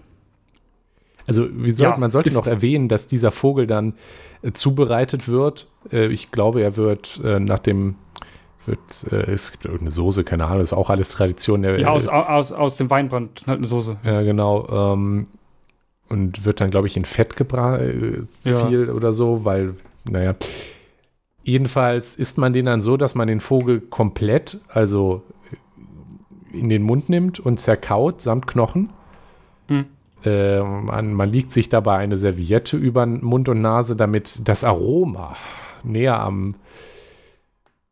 also 1.28 1.44
soll, 1.44 1.74
ja, 1.74 1.98
man 1.98 2.12
sollte 2.12 2.34
noch 2.34 2.48
erwähnen, 2.48 2.90
dass 2.90 3.08
dieser 3.08 3.32
Vogel 3.32 3.68
dann 3.68 3.94
äh, 4.42 4.52
zubereitet 4.52 5.28
wird. 5.28 5.68
Äh, 5.92 6.08
ich 6.08 6.32
glaube, 6.32 6.62
er 6.62 6.76
wird 6.76 7.22
äh, 7.24 7.40
nach 7.40 7.60
dem 7.60 7.96
wird, 8.66 8.80
äh, 9.12 9.32
es 9.32 9.52
gibt 9.52 9.66
irgendeine 9.66 9.92
Soße, 9.92 10.24
keine 10.24 10.46
Ahnung, 10.46 10.60
das 10.60 10.70
ist 10.72 10.78
auch 10.78 10.90
alles 10.90 11.10
Tradition. 11.10 11.64
Der, 11.64 11.80
ja, 11.80 11.90
aus, 11.90 12.08
aus, 12.08 12.52
aus 12.52 12.78
dem 12.78 12.90
Weinbrand 12.90 13.44
halt 13.46 13.58
eine 13.58 13.68
Soße. 13.68 13.98
Ja, 14.04 14.22
genau. 14.22 14.94
Ähm, 14.94 15.28
und 16.10 16.46
wird 16.46 16.62
dann, 16.62 16.70
glaube 16.70 16.88
ich, 16.88 16.96
in 16.96 17.06
Fett 17.06 17.36
gebraten, 17.36 18.28
äh, 18.46 18.50
ja. 18.50 18.68
viel 18.68 18.90
oder 18.90 19.14
so, 19.14 19.44
weil, 19.44 19.76
naja. 20.06 20.36
Jedenfalls 21.44 22.16
isst 22.16 22.38
man 22.38 22.54
den 22.54 22.66
dann 22.66 22.82
so, 22.82 22.98
dass 22.98 23.16
man 23.16 23.28
den 23.28 23.42
Vogel 23.42 23.82
komplett, 23.82 24.62
also 24.70 25.24
in 26.54 26.70
den 26.70 26.84
Mund 26.84 27.10
nimmt 27.10 27.40
und 27.40 27.60
zerkaut 27.60 28.22
samt 28.22 28.48
Knochen. 28.48 28.92
Mhm. 29.68 29.86
Äh, 30.24 30.62
man, 30.62 31.14
man 31.14 31.30
liegt 31.30 31.52
sich 31.52 31.68
dabei 31.68 31.98
eine 31.98 32.16
Serviette 32.16 32.78
über 32.78 33.06
Mund 33.06 33.50
und 33.50 33.62
Nase, 33.62 33.96
damit 33.96 34.48
das 34.48 34.64
Aroma 34.64 35.36
näher 35.84 36.20
am 36.20 36.56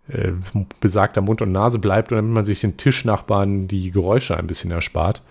äh, 0.08 0.32
besagter 0.80 1.22
Mund 1.22 1.42
und 1.42 1.52
Nase 1.52 1.80
bleibt 1.80 2.12
und 2.12 2.18
damit 2.18 2.34
man 2.34 2.46
sich 2.46 2.62
den 2.62 2.78
Tischnachbarn 2.78 3.68
die 3.68 3.92
Geräusche 3.92 4.38
ein 4.38 4.48
bisschen 4.48 4.72
erspart. 4.72 5.24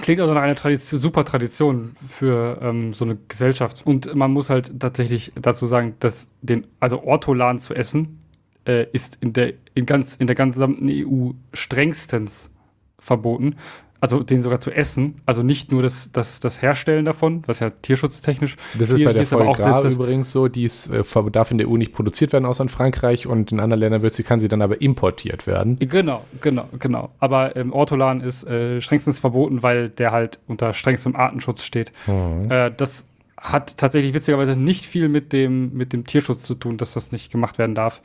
Klingt 0.00 0.20
also 0.20 0.34
nach 0.34 0.42
einer 0.42 0.56
Tradition, 0.56 1.00
super 1.00 1.24
Tradition 1.24 1.94
für 2.08 2.58
ähm, 2.60 2.92
so 2.92 3.04
eine 3.04 3.16
Gesellschaft. 3.28 3.86
Und 3.86 4.14
man 4.14 4.32
muss 4.32 4.50
halt 4.50 4.80
tatsächlich 4.80 5.32
dazu 5.40 5.66
sagen, 5.66 5.94
dass 6.00 6.32
den, 6.42 6.66
also 6.80 7.02
Ortolan 7.02 7.58
zu 7.58 7.74
essen, 7.74 8.20
äh, 8.66 8.86
ist 8.92 9.18
in 9.22 9.32
der, 9.32 9.54
in, 9.74 9.86
ganz, 9.86 10.16
in 10.16 10.26
der 10.26 10.36
gesamten 10.36 10.88
EU 10.90 11.30
strengstens 11.52 12.50
verboten 12.98 13.56
also 14.04 14.22
den 14.22 14.42
sogar 14.42 14.60
zu 14.60 14.70
essen, 14.70 15.14
also 15.24 15.42
nicht 15.42 15.72
nur 15.72 15.82
das, 15.82 16.12
das, 16.12 16.38
das 16.38 16.60
Herstellen 16.60 17.06
davon, 17.06 17.42
was 17.46 17.60
ja 17.60 17.70
tierschutztechnisch 17.70 18.56
Das 18.78 18.90
ist 18.90 19.02
bei 19.02 19.14
der 19.14 19.24
Foie 19.24 19.50
Gras 19.52 19.82
übrigens 19.84 20.30
so, 20.30 20.46
die 20.46 20.64
ist, 20.64 20.92
äh, 20.92 21.02
darf 21.32 21.50
in 21.50 21.56
der 21.56 21.70
EU 21.70 21.78
nicht 21.78 21.94
produziert 21.94 22.34
werden, 22.34 22.44
außer 22.44 22.64
in 22.64 22.68
Frankreich 22.68 23.26
und 23.26 23.50
in 23.50 23.60
anderen 23.60 23.80
Ländern 23.80 24.02
wird 24.02 24.12
sie, 24.12 24.22
kann 24.22 24.40
sie 24.40 24.48
dann 24.48 24.60
aber 24.60 24.82
importiert 24.82 25.46
werden. 25.46 25.78
Genau, 25.78 26.22
genau, 26.42 26.68
genau. 26.78 27.12
Aber 27.18 27.56
ähm, 27.56 27.72
Ortolan 27.72 28.20
ist 28.20 28.46
äh, 28.46 28.78
strengstens 28.82 29.20
verboten, 29.20 29.62
weil 29.62 29.88
der 29.88 30.12
halt 30.12 30.38
unter 30.48 30.74
strengstem 30.74 31.16
Artenschutz 31.16 31.62
steht. 31.62 31.90
Mhm. 32.06 32.50
Äh, 32.50 32.72
das 32.76 33.08
hat 33.38 33.78
tatsächlich 33.78 34.12
witzigerweise 34.12 34.54
nicht 34.54 34.84
viel 34.84 35.08
mit 35.08 35.32
dem, 35.32 35.72
mit 35.72 35.94
dem 35.94 36.04
Tierschutz 36.04 36.42
zu 36.42 36.54
tun, 36.54 36.76
dass 36.76 36.92
das 36.92 37.10
nicht 37.10 37.32
gemacht 37.32 37.56
werden 37.56 37.74
darf. 37.74 38.02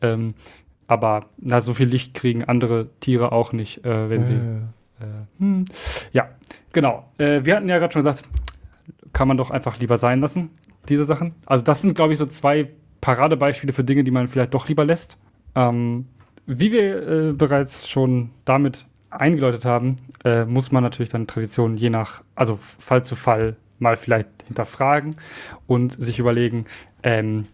Ähm, 0.00 0.34
aber 0.88 1.26
na, 1.38 1.60
so 1.60 1.72
viel 1.72 1.86
Licht 1.86 2.14
kriegen 2.14 2.42
andere 2.42 2.88
Tiere 2.98 3.30
auch 3.30 3.52
nicht, 3.52 3.84
äh, 3.84 4.10
wenn 4.10 4.24
sie 4.24 4.40
äh, 5.00 5.04
hm. 5.38 5.64
Ja, 6.12 6.28
genau. 6.72 7.10
Äh, 7.18 7.44
wir 7.44 7.56
hatten 7.56 7.68
ja 7.68 7.78
gerade 7.78 7.92
schon 7.92 8.02
gesagt, 8.02 8.24
kann 9.12 9.28
man 9.28 9.36
doch 9.36 9.50
einfach 9.50 9.78
lieber 9.78 9.98
sein 9.98 10.20
lassen, 10.20 10.50
diese 10.88 11.04
Sachen. 11.04 11.34
Also 11.46 11.64
das 11.64 11.80
sind, 11.80 11.94
glaube 11.94 12.12
ich, 12.12 12.18
so 12.18 12.26
zwei 12.26 12.70
Paradebeispiele 13.00 13.72
für 13.72 13.84
Dinge, 13.84 14.04
die 14.04 14.10
man 14.10 14.28
vielleicht 14.28 14.54
doch 14.54 14.68
lieber 14.68 14.84
lässt. 14.84 15.16
Ähm, 15.54 16.06
wie 16.46 16.72
wir 16.72 17.08
äh, 17.08 17.32
bereits 17.32 17.88
schon 17.88 18.30
damit 18.44 18.86
eingeläutet 19.10 19.64
haben, 19.64 19.96
äh, 20.24 20.44
muss 20.44 20.72
man 20.72 20.82
natürlich 20.82 21.10
dann 21.10 21.26
Traditionen 21.26 21.76
je 21.76 21.90
nach, 21.90 22.22
also 22.34 22.58
Fall 22.60 23.04
zu 23.04 23.16
Fall 23.16 23.56
mal 23.78 23.96
vielleicht 23.96 24.28
hinterfragen 24.46 25.16
und 25.66 25.92
sich 26.00 26.18
überlegen, 26.18 26.64
ähm, 27.02 27.46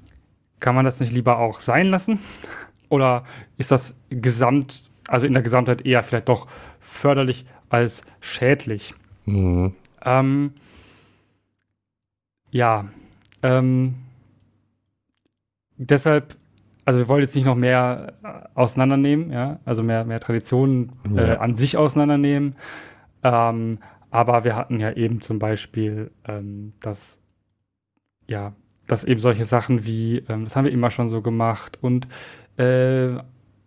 kann 0.61 0.75
man 0.75 0.85
das 0.85 1.01
nicht 1.01 1.13
lieber 1.13 1.39
auch 1.39 1.61
sein 1.61 1.89
lassen? 1.89 2.21
Oder 2.89 3.25
ist 3.57 3.71
das 3.71 3.99
gesamt, 4.11 4.91
also 5.09 5.27
in 5.27 5.33
der 5.33 5.43
Gesamtheit 5.43 5.85
eher 5.87 6.03
vielleicht 6.03 6.29
doch 6.29 6.47
förderlich 6.83 7.47
als 7.71 8.03
schädlich. 8.21 8.95
Mhm. 9.25 9.75
Ähm, 10.05 10.53
ja, 12.51 12.85
ähm, 13.43 13.95
deshalb, 15.79 16.37
also 16.85 16.99
wir 17.01 17.09
wollen 17.09 17.23
jetzt 17.23 17.35
nicht 17.35 17.47
noch 17.47 17.55
mehr 17.57 18.13
äh, 18.23 18.29
auseinandernehmen, 18.55 19.31
ja, 19.33 19.59
also 19.65 19.83
mehr, 19.83 20.05
mehr 20.05 20.21
Traditionen 20.21 20.91
äh, 21.17 21.29
Ja. 21.29 21.41
an 21.41 21.57
sich 21.57 21.77
auseinandernehmen. 21.77 22.57
Ähm, 23.23 23.77
aber 24.11 24.45
wir 24.45 24.57
hatten 24.57 24.79
ja 24.81 24.93
eben 24.93 25.23
zum 25.23 25.39
Beispiel, 25.39 26.11
ähm, 26.27 26.75
dass, 26.81 27.21
ja, 28.29 28.53
dass 28.87 29.05
eben 29.05 29.21
solche 29.21 29.45
Sachen 29.45 29.87
wie, 29.87 30.19
ähm, 30.29 30.45
das 30.45 30.57
haben 30.57 30.65
wir 30.67 30.73
immer 30.73 30.91
schon 30.91 31.09
so 31.09 31.23
gemacht 31.23 31.79
und 31.81 32.07
äh, 32.59 33.15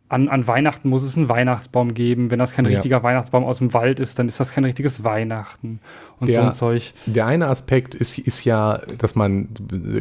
an, 0.08 0.30
an 0.30 0.46
Weihnachten 0.48 0.88
muss 0.90 1.02
es 1.04 1.18
einen 1.18 1.30
Weihnachtsbaum 1.30 1.94
geben. 1.96 2.30
Wenn 2.30 2.38
das 2.38 2.54
kein 2.54 2.66
Ja. 2.66 2.72
richtiger 2.72 3.02
Weihnachtsbaum 3.02 3.44
aus 3.44 3.58
dem 3.58 3.74
Wald 3.74 4.00
ist, 4.00 4.20
dann 4.20 4.28
ist 4.28 4.40
das 4.40 4.52
kein 4.52 4.64
richtiges 4.64 5.04
Weihnachten 5.04 5.80
und 6.20 6.28
so 6.28 6.34
Der- 6.34 6.46
ein 6.46 6.54
Zeug. 6.54 6.94
Der 7.08 7.26
eine 7.26 7.48
Aspekt 7.48 7.96
ist, 7.96 8.20
ist 8.20 8.44
ja, 8.46 8.82
dass 9.00 9.16
man 9.16 9.50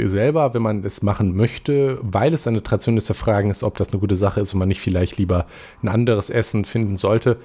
selber, 0.07 0.53
wenn 0.53 0.61
man 0.63 0.85
es 0.85 1.03
machen 1.03 1.35
möchte, 1.35 1.99
weil 2.03 2.35
es 2.35 2.47
eine 2.47 2.63
Tradition 2.63 2.97
ist, 2.99 3.07
zu 3.07 3.15
fragen 3.15 3.49
ist, 3.49 3.63
ob 3.65 3.79
das 3.79 3.93
eine 3.93 4.01
gute 4.01 4.17
Sache 4.17 4.41
ist 4.41 4.53
und 4.53 4.59
man 4.59 4.69
nicht 4.69 4.81
vielleicht 4.81 5.17
lieber 5.17 5.47
ein 5.83 5.89
anderes 5.89 6.29
Essen 6.29 6.65
finden 6.67 6.97
sollte. 6.99 7.39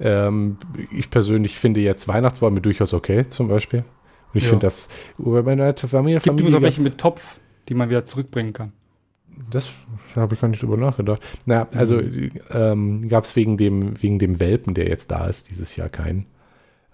Ähm, 0.00 0.58
ich 0.90 1.08
persönlich 1.08 1.56
finde 1.56 1.80
jetzt 1.80 2.06
Weihnachtsbäume 2.08 2.60
durchaus 2.60 2.92
okay, 2.92 3.26
zum 3.28 3.48
Beispiel. 3.48 3.80
Und 3.80 4.38
ich 4.38 4.44
Ja. 4.44 4.50
finde 4.50 4.66
das, 4.66 4.88
bei 5.16 5.40
meiner 5.42 5.74
Familie, 5.76 6.16
Es 6.18 6.22
gibt 6.24 6.34
übrigens 6.34 6.52
Familie 6.52 6.58
auch 6.58 6.62
welche 6.62 6.82
mit 6.82 6.98
Topf, 6.98 7.38
die 7.68 7.74
man 7.74 7.88
wieder 7.88 8.04
zurückbringen 8.04 8.52
kann. 8.52 8.72
Das 9.50 9.68
habe 10.16 10.34
ich 10.34 10.40
gar 10.40 10.48
nicht 10.48 10.62
drüber 10.62 10.76
nachgedacht. 10.76 11.22
Na, 11.46 11.68
also 11.74 12.00
ähm, 12.50 13.08
gab 13.08 13.24
es 13.24 13.36
wegen 13.36 13.56
dem, 13.56 14.00
wegen 14.02 14.18
dem 14.18 14.40
Welpen, 14.40 14.74
der 14.74 14.88
jetzt 14.88 15.10
da 15.10 15.26
ist, 15.26 15.50
dieses 15.50 15.76
Jahr 15.76 15.88
keinen. 15.88 16.26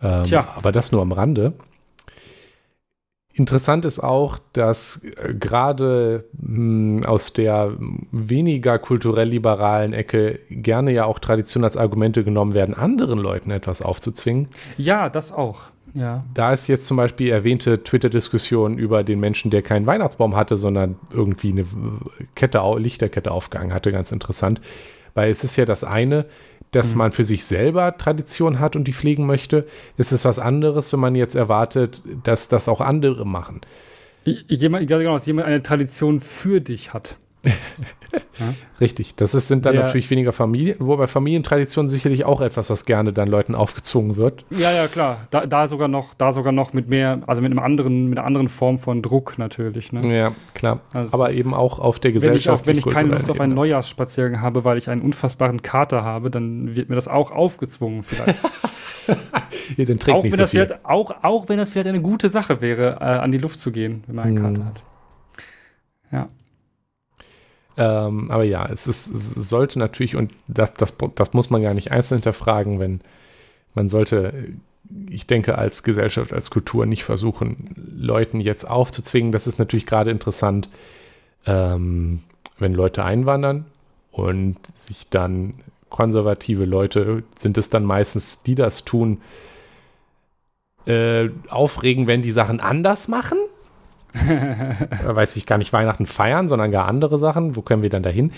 Ähm, 0.02 0.24
Tja. 0.24 0.48
Aber 0.56 0.72
das 0.72 0.92
nur 0.92 1.02
am 1.02 1.12
Rande. 1.12 1.54
Interessant 3.32 3.84
ist 3.84 4.00
auch, 4.00 4.38
dass 4.52 5.04
äh, 5.04 5.34
gerade 5.34 6.24
mh, 6.32 7.06
aus 7.06 7.32
der 7.32 7.74
weniger 8.10 8.78
kulturell 8.78 9.28
liberalen 9.28 9.92
Ecke 9.92 10.40
gerne 10.50 10.92
ja 10.92 11.04
auch 11.04 11.18
Tradition 11.20 11.64
als 11.64 11.76
Argumente 11.76 12.24
genommen 12.24 12.54
werden, 12.54 12.74
anderen 12.74 13.18
Leuten 13.18 13.50
etwas 13.50 13.82
aufzuzwingen. 13.82 14.48
Ja, 14.76 15.08
das 15.08 15.32
auch. 15.32 15.70
Ja. 15.94 16.24
Da 16.34 16.52
ist 16.52 16.66
jetzt 16.66 16.86
zum 16.86 16.96
Beispiel 16.96 17.30
erwähnte 17.30 17.82
Twitter-Diskussion 17.82 18.78
über 18.78 19.02
den 19.04 19.20
Menschen, 19.20 19.50
der 19.50 19.62
keinen 19.62 19.86
Weihnachtsbaum 19.86 20.36
hatte, 20.36 20.56
sondern 20.56 20.96
irgendwie 21.12 21.50
eine 21.52 21.66
Kette, 22.34 22.62
Lichterkette 22.78 23.30
aufgehangen 23.32 23.74
hatte, 23.74 23.92
ganz 23.92 24.12
interessant. 24.12 24.60
Weil 25.14 25.30
es 25.30 25.42
ist 25.42 25.56
ja 25.56 25.64
das 25.64 25.82
eine, 25.84 26.26
dass 26.70 26.92
Mhm. 26.92 26.98
man 26.98 27.12
für 27.12 27.24
sich 27.24 27.44
selber 27.44 27.96
Tradition 27.98 28.60
hat 28.60 28.76
und 28.76 28.84
die 28.84 28.92
pflegen 28.92 29.26
möchte. 29.26 29.66
Es 29.96 30.12
ist 30.12 30.24
was 30.24 30.38
anderes, 30.38 30.92
wenn 30.92 31.00
man 31.00 31.14
jetzt 31.16 31.34
erwartet, 31.34 32.02
dass 32.22 32.48
das 32.48 32.68
auch 32.68 32.80
andere 32.80 33.26
machen. 33.26 33.60
Jemand, 34.24 34.86
genau, 34.86 35.14
dass 35.14 35.26
jemand 35.26 35.48
eine 35.48 35.62
Tradition 35.62 36.20
für 36.20 36.60
dich 36.60 36.92
hat. 36.92 37.16
Richtig. 38.80 39.14
Das 39.16 39.34
ist, 39.34 39.48
sind 39.48 39.66
dann 39.66 39.74
Der- 39.74 39.82
natürlich 39.84 40.10
weniger 40.10 40.32
Familien, 40.32 40.76
wobei 40.80 41.06
Familientradition 41.06 41.88
sicherlich 41.88 42.24
auch 42.24 42.40
etwas, 42.40 42.70
was 42.70 42.84
gerne 42.84 43.12
dann 43.12 43.28
Leuten 43.28 43.54
aufgezwungen 43.54 44.16
wird. 44.16 44.44
Ja, 44.50 44.72
ja, 44.72 44.88
klar. 44.88 45.26
Da, 45.30 45.46
da 45.46 45.68
sogar 45.68 45.88
noch, 45.88 46.14
da 46.14 46.32
sogar 46.32 46.52
noch 46.52 46.72
mit 46.72 46.88
mehr, 46.88 47.20
also 47.26 47.40
mit 47.42 47.50
einem 47.50 47.58
anderen, 47.60 48.08
mit 48.08 48.18
einer 48.18 48.26
anderen 48.26 48.48
Form 48.48 48.78
von 48.78 49.02
Druck 49.02 49.38
natürlich. 49.38 49.92
Ne? 49.92 50.16
Ja, 50.16 50.32
klar. 50.54 50.80
Also- 50.94 51.12
Aber 51.14 51.32
eben 51.32 51.54
auch 51.54 51.78
auf 51.78 52.00
der 52.00 52.10
Wenn 52.10 52.16
ich, 52.18 52.22
Gesellschaft. 52.24 52.62
auch, 52.62 52.66
wenn 52.66 52.78
ich 52.78 52.86
keine 52.86 53.10
Lust 53.10 53.30
auf 53.30 53.40
einen 53.40 53.54
Neujahrsspaziergang 53.54 54.40
habe, 54.40 54.64
weil 54.64 54.78
ich 54.78 54.88
einen 54.90 55.02
unfassbaren 55.02 55.62
Kater 55.62 56.02
habe, 56.02 56.30
dann 56.30 56.74
wird 56.74 56.88
mir 56.88 56.94
das 56.96 57.08
auch 57.08 57.30
aufgezwungen 57.30 58.02
vielleicht. 58.02 58.38
Ihr 59.76 59.86
den 59.86 59.98
auch, 60.08 60.22
wenn 60.24 60.30
so 60.30 60.36
das 60.36 60.50
viel. 60.50 60.66
vielleicht, 60.66 60.84
auch, 60.84 61.14
auch 61.22 61.48
wenn 61.48 61.58
das 61.58 61.70
vielleicht 61.70 61.88
eine 61.88 62.00
gute 62.00 62.28
Sache 62.28 62.60
wäre, 62.60 62.98
äh, 63.00 63.04
an 63.04 63.32
die 63.32 63.38
Luft 63.38 63.60
zu 63.60 63.70
gehen, 63.72 64.04
wenn 64.06 64.16
man 64.16 64.24
einen 64.26 64.36
Hm. 64.36 64.54
Kater 64.54 64.64
hat. 64.66 64.80
Ja. 66.12 66.28
Ähm, 67.80 68.30
aber 68.30 68.44
ja, 68.44 68.68
es, 68.70 68.86
ist, 68.86 69.10
es 69.10 69.48
sollte 69.48 69.78
natürlich, 69.78 70.14
und 70.14 70.32
das, 70.48 70.74
das, 70.74 70.94
das 71.14 71.32
muss 71.32 71.48
man 71.48 71.62
gar 71.62 71.72
nicht 71.72 71.90
einzeln 71.90 72.18
hinterfragen, 72.18 72.78
wenn 72.78 73.00
man 73.74 73.88
sollte, 73.88 74.50
ich 75.08 75.26
denke, 75.26 75.56
als 75.56 75.82
Gesellschaft, 75.82 76.34
als 76.34 76.50
Kultur 76.50 76.84
nicht 76.84 77.04
versuchen, 77.04 77.74
Leuten 77.96 78.38
jetzt 78.38 78.64
aufzuzwingen. 78.64 79.32
Das 79.32 79.46
ist 79.46 79.58
natürlich 79.58 79.86
gerade 79.86 80.10
interessant, 80.10 80.68
ähm, 81.46 82.20
wenn 82.58 82.74
Leute 82.74 83.02
einwandern 83.02 83.64
und 84.12 84.58
sich 84.74 85.08
dann 85.08 85.54
konservative 85.88 86.66
Leute, 86.66 87.22
sind 87.34 87.56
es 87.56 87.70
dann 87.70 87.84
meistens, 87.84 88.42
die 88.42 88.56
das 88.56 88.84
tun, 88.84 89.22
äh, 90.84 91.30
aufregen, 91.48 92.06
wenn 92.06 92.20
die 92.20 92.32
Sachen 92.32 92.60
anders 92.60 93.08
machen. 93.08 93.38
Äh, 94.14 95.14
weiß 95.14 95.36
ich 95.36 95.46
gar 95.46 95.58
nicht 95.58 95.72
Weihnachten 95.72 96.06
feiern, 96.06 96.48
sondern 96.48 96.70
gar 96.70 96.86
andere 96.86 97.18
Sachen. 97.18 97.56
Wo 97.56 97.62
können 97.62 97.82
wir 97.82 97.90
dann 97.90 98.02
dahin? 98.02 98.32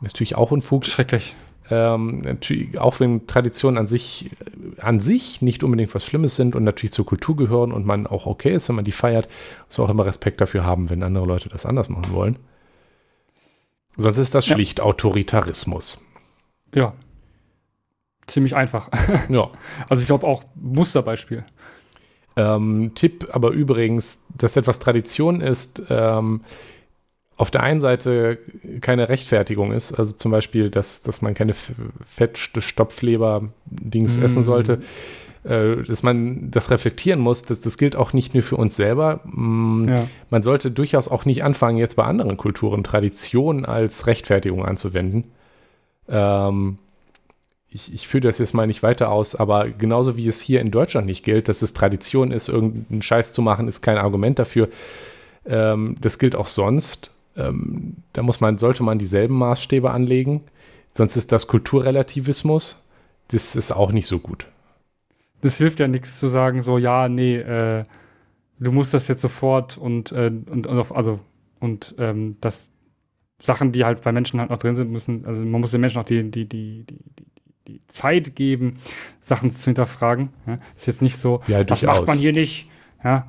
Natürlich 0.00 0.34
auch 0.36 0.50
Unfug. 0.50 0.84
Schrecklich. 0.84 1.34
Ähm, 1.70 2.20
natürlich, 2.20 2.78
auch 2.78 3.00
wenn 3.00 3.26
Traditionen 3.26 3.78
an 3.78 3.86
sich, 3.86 4.30
äh, 4.76 4.80
an 4.82 5.00
sich 5.00 5.40
nicht 5.40 5.64
unbedingt 5.64 5.94
was 5.94 6.04
Schlimmes 6.04 6.36
sind 6.36 6.54
und 6.54 6.62
natürlich 6.64 6.92
zur 6.92 7.06
Kultur 7.06 7.36
gehören 7.36 7.72
und 7.72 7.86
man 7.86 8.06
auch 8.06 8.26
okay 8.26 8.52
ist, 8.54 8.68
wenn 8.68 8.76
man 8.76 8.84
die 8.84 8.92
feiert, 8.92 9.28
muss 9.66 9.78
man 9.78 9.86
auch 9.86 9.90
immer 9.90 10.04
Respekt 10.04 10.42
dafür 10.42 10.64
haben, 10.64 10.90
wenn 10.90 11.02
andere 11.02 11.24
Leute 11.24 11.48
das 11.48 11.64
anders 11.64 11.88
machen 11.88 12.12
wollen. 12.12 12.36
Sonst 13.96 14.18
ist 14.18 14.34
das 14.34 14.46
Ja. 14.46 14.56
schlicht 14.56 14.80
Autoritarismus. 14.82 16.04
Ja. 16.74 16.92
Ziemlich 18.26 18.54
einfach. 18.56 18.88
Ja. 19.28 19.50
Also 19.88 20.00
ich 20.02 20.06
glaube 20.06 20.26
auch 20.26 20.44
Musterbeispiel. 20.54 21.44
Ähm, 22.36 22.92
Tipp 22.94 23.28
aber 23.32 23.50
übrigens, 23.50 24.24
dass 24.36 24.56
etwas 24.56 24.78
Tradition 24.80 25.40
ist, 25.40 25.82
ähm, 25.88 26.40
auf 27.36 27.50
der 27.50 27.62
einen 27.64 27.80
Seite 27.80 28.38
keine 28.80 29.08
Rechtfertigung 29.08 29.72
ist, 29.72 29.92
also 29.92 30.12
zum 30.12 30.30
Beispiel, 30.30 30.70
dass, 30.70 31.02
dass 31.02 31.20
man 31.22 31.34
keine 31.34 31.50
F- 31.52 31.72
Fett, 32.06 32.38
Stopfleber-Dings 32.38 34.18
Mm. 34.18 34.24
essen 34.24 34.42
sollte, 34.44 34.82
äh, 35.44 35.82
dass 35.82 36.02
man 36.02 36.50
das 36.50 36.70
reflektieren 36.70 37.20
muss, 37.20 37.42
das, 37.42 37.60
das 37.60 37.76
gilt 37.76 37.96
auch 37.96 38.12
nicht 38.12 38.34
nur 38.34 38.42
für 38.44 38.56
uns 38.56 38.76
selber. 38.76 39.20
Mm, 39.24 39.88
Ja. 39.88 40.08
Man 40.30 40.42
sollte 40.42 40.70
durchaus 40.70 41.08
auch 41.08 41.24
nicht 41.24 41.42
anfangen, 41.44 41.76
jetzt 41.78 41.96
bei 41.96 42.04
anderen 42.04 42.36
Kulturen 42.36 42.84
Tradition 42.84 43.64
als 43.64 44.06
Rechtfertigung 44.06 44.64
anzuwenden. 44.64 45.24
Ähm, 46.08 46.78
ich, 47.74 47.92
ich 47.92 48.06
führe 48.06 48.22
das 48.22 48.38
jetzt 48.38 48.54
mal 48.54 48.66
nicht 48.66 48.82
weiter 48.82 49.10
aus, 49.10 49.34
aber 49.34 49.68
genauso 49.68 50.16
wie 50.16 50.28
es 50.28 50.40
hier 50.40 50.60
in 50.60 50.70
Deutschland 50.70 51.06
nicht 51.06 51.24
gilt, 51.24 51.48
dass 51.48 51.60
es 51.60 51.74
Tradition 51.74 52.30
ist, 52.30 52.48
irgendeinen 52.48 53.02
Scheiß 53.02 53.32
zu 53.32 53.42
machen, 53.42 53.66
ist 53.66 53.82
kein 53.82 53.98
Argument 53.98 54.38
dafür. 54.38 54.68
Ähm, 55.44 55.96
das 56.00 56.20
gilt 56.20 56.36
auch 56.36 56.46
sonst. 56.46 57.12
Ähm, 57.36 57.96
da 58.12 58.22
muss 58.22 58.40
man, 58.40 58.58
sollte 58.58 58.84
man 58.84 58.98
dieselben 58.98 59.36
Maßstäbe 59.36 59.90
anlegen. 59.90 60.42
Sonst 60.92 61.16
ist 61.16 61.32
das 61.32 61.48
Kulturrelativismus. 61.48 62.84
Das 63.28 63.56
ist 63.56 63.72
auch 63.72 63.90
nicht 63.90 64.06
so 64.06 64.20
gut. 64.20 64.46
Das 65.40 65.56
hilft 65.56 65.80
ja 65.80 65.88
nichts 65.88 66.20
zu 66.20 66.28
sagen, 66.28 66.62
so, 66.62 66.78
ja, 66.78 67.08
nee, 67.08 67.36
äh, 67.36 67.82
du 68.60 68.70
musst 68.70 68.94
das 68.94 69.08
jetzt 69.08 69.20
sofort 69.20 69.76
und, 69.76 70.12
äh, 70.12 70.30
und, 70.48 70.66
und 70.66 70.78
auf, 70.78 70.94
also, 70.94 71.18
und 71.58 71.96
ähm, 71.98 72.36
das 72.40 72.70
Sachen, 73.42 73.72
die 73.72 73.84
halt 73.84 74.02
bei 74.02 74.12
Menschen 74.12 74.38
halt 74.38 74.50
noch 74.50 74.58
drin 74.58 74.76
sind, 74.76 74.92
müssen, 74.92 75.26
also 75.26 75.40
man 75.42 75.60
muss 75.60 75.72
den 75.72 75.80
Menschen 75.80 76.00
auch 76.00 76.04
die, 76.04 76.30
die, 76.30 76.48
die, 76.48 76.84
die, 76.84 76.96
die, 77.18 77.33
die 77.66 77.80
Zeit 77.88 78.36
geben, 78.36 78.78
Sachen 79.20 79.54
zu 79.54 79.64
hinterfragen. 79.64 80.30
Ja? 80.46 80.58
Ist 80.76 80.86
jetzt 80.86 81.02
nicht 81.02 81.16
so, 81.16 81.40
Ja, 81.46 81.64
das 81.64 81.80
durchaus. 81.80 81.98
macht 81.98 82.08
man 82.08 82.18
hier 82.18 82.32
nicht. 82.32 82.68
Ja? 83.02 83.26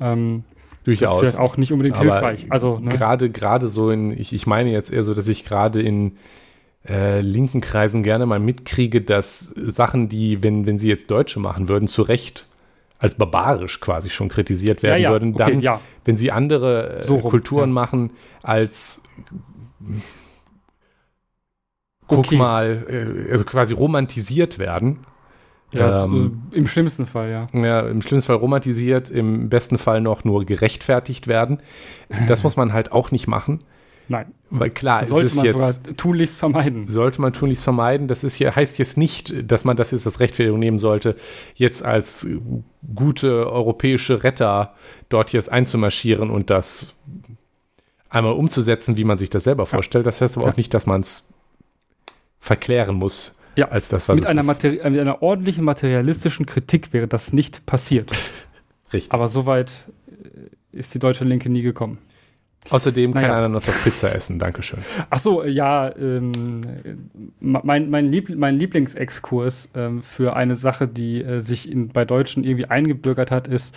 Ähm, 0.00 0.44
das 0.84 0.94
ist 0.94 1.00
Durchaus. 1.00 1.36
auch 1.36 1.56
nicht 1.56 1.72
unbedingt 1.72 1.96
Aber 1.96 2.10
hilfreich. 2.10 2.46
Also, 2.50 2.78
ne? 2.78 2.90
Gerade, 2.90 3.30
gerade 3.30 3.68
so 3.68 3.90
in, 3.90 4.10
ich, 4.10 4.34
ich 4.34 4.46
meine 4.46 4.70
jetzt 4.70 4.92
eher 4.92 5.02
so, 5.02 5.14
dass 5.14 5.28
ich 5.28 5.44
gerade 5.44 5.80
in 5.80 6.18
äh, 6.86 7.20
linken 7.20 7.62
Kreisen 7.62 8.02
gerne 8.02 8.26
mal 8.26 8.38
mitkriege, 8.38 9.00
dass 9.00 9.40
Sachen, 9.48 10.10
die, 10.10 10.42
wenn, 10.42 10.66
wenn 10.66 10.78
sie 10.78 10.88
jetzt 10.88 11.10
Deutsche 11.10 11.40
machen 11.40 11.68
würden, 11.68 11.88
zu 11.88 12.02
Recht 12.02 12.46
als 12.98 13.14
barbarisch 13.14 13.80
quasi 13.80 14.10
schon 14.10 14.28
kritisiert 14.28 14.82
werden 14.82 15.02
ja, 15.02 15.10
würden, 15.10 15.34
okay, 15.34 15.52
dann, 15.52 15.60
ja. 15.60 15.80
wenn 16.04 16.16
sie 16.16 16.30
andere 16.30 17.00
äh, 17.00 17.04
So 17.04 17.18
Kulturen 17.18 17.72
machen, 17.72 18.12
als 18.42 19.02
guck 22.08 22.18
Okay. 22.18 22.36
mal, 22.36 22.84
äh, 23.28 23.32
also 23.32 23.44
quasi 23.44 23.74
romantisiert 23.74 24.58
werden. 24.58 25.00
Ja, 25.72 26.04
Ähm, 26.04 26.42
Im 26.52 26.68
schlimmsten 26.68 27.04
Fall, 27.06 27.30
ja. 27.30 27.46
ja, 27.52 27.80
im 27.80 28.00
schlimmsten 28.00 28.28
Fall 28.28 28.36
romantisiert, 28.36 29.10
im 29.10 29.48
besten 29.48 29.76
Fall 29.76 30.00
noch 30.00 30.22
nur 30.22 30.44
gerechtfertigt 30.44 31.26
werden. 31.26 31.60
Das 32.28 32.44
muss 32.44 32.56
man 32.56 32.72
halt 32.72 32.92
auch 32.92 33.10
nicht 33.10 33.26
machen. 33.26 33.64
Nein. 34.06 34.26
Weil 34.50 34.70
klar, 34.70 35.02
es 35.02 35.08
Sollte 35.08 35.26
ist 35.26 35.34
man 35.36 35.44
jetzt, 35.46 35.52
sogar 35.54 35.96
tunlichst 35.96 36.38
vermeiden. 36.38 36.86
sollte 36.86 37.20
man 37.20 37.32
tunlichst 37.32 37.64
vermeiden. 37.64 38.06
Das 38.06 38.22
ist 38.22 38.34
hier, 38.34 38.54
heißt 38.54 38.78
jetzt 38.78 38.96
nicht, 38.98 39.50
dass 39.50 39.64
man 39.64 39.76
das 39.76 39.90
jetzt 39.90 40.06
als 40.06 40.20
Rechtfertigung 40.20 40.60
nehmen 40.60 40.78
sollte, 40.78 41.16
jetzt 41.56 41.84
als 41.84 42.28
gute 42.94 43.50
europäische 43.50 44.22
Retter 44.22 44.74
dort 45.08 45.32
jetzt 45.32 45.50
einzumarschieren 45.50 46.30
und 46.30 46.50
das 46.50 46.94
einmal 48.10 48.34
umzusetzen, 48.34 48.96
wie 48.96 49.04
man 49.04 49.18
sich 49.18 49.30
das 49.30 49.42
selber 49.44 49.66
vorstellt. 49.66 50.06
Das 50.06 50.20
heißt 50.20 50.36
aber 50.36 50.46
Ja. 50.46 50.52
auch 50.52 50.56
nicht, 50.56 50.72
dass 50.72 50.86
man 50.86 51.00
es 51.00 51.33
verklären 52.44 52.94
muss 52.96 53.40
Ja. 53.56 53.68
als 53.68 53.88
das, 53.88 54.06
was 54.08 54.16
Mit 54.16 54.24
es 54.24 54.30
einer, 54.30 54.42
ist. 54.42 54.64
Äh, 54.64 54.90
mit 54.90 55.00
einer 55.00 55.22
ordentlichen 55.22 55.64
materialistischen 55.64 56.44
Kritik 56.44 56.92
wäre 56.92 57.08
das 57.08 57.32
nicht 57.32 57.64
passiert. 57.64 58.12
Richtig. 58.92 59.12
Aber 59.12 59.28
soweit 59.28 59.72
äh, 60.08 60.76
ist 60.78 60.92
die 60.92 60.98
deutsche 60.98 61.24
Linke 61.24 61.48
nie 61.48 61.62
gekommen. 61.62 61.98
Außerdem 62.70 63.10
Naja. 63.12 63.28
kann 63.28 63.36
Ananas 63.36 63.68
auf 63.68 63.82
Pizza 63.84 64.14
essen, 64.14 64.38
Dankeschön. 64.38 64.80
Ach 65.10 65.20
so, 65.20 65.44
ja, 65.44 65.94
ähm, 65.96 66.32
mein, 67.40 67.90
mein, 67.90 68.06
Lieb 68.10 68.34
mein 68.34 68.56
Lieblingsexkurs 68.56 69.70
ähm, 69.74 70.02
für 70.02 70.34
eine 70.34 70.54
Sache, 70.56 70.88
die 70.88 71.22
äh, 71.22 71.40
sich 71.40 71.70
in, 71.70 71.88
bei 71.88 72.04
Deutschen 72.06 72.42
irgendwie 72.44 72.66
eingebürgert 72.66 73.30
hat, 73.30 73.48
ist 73.48 73.74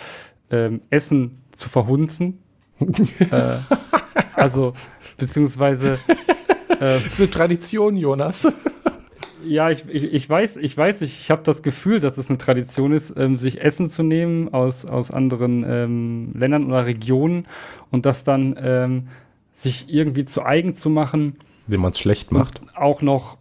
ähm, 0.50 0.80
Essen 0.90 1.42
zu 1.54 1.68
verhunzen. 1.68 2.38
äh, 3.30 3.56
also, 4.34 4.72
beziehungsweise, 5.18 5.98
äh, 6.06 6.54
Das 6.80 7.04
ist 7.06 7.20
eine 7.20 7.30
Tradition, 7.30 7.96
Jonas. 7.96 8.52
ja, 9.44 9.70
ich, 9.70 9.84
ich, 9.88 10.04
ich 10.04 10.28
weiß, 10.28 10.56
ich 10.56 10.76
weiß, 10.76 11.02
ich, 11.02 11.20
ich 11.20 11.30
habe 11.30 11.42
das 11.44 11.62
Gefühl, 11.62 12.00
dass 12.00 12.18
es 12.18 12.28
eine 12.28 12.38
Tradition 12.38 12.92
ist, 12.92 13.14
ähm, 13.16 13.36
sich 13.36 13.60
Essen 13.60 13.88
zu 13.88 14.02
nehmen 14.02 14.52
aus, 14.52 14.84
aus 14.84 15.10
anderen 15.10 15.64
ähm, 15.66 16.32
Ländern 16.34 16.66
oder 16.66 16.86
Regionen 16.86 17.46
und 17.90 18.06
das 18.06 18.24
dann 18.24 18.56
ähm, 18.60 19.08
sich 19.52 19.86
irgendwie 19.88 20.24
zu 20.24 20.44
eigen 20.44 20.74
zu 20.74 20.90
machen. 20.90 21.36
Wenn 21.66 21.80
man 21.80 21.92
es 21.92 21.98
schlecht 21.98 22.32
macht. 22.32 22.60
Auch 22.74 23.02
noch 23.02 23.38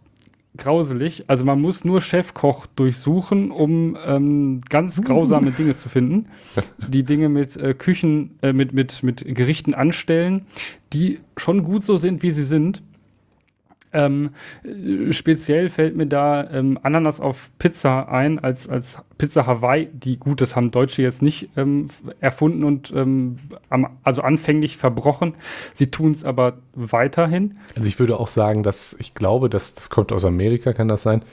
grauselig. 0.58 1.26
Also 1.28 1.46
man 1.46 1.62
muss 1.62 1.86
nur 1.86 2.02
Chefkoch 2.02 2.66
durchsuchen, 2.66 3.52
um 3.52 3.98
ähm, 4.06 4.60
ganz 4.68 5.02
grausame 5.02 5.52
Dinge 5.52 5.76
zu 5.76 5.88
finden. 5.88 6.28
Die 6.88 7.04
Dinge 7.04 7.30
mit 7.30 7.56
äh, 7.56 7.74
Küchen, 7.74 8.38
äh, 8.42 8.54
mit, 8.54 8.74
mit, 8.74 9.04
mit 9.04 9.24
Gerichten 9.36 9.74
anstellen, 9.74 10.46
die 10.94 11.20
schon 11.38 11.64
gut 11.64 11.84
so 11.84 11.98
sind, 11.98 12.24
wie 12.24 12.32
sie 12.32 12.44
sind. 12.44 12.82
Ähm, 13.94 14.32
äh, 14.64 15.14
speziell 15.14 15.70
fällt 15.70 15.96
mir 15.96 16.08
da 16.08 16.50
ähm, 16.50 16.80
Ananas 16.84 17.20
auf 17.20 17.50
Pizza 17.60 18.10
ein, 18.10 18.40
als, 18.40 18.68
als 18.68 19.00
Pizza 19.18 19.46
Hawaii, 19.46 19.90
die 19.94 20.18
gut, 20.18 20.42
das 20.42 20.56
haben 20.56 20.72
Deutsche 20.72 21.02
jetzt 21.02 21.22
nicht 21.22 21.50
ähm, 21.58 21.88
erfunden 22.20 22.64
und 22.64 22.92
ähm, 22.96 23.38
am, 23.70 23.98
also 24.04 24.22
anfänglich 24.22 24.78
verbrochen. 24.78 25.36
Sie 25.74 25.90
tun 25.90 26.12
es 26.12 26.26
aber 26.26 26.58
weiterhin. 26.74 27.56
Also 27.76 27.88
ich 27.88 28.00
würde 28.00 28.20
auch 28.20 28.28
sagen, 28.28 28.64
dass 28.64 28.96
ich 29.00 29.14
glaube, 29.14 29.50
dass 29.50 29.76
das 29.76 29.90
kommt 29.90 30.12
aus 30.12 30.26
Amerika, 30.26 30.74
kann 30.74 30.88
das 30.88 31.04
sein? 31.04 31.24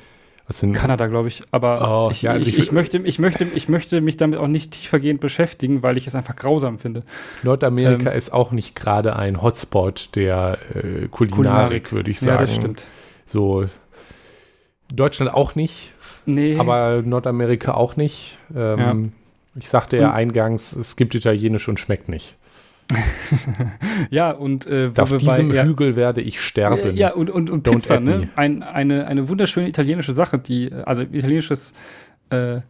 Das 0.46 0.58
sind, 0.60 0.74
Kanada, 0.74 1.06
glaube 1.06 1.28
ich. 1.28 1.42
Aber 1.52 2.06
Oh, 2.06 2.10
ich, 2.10 2.22
ja, 2.22 2.32
also 2.32 2.46
ich, 2.48 2.54
ich- 2.58 2.64
ich, 2.66 2.72
möchte, 2.72 2.98
ich, 2.98 3.18
möchte, 3.18 3.44
ich 3.44 3.68
möchte 3.68 4.00
mich 4.02 4.16
damit 4.18 4.38
auch 4.38 4.46
nicht 4.46 4.72
tiefergehend 4.72 5.20
beschäftigen, 5.20 5.82
weil 5.82 5.96
ich 5.96 6.06
es 6.06 6.14
einfach 6.14 6.36
grausam 6.36 6.78
finde. 6.78 7.02
Nordamerika 7.42 8.10
ähm, 8.10 8.16
ist 8.18 8.32
auch 8.32 8.50
nicht 8.52 8.74
gerade 8.76 9.16
ein 9.16 9.40
Hotspot 9.40 10.10
der 10.14 10.58
äh, 10.74 11.08
Kulinarik, 11.08 11.92
würde 11.92 12.10
ich 12.10 12.20
sagen. 12.20 12.32
Ja, 12.34 12.40
das 12.42 12.54
stimmt. 12.54 12.86
So 13.26 13.64
Deutschland 14.92 15.32
auch 15.32 15.54
nicht, 15.54 15.92
Nee, 16.26 16.58
aber 16.58 17.02
Nordamerika 17.02 17.74
auch 17.74 17.96
nicht. 17.96 18.38
Ähm, 18.54 19.12
Ich 19.56 19.68
sagte 19.68 19.96
ja 19.98 20.12
eingangs, 20.12 20.72
es 20.72 20.96
gibt 20.96 21.14
Italienisch 21.14 21.68
und 21.68 21.78
schmeckt 21.80 22.08
nicht. 22.08 22.36
ja, 24.10 24.30
und 24.30 24.66
äh, 24.66 24.90
Auf 24.96 25.10
wir 25.10 25.18
bei, 25.18 25.36
diesem 25.36 25.54
ja, 25.54 25.64
Hügel 25.64 25.96
werde 25.96 26.20
ich 26.20 26.40
sterben. 26.40 26.96
Ja, 26.96 27.14
und, 27.14 27.30
und, 27.30 27.50
und 27.50 27.66
Don't 27.66 27.74
Pizza, 27.74 28.00
ne? 28.00 28.28
Ein, 28.36 28.62
eine, 28.62 29.06
eine 29.06 29.28
wunderschöne 29.28 29.68
italienische 29.68 30.12
Sache, 30.12 30.38
die, 30.38 30.70
also 30.72 31.02
italienisches 31.02 31.72
äh, 32.30 32.60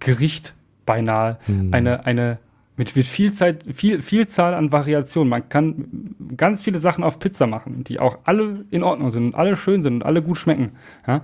Gericht 0.00 0.54
beinahe. 0.84 1.38
Hm. 1.46 1.72
Eine, 1.72 2.06
eine, 2.06 2.38
mit, 2.76 2.94
mit 2.94 3.06
viel 3.06 3.32
Zeit, 3.32 3.64
viel, 3.72 4.02
Vielzahl 4.02 4.54
an 4.54 4.72
Variationen. 4.72 5.30
Man 5.30 5.48
kann 5.48 6.14
ganz 6.36 6.62
viele 6.64 6.80
Sachen 6.80 7.04
auf 7.04 7.18
Pizza 7.18 7.46
machen, 7.46 7.84
die 7.84 7.98
auch 7.98 8.18
alle 8.24 8.64
in 8.70 8.82
Ordnung 8.82 9.10
sind 9.10 9.26
und 9.26 9.34
alle 9.34 9.56
schön 9.56 9.82
sind 9.82 9.94
und 9.94 10.02
alle 10.02 10.22
gut 10.22 10.38
schmecken. 10.38 10.72
Ja? 11.06 11.22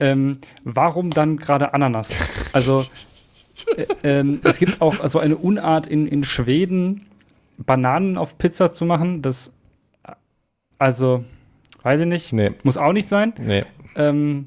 Ähm, 0.00 0.38
warum 0.64 1.10
dann 1.10 1.36
gerade 1.36 1.74
Ananas? 1.74 2.14
Also, 2.52 2.84
äh, 3.76 3.86
ähm, 4.02 4.40
es 4.44 4.58
gibt 4.58 4.80
auch 4.80 5.00
also 5.00 5.18
eine 5.18 5.36
Unart 5.36 5.86
in, 5.86 6.06
in 6.06 6.24
Schweden, 6.24 7.06
Bananen 7.58 8.16
auf 8.16 8.38
Pizza 8.38 8.72
zu 8.72 8.84
machen. 8.84 9.22
Das, 9.22 9.52
also, 10.78 11.24
weiß 11.82 12.00
ich 12.00 12.06
nicht. 12.06 12.32
Nee, 12.32 12.52
Muss 12.62 12.76
auch 12.76 12.92
nicht 12.92 13.08
sein. 13.08 13.34
nee. 13.38 13.64
Ähm, 13.96 14.44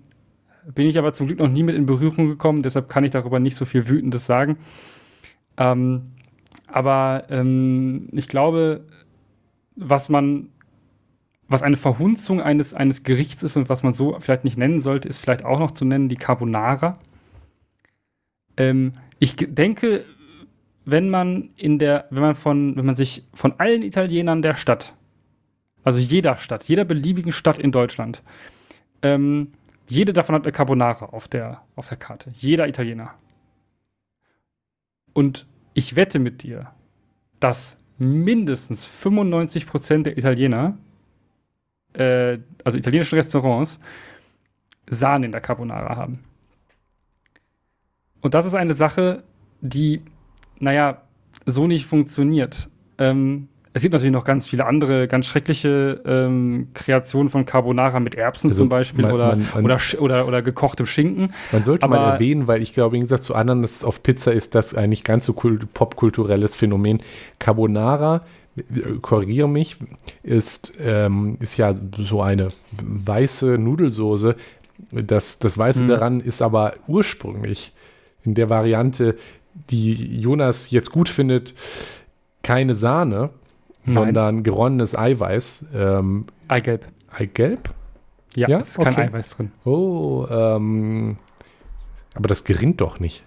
bin 0.73 0.87
ich 0.87 0.97
aber 0.97 1.11
zum 1.13 1.27
Glück 1.27 1.39
noch 1.39 1.49
nie 1.49 1.63
mit 1.63 1.75
in 1.75 1.85
Berührung 1.85 2.27
gekommen, 2.27 2.61
deshalb 2.61 2.87
kann 2.87 3.03
ich 3.03 3.11
darüber 3.11 3.39
nicht 3.39 3.55
so 3.55 3.65
viel 3.65 3.87
Wütendes 3.87 4.25
sagen. 4.25 4.57
Ähm, 5.57 6.11
aber 6.67 7.25
ähm, 7.29 8.07
ich 8.11 8.27
glaube, 8.27 8.85
was 9.75 10.07
man, 10.07 10.49
was 11.47 11.63
eine 11.63 11.77
Verhunzung 11.77 12.41
eines, 12.41 12.73
eines 12.73 13.03
Gerichts 13.03 13.43
ist 13.43 13.57
und 13.57 13.69
was 13.69 13.83
man 13.83 13.93
so 13.93 14.17
vielleicht 14.19 14.43
nicht 14.43 14.57
nennen 14.57 14.79
sollte, 14.79 15.09
ist 15.09 15.19
vielleicht 15.19 15.43
auch 15.43 15.59
noch 15.59 15.71
zu 15.71 15.83
nennen 15.83 16.09
die 16.09 16.15
Carbonara. 16.15 16.97
Ähm, 18.55 18.93
ich 19.19 19.35
denke, 19.35 20.05
wenn 20.91 21.09
man 21.09 21.49
in 21.55 21.79
der, 21.79 22.05
wenn 22.09 22.21
man 22.21 22.35
von, 22.35 22.75
wenn 22.75 22.85
man 22.85 22.95
sich 22.95 23.23
von 23.33 23.53
allen 23.59 23.83
Italienern 23.83 24.41
der 24.41 24.55
Stadt, 24.55 24.93
also 25.83 25.99
jeder 25.99 26.37
Stadt, 26.37 26.63
jeder 26.65 26.85
beliebigen 26.85 27.31
Stadt 27.31 27.57
in 27.57 27.71
Deutschland, 27.71 28.21
ähm, 29.01 29.53
jede 29.87 30.13
davon 30.13 30.35
hat 30.35 30.43
eine 30.43 30.51
Carbonara 30.51 31.05
auf 31.05 31.27
der, 31.27 31.63
auf 31.75 31.89
der 31.89 31.97
Karte. 31.97 32.29
Jeder 32.33 32.67
Italiener. 32.67 33.13
Und 35.13 35.45
ich 35.73 35.95
wette 35.95 36.19
mit 36.19 36.43
dir, 36.43 36.71
dass 37.39 37.77
mindestens 37.97 38.87
95% 38.87 40.03
der 40.03 40.17
Italiener, 40.17 40.77
äh, 41.93 42.37
also 42.63 42.77
italienische 42.77 43.15
Restaurants, 43.15 43.79
Sahne 44.89 45.25
in 45.25 45.31
der 45.31 45.41
Carbonara 45.41 45.95
haben. 45.95 46.23
Und 48.21 48.33
das 48.33 48.45
ist 48.45 48.55
eine 48.55 48.73
Sache, 48.73 49.23
die, 49.61 50.01
naja, 50.61 51.01
so 51.45 51.67
nicht 51.67 51.85
funktioniert. 51.85 52.69
Ähm, 52.97 53.47
es 53.73 53.81
gibt 53.81 53.93
natürlich 53.93 54.11
noch 54.13 54.25
ganz 54.25 54.47
viele 54.47 54.65
andere, 54.65 55.07
ganz 55.07 55.27
schreckliche 55.27 56.01
ähm, 56.05 56.67
Kreationen 56.73 57.29
von 57.29 57.45
Carbonara 57.45 58.01
mit 58.01 58.15
Erbsen 58.15 58.49
Also 58.49 58.63
zum 58.63 58.69
Beispiel 58.69 59.03
man- 59.03 59.11
oder, 59.13 59.35
man- 59.35 59.47
man- 59.53 59.63
oder, 59.65 59.79
oder, 59.99 60.27
oder 60.27 60.41
gekochtem 60.41 60.85
Schinken. 60.85 61.33
Man 61.53 61.63
sollte 61.63 61.87
mal 61.87 61.97
Aber- 61.99 62.13
erwähnen, 62.13 62.47
weil 62.47 62.61
ich 62.61 62.73
glaube, 62.73 62.95
im 62.97 63.01
Gegensatz 63.01 63.21
zu 63.23 63.33
anderen, 63.33 63.61
das 63.61 63.83
auf 63.85 64.03
Pizza 64.03 64.33
ist 64.33 64.55
das 64.55 64.75
ein 64.75 64.89
nicht 64.89 65.05
ganz 65.05 65.25
so 65.25 65.31
kul- 65.33 65.65
popkulturelles 65.73 66.53
Phänomen. 66.53 67.01
Carbonara, 67.39 68.25
äh, 68.57 68.63
korrigiere 69.01 69.47
mich, 69.47 69.77
ist, 70.21 70.73
ähm, 70.83 71.37
ist 71.39 71.55
ja 71.57 71.73
so 71.97 72.21
eine 72.21 72.49
weiße 72.83 73.57
Nudelsoße. 73.57 74.35
Das, 74.91 75.39
das 75.39 75.57
Weiße 75.57 75.83
Mhm. 75.83 75.87
daran 75.87 76.19
ist 76.19 76.41
aber 76.41 76.73
ursprünglich 76.87 77.71
in 78.23 78.33
der 78.35 78.49
Variante, 78.49 79.15
die 79.69 80.19
Jonas 80.19 80.71
jetzt 80.71 80.91
gut 80.91 81.09
findet, 81.09 81.53
keine 82.43 82.75
Sahne, 82.75 83.29
Nein. 83.85 83.93
sondern 83.93 84.43
geronnenes 84.43 84.97
Eiweiß. 84.97 85.67
Ähm, 85.73 86.25
Eigelb. 86.47 86.85
Eigelb? 87.11 87.73
Ja, 88.35 88.47
Ja? 88.49 88.59
es 88.59 88.69
ist 88.69 88.79
kein 88.83 88.93
Okay. 88.93 89.01
Eiweiß 89.07 89.29
drin. 89.37 89.51
Oh, 89.65 90.25
ähm, 90.29 91.17
aber 92.13 92.27
das 92.27 92.43
gerinnt 92.43 92.81
doch 92.81 92.99
nicht. 92.99 93.23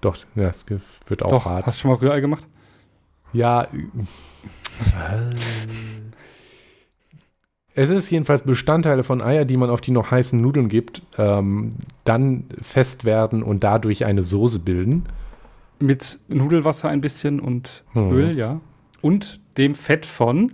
Doch, 0.00 0.16
ja, 0.36 0.48
es 0.48 0.66
ge- 0.66 0.80
wird 1.06 1.22
auch 1.24 1.30
Doch, 1.30 1.44
hart. 1.46 1.66
hast 1.66 1.78
du 1.78 1.82
schon 1.82 1.90
mal 1.90 1.96
Rührei 1.98 2.20
gemacht? 2.20 2.46
Ja. 3.32 3.64
äh, 3.64 3.68
Es 7.74 7.90
ist 7.90 8.10
jedenfalls 8.10 8.42
Bestandteile 8.42 9.04
von 9.04 9.22
Eier, 9.22 9.44
die 9.44 9.56
man 9.56 9.70
auf 9.70 9.80
die 9.80 9.92
noch 9.92 10.10
heißen 10.10 10.40
Nudeln 10.40 10.68
gibt, 10.68 11.02
ähm, 11.16 11.74
dann 12.04 12.44
fest 12.60 13.04
werden 13.04 13.42
und 13.42 13.62
dadurch 13.62 14.04
eine 14.04 14.22
Soße 14.24 14.60
bilden. 14.60 15.04
Mit 15.80 16.18
Nudelwasser 16.28 16.88
ein 16.88 17.00
bisschen 17.00 17.40
und 17.40 17.84
Hm. 17.92 18.10
Öl, 18.12 18.36
ja. 18.36 18.60
Und 19.00 19.40
dem 19.56 19.74
Fett 19.74 20.06
von 20.06 20.52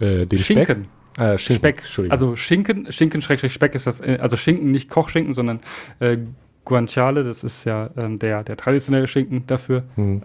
Äh, 0.00 0.24
Speck. 0.26 0.38
Schinken. 0.40 0.86
Äh, 1.18 1.38
Schinken. 1.38 1.74
Speck. 1.82 2.10
Also 2.10 2.36
Schinken, 2.36 2.92
Schinken 2.92 3.20
Schrägstrich 3.22 3.52
Speck 3.52 3.74
ist 3.74 3.86
das, 3.86 4.00
äh, 4.00 4.18
also 4.20 4.36
Schinken, 4.36 4.70
nicht 4.70 4.88
Kochschinken, 4.88 5.34
sondern 5.34 5.58
äh, 5.98 6.18
Guanciale, 6.64 7.24
das 7.24 7.42
ist 7.42 7.64
ja 7.64 7.90
ähm, 7.96 8.18
der, 8.18 8.44
der 8.44 8.56
traditionelle 8.56 9.08
Schinken 9.08 9.44
dafür, 9.46 9.82
Hm. 9.96 10.22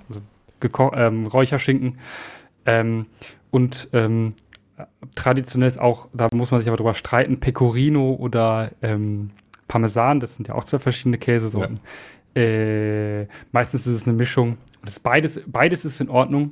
Geko 0.59 0.93
ähm, 0.93 1.25
Räucherschinken. 1.25 1.97
Ähm, 2.65 3.07
und 3.49 3.89
ähm, 3.93 4.33
traditionell 5.15 5.67
ist 5.67 5.79
auch, 5.79 6.07
da 6.13 6.27
muss 6.33 6.51
man 6.51 6.59
sich 6.59 6.67
aber 6.69 6.77
drüber 6.77 6.93
streiten, 6.93 7.39
Pecorino 7.39 8.13
oder 8.13 8.71
ähm, 8.81 9.31
Parmesan, 9.73 10.19
das 10.19 10.35
sind 10.35 10.47
ja 10.47 10.53
auch 10.53 10.65
zwei 10.65 10.77
verschiedene 10.77 11.17
Käsesorten. 11.17 11.79
Äh, 12.35 13.25
meistens 13.51 13.87
ist 13.87 13.95
es 13.95 14.07
eine 14.07 14.13
Mischung. 14.15 14.57
Das 14.85 14.99
beides, 14.99 15.41
beides 15.47 15.83
ist 15.83 15.99
in 15.99 16.09
Ordnung. 16.09 16.51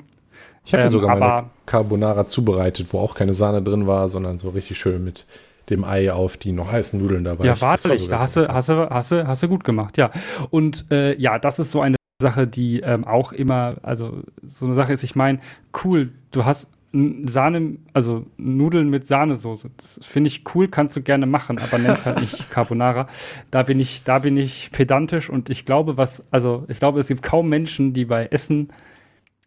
Ich 0.65 0.73
habe 0.73 0.83
ähm, 0.83 0.89
sogar 0.89 1.17
aber 1.17 1.51
Carbonara 1.67 2.25
zubereitet, 2.25 2.91
wo 2.93 2.99
auch 2.99 3.13
keine 3.13 3.35
Sahne 3.35 3.61
drin 3.61 3.85
war, 3.85 4.09
sondern 4.09 4.39
so 4.39 4.49
richtig 4.49 4.79
schön 4.79 5.03
mit 5.03 5.27
dem 5.69 5.83
Ei 5.83 6.11
auf 6.11 6.37
die 6.37 6.51
noch 6.51 6.71
heißen 6.71 6.99
Nudeln 6.99 7.23
dabei. 7.23 7.45
Ja, 7.45 7.51
Das 7.51 7.61
war 7.61 7.83
wahrlich, 7.83 8.05
sogar 8.05 8.17
da 8.17 8.23
hast 8.23 8.35
du, 8.37 8.47
hast, 8.47 8.69
du, 8.69 8.89
hast, 8.89 9.11
du, 9.11 9.27
hast 9.27 9.43
du 9.43 9.47
gut 9.47 9.63
gemacht, 9.63 9.99
ja. 9.99 10.09
Und 10.49 10.85
äh, 10.89 11.15
ja, 11.19 11.37
das 11.37 11.59
ist 11.59 11.69
so 11.69 11.81
eine 11.81 11.97
Sache, 12.23 12.47
die 12.47 12.79
ähm, 12.79 13.05
auch 13.05 13.33
immer, 13.33 13.75
also 13.83 14.23
so 14.47 14.65
eine 14.65 14.73
Sache 14.73 14.93
ist, 14.93 15.03
ich 15.03 15.15
meine, 15.15 15.39
cool, 15.83 16.11
du 16.31 16.43
hast 16.43 16.67
Sahne, 16.93 17.77
also 17.93 18.25
Nudeln 18.37 18.89
mit 18.89 19.07
Sahnesoße. 19.07 19.71
Das 19.77 19.99
finde 20.03 20.27
ich 20.27 20.43
cool, 20.53 20.67
kannst 20.67 20.95
du 20.97 21.01
gerne 21.01 21.25
machen, 21.25 21.57
aber 21.57 21.77
nenn's 21.77 22.05
halt 22.05 22.19
nicht 22.19 22.49
Carbonara. 22.49 23.07
Da 23.49 23.63
bin 23.63 23.79
ich, 23.79 24.03
da 24.03 24.19
bin 24.19 24.35
ich 24.35 24.71
pedantisch 24.71 25.29
und 25.29 25.49
ich 25.49 25.65
glaube, 25.65 25.95
was, 25.95 26.23
also 26.31 26.65
ich 26.67 26.79
glaube, 26.79 26.99
es 26.99 27.07
gibt 27.07 27.23
kaum 27.23 27.47
Menschen, 27.47 27.93
die 27.93 28.05
bei 28.05 28.25
Essen 28.25 28.73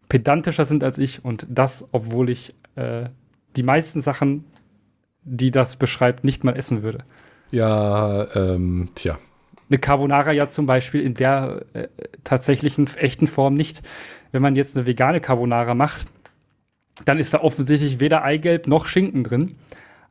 pedantischer 0.09 0.65
sind 0.65 0.83
als 0.83 0.97
ich 0.97 1.23
und 1.23 1.45
das, 1.47 1.87
obwohl 1.91 2.29
ich 2.29 2.55
äh, 2.75 3.09
die 3.55 3.63
meisten 3.63 4.01
Sachen, 4.01 4.45
die 5.23 5.51
das 5.51 5.75
beschreibt, 5.75 6.23
nicht 6.23 6.43
mal 6.43 6.55
essen 6.55 6.81
würde. 6.81 7.03
Ja, 7.51 8.27
ähm, 8.35 8.89
tja. 8.95 9.19
Eine 9.69 9.79
Carbonara 9.79 10.31
ja 10.31 10.47
zum 10.47 10.65
Beispiel 10.65 11.01
in 11.01 11.13
der 11.13 11.65
äh, 11.73 11.87
tatsächlichen 12.23 12.87
echten 12.97 13.27
Form 13.27 13.53
nicht. 13.53 13.81
Wenn 14.31 14.41
man 14.41 14.55
jetzt 14.55 14.77
eine 14.77 14.85
vegane 14.85 15.21
Carbonara 15.21 15.73
macht, 15.73 16.07
dann 17.03 17.19
ist 17.19 17.33
da 17.33 17.41
offensichtlich 17.41 17.99
weder 17.99 18.23
Eigelb 18.23 18.67
noch 18.67 18.85
Schinken 18.85 19.23
drin, 19.23 19.55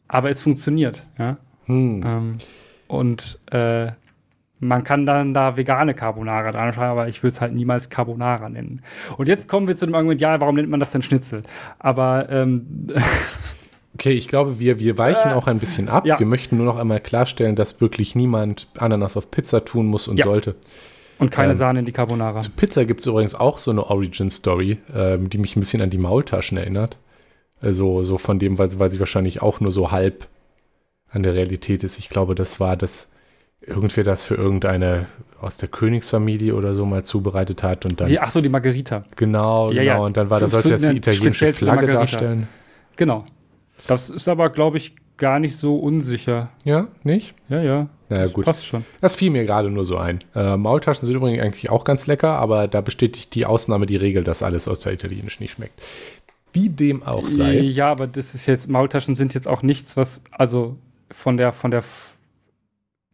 aber 0.08 0.28
es 0.30 0.42
funktioniert. 0.42 1.06
Ja? 1.18 1.38
Hm. 1.66 2.02
Ähm, 2.06 2.38
und 2.88 3.38
äh, 3.50 3.92
man 4.60 4.84
kann 4.84 5.06
dann 5.06 5.34
da 5.34 5.56
vegane 5.56 5.94
Carbonara 5.94 6.52
dran 6.52 6.72
schreiben, 6.72 6.90
aber 6.92 7.08
ich 7.08 7.22
würde 7.22 7.34
es 7.34 7.40
halt 7.40 7.54
niemals 7.54 7.88
Carbonara 7.88 8.48
nennen. 8.48 8.82
Und 9.16 9.28
jetzt 9.28 9.48
kommen 9.48 9.66
wir 9.66 9.76
zu 9.76 9.86
dem 9.86 9.94
Argument, 9.94 10.20
ja, 10.20 10.40
warum 10.40 10.56
nennt 10.56 10.68
man 10.68 10.80
das 10.80 10.90
denn 10.90 11.02
Schnitzel? 11.02 11.42
Aber 11.78 12.28
ähm, 12.30 12.66
Okay, 13.94 14.12
ich 14.12 14.26
glaube, 14.26 14.58
wir, 14.58 14.80
wir 14.80 14.98
weichen 14.98 15.30
Äh, 15.30 15.34
auch 15.34 15.46
ein 15.46 15.60
bisschen 15.60 15.88
ab. 15.88 16.04
ja. 16.04 16.18
Wir 16.18 16.26
möchten 16.26 16.56
nur 16.56 16.66
noch 16.66 16.78
einmal 16.78 16.98
klarstellen, 17.00 17.54
dass 17.56 17.80
wirklich 17.80 18.16
niemand 18.16 18.66
Ananas 18.76 19.16
auf 19.16 19.30
Pizza 19.30 19.64
tun 19.64 19.86
muss 19.86 20.08
und 20.08 20.16
Ja. 20.18 20.24
sollte. 20.24 20.56
Und 21.18 21.30
keine 21.30 21.52
Ähm, 21.52 21.58
Sahne 21.58 21.78
in 21.80 21.84
die 21.84 21.92
Carbonara. 21.92 22.40
Zu 22.40 22.50
Pizza 22.50 22.84
gibt 22.84 23.00
es 23.00 23.06
übrigens 23.06 23.34
auch 23.34 23.58
so 23.58 23.70
eine 23.70 23.84
Origin-Story, 23.88 24.78
ähm, 24.94 25.30
die 25.30 25.38
mich 25.38 25.56
ein 25.56 25.60
bisschen 25.60 25.80
an 25.82 25.90
die 25.90 25.98
Maultaschen 25.98 26.58
erinnert. 26.58 26.96
Also 27.60 28.02
so 28.02 28.18
von 28.18 28.38
dem, 28.38 28.58
weil, 28.58 28.70
sie- 28.70 28.78
weil 28.78 28.90
sie 28.90 28.98
wahrscheinlich 29.00 29.40
auch 29.42 29.60
nur 29.60 29.72
so 29.72 29.90
halb 29.90 30.28
an 31.08 31.22
der 31.22 31.34
Realität 31.34 31.84
ist. 31.84 31.98
Ich 31.98 32.08
glaube, 32.08 32.34
das 32.34 32.58
war 32.60 32.76
das, 32.76 33.12
irgendwer 33.60 34.04
das 34.04 34.24
für 34.24 34.34
irgendeine 34.34 35.06
aus 35.40 35.56
der 35.58 35.68
Königsfamilie 35.68 36.54
oder 36.54 36.74
so 36.74 36.84
mal 36.86 37.04
zubereitet 37.04 37.62
hat 37.62 37.84
und 37.84 38.00
dann 38.00 38.08
Die, 38.08 38.18
ach 38.18 38.30
so, 38.30 38.40
die 38.40 38.48
Margarita. 38.48 39.04
genau, 39.16 39.70
Ja, 39.70 39.82
genau, 39.82 39.94
ja. 39.94 39.98
und 39.98 40.16
dann 40.16 40.28
war 40.30 40.40
das 40.40 40.50
sollte 40.50 40.70
das 40.70 40.82
die 40.82 40.96
italienische 40.96 41.52
Flagge 41.52 41.86
darstellen. 41.86 42.48
Genau. 42.96 43.24
Das 43.86 44.10
ist 44.10 44.28
aber, 44.28 44.50
glaube 44.50 44.76
ich, 44.78 44.94
gar 45.16 45.38
nicht 45.38 45.56
so 45.56 45.76
unsicher. 45.76 46.50
Ja, 46.64 46.88
nicht? 47.02 47.34
Ja, 47.48 47.62
ja. 47.62 47.88
Naja, 48.08 48.24
Das 48.24 48.32
gut. 48.32 48.44
Passt 48.44 48.66
schon. 48.66 48.84
Das 49.00 49.14
fiel 49.14 49.30
mir 49.30 49.44
gerade 49.44 49.70
nur 49.70 49.84
so 49.84 49.96
ein. 49.96 50.18
Äh, 50.34 50.56
Maultaschen 50.56 51.04
sind 51.06 51.16
übrigens 51.16 51.42
eigentlich 51.42 51.70
auch 51.70 51.84
ganz 51.84 52.06
lecker, 52.06 52.38
aber 52.38 52.68
da 52.68 52.80
bestätigt 52.80 53.34
die 53.34 53.46
Ausnahme 53.46 53.86
die 53.86 53.96
Regel, 53.96 54.24
dass 54.24 54.42
alles 54.42 54.68
aus 54.68 54.80
der 54.80 54.92
Italienisch 54.92 55.40
nicht 55.40 55.52
schmeckt. 55.52 55.80
Wie 56.52 56.68
dem 56.68 57.02
auch 57.02 57.26
sei. 57.26 57.58
Ja, 57.58 57.90
aber 57.90 58.06
das 58.06 58.34
ist 58.34 58.46
jetzt, 58.46 58.68
Maultaschen 58.68 59.14
sind 59.16 59.34
jetzt 59.34 59.48
auch 59.48 59.62
nichts, 59.62 59.96
was, 59.96 60.22
also 60.30 60.76
von 61.10 61.36
der, 61.36 61.52
von 61.52 61.70
der, 61.70 61.82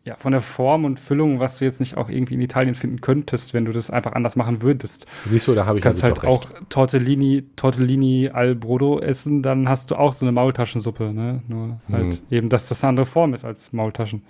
ja, 0.05 0.17
von 0.17 0.33
der 0.33 0.41
Form 0.41 0.87
und 0.87 0.99
Füllung, 0.99 1.41
was 1.41 1.59
du 1.59 1.67
jetzt 1.67 1.79
nicht 1.79 1.97
auch 1.97 2.09
irgendwie 2.09 2.35
in 2.35 2.41
Italien 2.41 2.75
finden 2.75 3.01
könntest, 3.03 3.53
wenn 3.53 3.67
du 3.67 3.73
das 3.73 3.91
einfach 3.91 4.13
anders 4.13 4.35
machen 4.35 4.63
würdest. 4.63 5.07
Siehst 5.29 5.47
du, 5.47 5.55
da 5.55 5.67
habe 5.67 5.75
Du 5.75 5.79
ich 5.79 5.83
kannst 5.83 6.03
halt 6.03 6.19
doch 6.19 6.25
auch 6.25 6.51
Tortellini, 6.71 7.45
Tortellini 7.55 8.31
al 8.33 8.55
Brodo 8.55 8.99
essen, 9.01 9.43
dann 9.43 9.69
hast 9.69 9.91
du 9.91 9.97
auch 9.97 10.15
so 10.15 10.25
eine 10.25 10.33
Maultaschensuppe, 10.33 11.13
ne? 11.13 11.43
Nur 11.49 11.81
halt 11.91 12.07
Mhm. 12.07 12.19
eben, 12.31 12.49
dass 12.49 12.69
das 12.69 12.83
eine 12.83 12.89
andere 12.91 13.07
Form 13.07 13.35
ist 13.35 13.45
als 13.45 13.73
Maultaschen. 13.73 14.23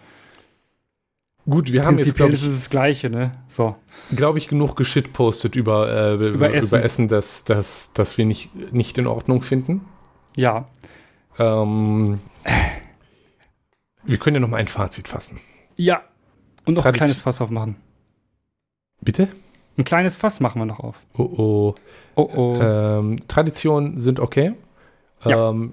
Gut, 1.48 1.72
wir 1.72 1.84
haben 1.84 1.96
jetzt, 1.96 2.04
Prinzipiell 2.04 2.28
glaube 2.28 2.34
ist 2.34 2.44
es 2.44 2.60
das 2.62 2.70
Gleiche, 2.70 3.08
ne? 3.08 3.32
So. 3.48 3.76
glaub 4.14 4.36
ich, 4.36 4.48
genug 4.48 4.76
geschitpostet 4.76 5.56
über, 5.56 5.90
äh, 5.90 6.14
über, 6.14 6.28
über 6.28 6.54
Essen. 6.54 6.80
Essen, 6.80 7.08
das, 7.08 7.44
das, 7.44 7.92
das 7.94 8.18
wir 8.18 8.26
nicht, 8.26 8.50
nicht 8.72 8.98
in 8.98 9.06
Ordnung 9.06 9.42
finden. 9.42 9.82
Ja. 10.36 10.66
Ähm, 11.38 12.20
wir 14.04 14.18
können 14.18 14.34
ja 14.34 14.40
noch 14.40 14.48
mal 14.48 14.58
ein 14.58 14.68
Fazit 14.68 15.08
fassen. 15.08 15.40
Ja. 15.80 16.02
Und 16.66 16.74
noch 16.74 16.84
ein 16.84 16.92
kleines 16.92 17.20
Fass 17.20 17.40
aufmachen. 17.40 17.76
Bitte? 19.00 19.28
Ein 19.78 19.84
kleines 19.84 20.16
Fass 20.16 20.40
machen 20.40 20.60
wir 20.60 20.66
noch 20.66 20.80
auf. 20.80 21.00
Oh, 21.16 21.22
oh. 21.22 21.74
Oh 22.16 22.30
oh. 22.36 22.60
Ähm, 22.60 23.26
Traditionen 23.28 23.98
sind 23.98 24.20
okay. 24.20 24.52
Ja. 25.24 25.50
Ähm, 25.50 25.72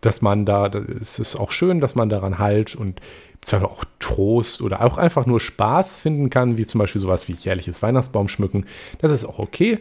dass 0.00 0.22
man 0.22 0.44
da, 0.44 0.68
da- 0.68 0.80
es 1.00 1.18
ist 1.18 1.36
auch 1.36 1.52
schön, 1.52 1.80
dass 1.80 1.94
man 1.94 2.08
daran 2.08 2.38
halt 2.38 2.74
und 2.74 3.00
zwar 3.42 3.64
auch 3.64 3.84
Trost 4.00 4.60
oder 4.60 4.82
auch 4.84 4.98
einfach 4.98 5.24
nur 5.26 5.38
Spaß 5.38 5.96
finden 5.98 6.30
kann, 6.30 6.56
wie 6.58 6.66
zum 6.66 6.80
Beispiel 6.80 7.00
sowas 7.00 7.28
wie 7.28 7.32
jährliches 7.32 7.80
Weihnachtsbaum 7.82 8.28
schmücken. 8.28 8.66
Das 8.98 9.12
ist 9.12 9.24
auch 9.24 9.38
okay. 9.38 9.78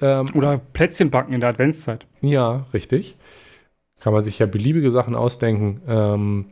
Ähm, 0.00 0.30
Oder 0.34 0.58
Plätzchen 0.72 1.10
backen 1.10 1.32
in 1.32 1.40
der 1.40 1.50
Adventszeit. 1.50 2.06
ja, 2.22 2.64
richtig. 2.72 3.14
Kann 4.00 4.12
man 4.12 4.24
sich 4.24 4.38
ja 4.40 4.46
beliebige 4.46 4.90
Sachen 4.90 5.14
ausdenken. 5.14 5.80
Ähm, 5.86 6.46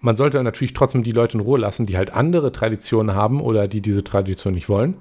man 0.00 0.16
sollte 0.16 0.42
natürlich 0.42 0.74
trotzdem 0.74 1.02
die 1.02 1.12
Leute 1.12 1.38
in 1.38 1.44
Ruhe 1.44 1.58
lassen, 1.58 1.86
die 1.86 1.96
halt 1.96 2.12
andere 2.12 2.52
Traditionen 2.52 3.14
haben 3.14 3.40
oder 3.40 3.68
die 3.68 3.80
diese 3.80 4.04
Tradition 4.04 4.54
nicht 4.54 4.68
wollen. 4.68 4.94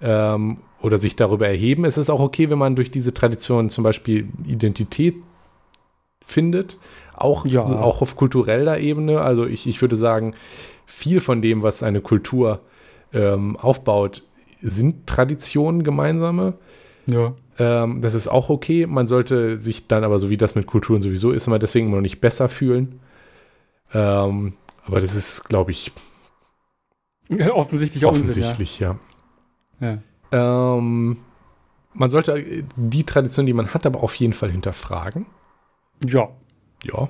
Ähm, 0.00 0.58
oder 0.82 0.98
sich 0.98 1.16
darüber 1.16 1.48
erheben. 1.48 1.84
Es 1.86 1.96
ist 1.96 2.10
auch 2.10 2.20
okay, 2.20 2.50
wenn 2.50 2.58
man 2.58 2.76
durch 2.76 2.90
diese 2.90 3.14
Tradition 3.14 3.70
zum 3.70 3.82
Beispiel 3.82 4.28
Identität 4.46 5.14
findet. 6.24 6.76
Auch, 7.14 7.46
Ja. 7.46 7.62
auch 7.64 8.02
auf 8.02 8.14
kultureller 8.14 8.78
Ebene. 8.78 9.22
Also 9.22 9.46
ich, 9.46 9.66
ich 9.66 9.80
würde 9.80 9.96
sagen, 9.96 10.34
viel 10.84 11.20
von 11.20 11.40
dem, 11.40 11.62
was 11.62 11.82
eine 11.82 12.02
Kultur 12.02 12.60
ähm, 13.14 13.56
aufbaut, 13.56 14.22
sind 14.60 15.06
Traditionen 15.06 15.82
gemeinsame. 15.82 16.54
Ja. 17.06 17.34
Ähm, 17.58 18.02
das 18.02 18.14
ist 18.14 18.28
auch 18.28 18.50
okay. 18.50 18.86
Man 18.86 19.06
sollte 19.06 19.58
sich 19.58 19.86
dann 19.88 20.04
aber, 20.04 20.18
so 20.18 20.28
wie 20.28 20.36
das 20.36 20.54
mit 20.54 20.66
Kulturen 20.66 21.00
sowieso 21.00 21.32
ist, 21.32 21.46
immer 21.46 21.58
deswegen 21.58 21.86
immer 21.86 21.96
noch 21.96 22.02
nicht 22.02 22.20
besser 22.20 22.48
fühlen. 22.48 23.00
Ähm, 23.94 24.54
aber 24.84 25.00
das 25.00 25.14
ist, 25.14 25.44
glaube 25.48 25.70
ich, 25.70 25.92
Offensichtlich 27.52 28.04
offensichtlich, 28.04 28.78
ja. 28.78 28.90
Unsinn, 28.90 28.98
ja. 29.80 29.98
ja. 30.32 30.76
Ähm, 30.76 31.18
man 31.92 32.10
sollte 32.10 32.32
äh, 32.38 32.62
die 32.76 33.04
Tradition, 33.04 33.46
die 33.46 33.52
man 33.52 33.74
hat, 33.74 33.84
aber 33.86 34.02
auf 34.02 34.14
jeden 34.14 34.32
Fall 34.32 34.50
hinterfragen. 34.50 35.26
Ja. 36.06 36.28
Ja. 36.84 37.08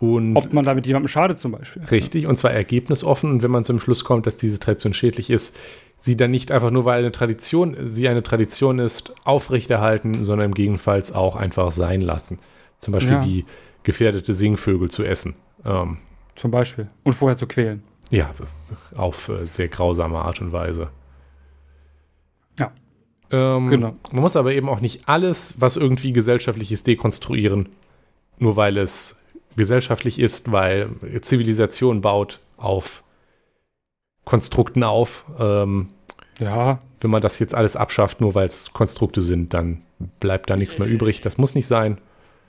Und 0.00 0.36
Ob 0.36 0.52
man 0.52 0.64
damit 0.64 0.86
jemandem 0.86 1.08
schadet 1.08 1.38
zum 1.38 1.52
Beispiel. 1.52 1.84
richtig, 1.84 2.26
und 2.26 2.38
zwar 2.38 2.52
ergebnisoffen. 2.52 3.30
Und 3.30 3.42
wenn 3.42 3.50
man 3.50 3.64
zum 3.64 3.80
Schluss 3.80 4.04
kommt, 4.04 4.26
dass 4.26 4.36
diese 4.36 4.58
Tradition 4.58 4.92
schädlich 4.94 5.30
ist, 5.30 5.56
sie 5.98 6.16
dann 6.16 6.30
nicht 6.30 6.50
einfach 6.52 6.70
nur, 6.70 6.84
weil 6.84 6.98
eine 7.00 7.12
Tradition, 7.12 7.76
sie 7.90 8.08
eine 8.08 8.22
Tradition 8.22 8.78
ist, 8.78 9.14
aufrechterhalten, 9.24 10.24
sondern 10.24 10.46
im 10.46 10.54
Gegenfalls 10.54 11.12
auch 11.12 11.36
einfach 11.36 11.70
sein 11.70 12.00
lassen. 12.00 12.38
Zum 12.78 12.92
Beispiel 12.92 13.14
Ja. 13.14 13.24
wie 13.24 13.44
gefährdete 13.82 14.34
Singvögel 14.34 14.90
zu 14.90 15.04
essen. 15.04 15.36
Ähm, 15.64 15.98
Zum 16.36 16.50
Beispiel. 16.50 16.88
Und 17.04 17.12
vorher 17.14 17.36
zu 17.36 17.46
quälen. 17.46 17.82
ja, 18.10 18.30
auf 18.94 19.28
äh, 19.28 19.46
sehr 19.46 19.68
grausame 19.68 20.18
Art 20.18 20.40
und 20.40 20.52
Weise. 20.52 20.90
Ja. 22.58 22.72
Ähm, 23.30 23.68
Genau. 23.68 23.94
Man 24.12 24.22
muss 24.22 24.36
aber 24.36 24.52
eben 24.54 24.68
auch 24.68 24.80
nicht 24.80 25.08
alles, 25.08 25.60
was 25.60 25.76
irgendwie 25.76 26.12
gesellschaftlich 26.12 26.70
ist, 26.72 26.86
dekonstruieren, 26.86 27.68
nur 28.38 28.56
weil 28.56 28.76
es 28.78 29.26
gesellschaftlich 29.56 30.18
ist, 30.18 30.50
weil 30.52 30.90
Zivilisation 31.22 32.00
baut 32.00 32.40
auf 32.56 33.02
Konstrukten 34.24 34.82
auf. 34.82 35.24
Ähm, 35.38 35.90
Ja. 36.38 36.80
wenn 37.00 37.10
man 37.10 37.22
das 37.22 37.38
jetzt 37.38 37.54
alles 37.54 37.76
abschafft, 37.76 38.20
nur 38.20 38.34
weil 38.34 38.48
es 38.48 38.72
Konstrukte 38.72 39.20
sind, 39.20 39.52
dann 39.54 39.82
bleibt 40.20 40.50
da 40.50 40.56
nichts 40.56 40.78
mehr 40.78 40.88
übrig. 40.88 41.20
Das 41.20 41.38
muss 41.38 41.54
nicht 41.54 41.66
sein. 41.66 41.98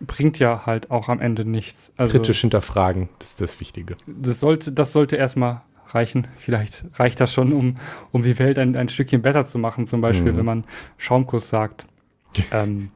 Bringt 0.01 0.39
ja 0.39 0.65
halt 0.65 0.91
auch 0.91 1.07
am 1.09 1.19
Ende 1.21 1.45
nichts. 1.45 1.93
Also, 1.97 2.11
Kritisch 2.17 2.41
hinterfragen, 2.41 3.09
das 3.19 3.29
ist 3.31 3.41
das 3.41 3.59
Wichtige. 3.59 3.95
Das 4.05 4.39
sollte, 4.41 4.71
das 4.71 4.91
sollte 4.91 5.15
erstmal 5.15 5.61
reichen. 5.87 6.27
Vielleicht 6.37 6.83
reicht 6.95 7.19
das 7.21 7.31
schon, 7.33 7.53
um, 7.53 7.75
um 8.11 8.21
die 8.23 8.37
Welt 8.39 8.57
ein, 8.59 8.75
ein 8.75 8.89
Stückchen 8.89 9.21
besser 9.21 9.47
zu 9.47 9.57
machen. 9.57 9.87
Zum 9.87 10.01
Beispiel, 10.01 10.33
Mhm. 10.33 10.37
wenn 10.37 10.45
man 10.45 10.63
Schaumkuss 10.97 11.47
sagt. 11.49 11.87
ähm, 12.51 12.91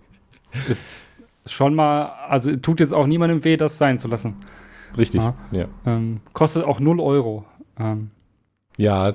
ist 0.67 0.99
schon 1.45 1.73
mal, 1.75 2.05
also 2.27 2.53
tut 2.57 2.79
jetzt 2.81 2.93
auch 2.93 3.07
niemandem 3.07 3.43
weh, 3.45 3.55
das 3.55 3.77
sein 3.77 3.97
zu 3.97 4.07
lassen. 4.09 4.35
Richtig, 4.97 5.21
Ja. 5.21 5.35
ja. 5.51 5.65
Ähm, 5.85 6.19
kostet 6.33 6.65
auch 6.65 6.79
0 6.79 6.99
Euro. 6.99 7.45
Ähm, 7.79 8.09
Ja, 8.77 9.13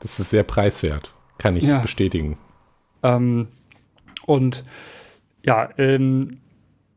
das 0.00 0.20
ist 0.20 0.30
sehr 0.30 0.44
preiswert. 0.44 1.12
Kann 1.38 1.56
ich 1.56 1.64
Ja. 1.64 1.78
bestätigen. 1.80 2.36
Ähm, 3.02 3.48
und 4.26 4.62
ja, 5.44 5.70
ähm, 5.78 6.38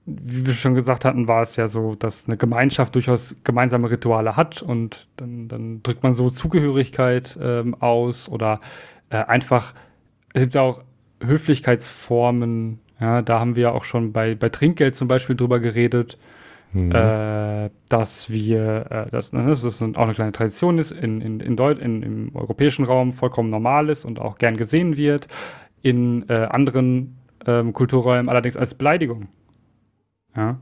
wie 0.05 0.45
wir 0.45 0.53
schon 0.53 0.75
gesagt 0.75 1.05
hatten, 1.05 1.27
war 1.27 1.41
es 1.43 1.55
ja 1.55 1.67
so, 1.67 1.95
dass 1.95 2.27
eine 2.27 2.37
Gemeinschaft 2.37 2.95
durchaus 2.95 3.35
gemeinsame 3.43 3.89
Rituale 3.89 4.35
hat 4.35 4.61
und 4.61 5.07
dann, 5.17 5.47
dann 5.47 5.81
drückt 5.83 6.03
man 6.03 6.13
so 6.13 6.29
Zugehörigkeit 6.29 7.37
ähm, 7.41 7.75
aus 7.79 8.27
oder 8.27 8.59
äh, 9.09 9.17
einfach, 9.17 9.73
es 10.33 10.41
gibt 10.41 10.55
ja 10.55 10.61
auch 10.61 10.81
Höflichkeitsformen, 11.21 12.79
ja, 12.99 13.21
da 13.21 13.39
haben 13.39 13.55
wir 13.55 13.73
auch 13.73 13.85
schon 13.85 14.11
bei, 14.11 14.35
bei 14.35 14.49
Trinkgeld 14.49 14.95
zum 14.95 15.07
Beispiel 15.07 15.35
drüber 15.35 15.59
geredet, 15.59 16.17
Mhm. 16.73 16.91
äh, 16.91 17.69
dass 17.87 18.31
wir, 18.31 18.87
äh, 18.89 19.11
dass, 19.11 19.31
ne, 19.31 19.45
dass 19.45 19.61
das 19.61 19.79
auch 19.79 19.95
eine 19.95 20.13
kleine 20.13 20.31
Tradition 20.31 20.79
ist, 20.79 20.91
in, 20.91 21.21
in, 21.21 21.39
in, 21.39 21.55
Deut 21.55 21.77
in 21.77 22.01
im 22.01 22.35
europäischen 22.35 22.83
Raum 22.83 23.11
vollkommen 23.11 23.51
normal 23.51 23.89
ist 23.89 24.05
und 24.05 24.19
auch 24.19 24.39
gern 24.39 24.57
gesehen 24.57 24.97
wird, 24.97 25.27
in 25.83 26.27
äh, 26.29 26.33
anderen 26.33 27.19
ähm, 27.45 27.73
Kulturräumen 27.73 28.27
allerdings 28.27 28.57
als 28.57 28.73
Beleidigung 28.73 29.27
ja, 30.35 30.57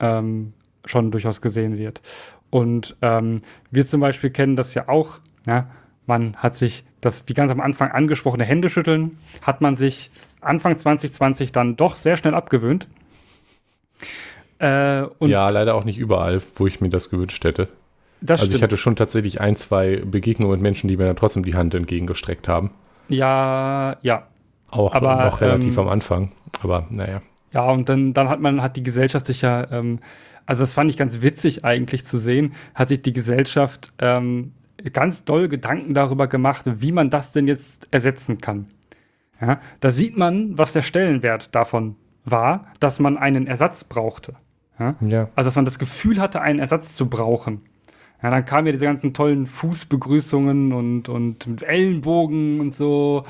ähm, 0.00 0.52
schon 0.84 1.10
durchaus 1.10 1.40
gesehen 1.40 1.78
wird. 1.78 2.02
Und 2.50 2.96
ähm, 3.02 3.40
wir 3.70 3.86
zum 3.86 4.00
Beispiel 4.00 4.30
kennen 4.30 4.56
das 4.56 4.74
ja 4.74 4.88
auch, 4.88 5.18
ja, 5.46 5.68
man 6.06 6.36
hat 6.36 6.54
sich 6.54 6.84
das, 7.00 7.24
wie 7.26 7.34
ganz 7.34 7.50
am 7.50 7.60
Anfang 7.60 7.90
angesprochene 7.90 8.44
Händeschütteln, 8.44 9.16
hat 9.42 9.60
man 9.60 9.76
sich 9.76 10.10
Anfang 10.40 10.76
2020 10.76 11.52
dann 11.52 11.76
doch 11.76 11.96
sehr 11.96 12.16
schnell 12.16 12.34
abgewöhnt. 12.34 12.86
Äh, 14.60 15.02
ja, 15.26 15.48
leider 15.48 15.74
auch 15.74 15.84
nicht 15.84 15.98
überall, 15.98 16.40
wo 16.56 16.66
ich 16.66 16.80
mir 16.80 16.90
das 16.90 17.10
gewünscht 17.10 17.42
hätte. 17.44 17.68
Das 18.20 18.40
also 18.40 18.50
stimmt. 18.50 18.56
ich 18.56 18.62
hatte 18.62 18.76
schon 18.78 18.96
tatsächlich 18.96 19.40
ein, 19.40 19.56
zwei 19.56 19.96
Begegnungen 19.96 20.54
mit 20.54 20.62
Menschen, 20.62 20.88
die 20.88 20.96
mir 20.96 21.06
dann 21.06 21.16
trotzdem 21.16 21.44
die 21.44 21.54
Hand 21.54 21.74
entgegengestreckt 21.74 22.48
haben. 22.48 22.70
Ja, 23.08 23.96
ja. 24.02 24.26
Auch 24.70 24.94
aber, 24.94 25.24
noch 25.24 25.40
relativ 25.40 25.76
ähm, 25.76 25.84
am 25.84 25.88
Anfang. 25.88 26.32
Aber 26.62 26.86
naja. 26.90 27.20
Ja, 27.54 27.70
und 27.70 27.88
dann, 27.88 28.12
dann 28.12 28.28
hat 28.28 28.40
man, 28.40 28.60
hat 28.60 28.76
die 28.76 28.82
Gesellschaft 28.82 29.26
sich 29.26 29.42
ja, 29.42 29.70
ähm, 29.70 30.00
also 30.44 30.62
das 30.62 30.74
fand 30.74 30.90
ich 30.90 30.96
ganz 30.96 31.22
witzig 31.22 31.64
eigentlich 31.64 32.04
zu 32.04 32.18
sehen, 32.18 32.52
hat 32.74 32.88
sich 32.88 33.00
die 33.00 33.12
Gesellschaft 33.12 33.92
ähm, 33.98 34.52
ganz 34.92 35.24
doll 35.24 35.48
Gedanken 35.48 35.94
darüber 35.94 36.26
gemacht, 36.26 36.64
wie 36.66 36.92
man 36.92 37.10
das 37.10 37.32
denn 37.32 37.46
jetzt 37.46 37.88
ersetzen 37.92 38.38
kann. 38.40 38.66
Ja, 39.40 39.60
da 39.80 39.90
sieht 39.90 40.16
man, 40.16 40.58
was 40.58 40.72
der 40.72 40.82
Stellenwert 40.82 41.54
davon 41.54 41.96
war, 42.24 42.66
dass 42.80 42.98
man 43.00 43.16
einen 43.16 43.46
Ersatz 43.46 43.84
brauchte. 43.84 44.34
Ja? 44.78 44.96
ja? 45.00 45.28
Also, 45.36 45.48
dass 45.48 45.56
man 45.56 45.64
das 45.64 45.78
Gefühl 45.78 46.20
hatte, 46.20 46.40
einen 46.40 46.58
Ersatz 46.58 46.96
zu 46.96 47.08
brauchen. 47.08 47.60
Ja, 48.24 48.30
dann 48.30 48.46
kamen 48.46 48.68
ja 48.68 48.72
diese 48.72 48.86
ganzen 48.86 49.12
tollen 49.12 49.44
Fußbegrüßungen 49.44 50.72
und, 50.72 51.10
und 51.10 51.46
mit 51.46 51.62
Ellenbogen 51.62 52.58
und 52.58 52.72
so. 52.72 53.22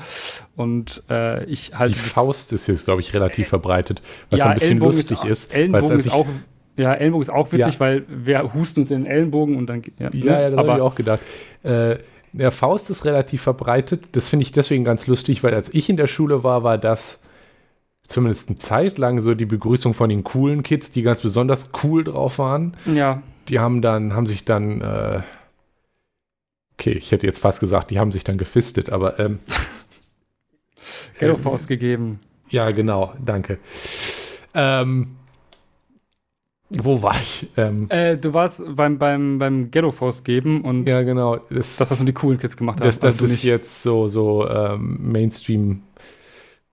Und 0.55 1.03
äh, 1.09 1.43
ich 1.47 1.73
halt. 1.73 1.95
Die 1.95 1.99
Faust 1.99 2.53
ist 2.53 2.67
jetzt, 2.67 2.85
glaube 2.85 3.01
ich, 3.01 3.13
relativ 3.13 3.47
äh, 3.47 3.49
verbreitet, 3.49 4.01
was 4.29 4.39
ja, 4.39 4.45
ein 4.45 4.53
bisschen 4.53 4.69
Ellenbogen 4.69 4.95
lustig 4.95 5.23
ist. 5.25 5.53
Ellenbogen 5.53 5.99
ist 5.99 6.13
auch. 6.13 6.25
Ja, 6.77 6.93
Ellenbogen 6.93 7.23
ist 7.23 7.29
auch 7.29 7.51
witzig, 7.51 7.73
ja. 7.73 7.79
weil 7.81 8.05
wir 8.07 8.53
husten 8.53 8.79
uns 8.79 8.91
in 8.91 9.03
den 9.03 9.11
Ellenbogen 9.11 9.57
und 9.57 9.67
dann. 9.67 9.81
Ja, 9.99 10.11
ja, 10.13 10.23
ne? 10.23 10.25
ja 10.25 10.49
das 10.51 10.59
habe 10.59 10.77
ich 10.77 10.81
auch 10.81 10.95
gedacht. 10.95 11.19
Äh, 11.63 11.97
der 12.31 12.51
Faust 12.51 12.89
ist 12.89 13.03
relativ 13.03 13.41
verbreitet. 13.41 14.07
Das 14.13 14.29
finde 14.29 14.43
ich 14.43 14.53
deswegen 14.53 14.85
ganz 14.85 15.07
lustig, 15.07 15.43
weil 15.43 15.53
als 15.53 15.73
ich 15.73 15.89
in 15.89 15.97
der 15.97 16.07
Schule 16.07 16.45
war, 16.45 16.63
war 16.63 16.77
das 16.77 17.25
zumindest 18.07 18.47
eine 18.47 18.59
Zeit 18.59 18.97
lang 18.97 19.19
so 19.19 19.35
die 19.35 19.45
Begrüßung 19.45 19.93
von 19.93 20.07
den 20.07 20.23
coolen 20.23 20.63
Kids, 20.63 20.91
die 20.91 21.01
ganz 21.01 21.21
besonders 21.21 21.71
cool 21.83 22.05
drauf 22.05 22.39
waren. 22.39 22.77
Ja. 22.85 23.21
Die 23.47 23.59
haben 23.59 23.81
dann, 23.81 24.13
haben 24.13 24.25
sich 24.25 24.45
dann, 24.45 24.81
äh, 24.81 25.21
okay, 26.73 26.91
ich 26.91 27.11
hätte 27.11 27.27
jetzt 27.27 27.39
fast 27.39 27.59
gesagt, 27.59 27.91
die 27.91 27.99
haben 27.99 28.11
sich 28.11 28.23
dann 28.23 28.37
gefistet, 28.37 28.89
aber 28.89 29.19
ähm, 29.19 29.39
Ghetto-Faust 31.19 31.65
ähm, 31.65 31.67
gegeben. 31.67 32.19
Ja, 32.49 32.71
genau, 32.71 33.13
danke. 33.23 33.59
Ähm, 34.53 35.15
wo 36.69 37.01
war 37.01 37.15
ich? 37.19 37.47
Ähm, 37.57 37.87
äh, 37.89 38.17
du 38.17 38.33
warst 38.33 38.63
beim, 38.75 38.97
beim, 38.97 39.37
beim 39.37 39.69
Ghetto 39.69 39.91
Faust 39.91 40.25
geben 40.25 40.61
und 40.61 40.87
ja, 40.87 41.03
genau. 41.03 41.37
Das, 41.49 41.77
das 41.77 41.91
was 41.91 41.99
nur 41.99 42.07
die 42.07 42.13
coolen 42.13 42.39
Kids 42.39 42.57
gemacht 42.57 42.79
haben. 42.79 42.87
Das, 42.87 42.99
das 42.99 43.21
also 43.21 43.25
ist 43.25 43.43
jetzt 43.43 43.83
so, 43.83 44.07
so 44.07 44.49
ähm, 44.49 45.11
Mainstream, 45.11 45.83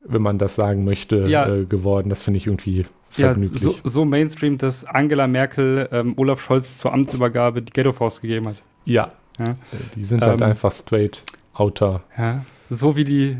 wenn 0.02 0.22
man 0.22 0.38
das 0.38 0.54
sagen 0.54 0.84
möchte, 0.84 1.28
ja. 1.28 1.46
äh, 1.46 1.64
geworden. 1.66 2.08
Das 2.08 2.22
finde 2.22 2.38
ich 2.38 2.46
irgendwie. 2.46 2.86
Ja, 3.16 3.34
so, 3.34 3.76
so, 3.84 4.04
Mainstream, 4.04 4.58
dass 4.58 4.84
Angela 4.84 5.26
Merkel 5.26 5.88
ähm, 5.92 6.14
Olaf 6.16 6.40
Scholz 6.40 6.78
zur 6.78 6.92
Amtsübergabe 6.92 7.62
die 7.62 7.72
Ghetto 7.72 7.92
Faust 7.92 8.22
gegeben 8.22 8.48
hat. 8.48 8.56
Ja. 8.84 9.08
ja. 9.38 9.44
Äh, 9.44 9.54
die 9.94 10.04
sind 10.04 10.24
halt 10.24 10.40
ähm, 10.40 10.48
einfach 10.48 10.72
straight 10.72 11.22
Outer. 11.54 12.02
Ja. 12.16 12.44
So 12.70 12.96
wie 12.96 13.04
die, 13.04 13.30
äh, 13.30 13.36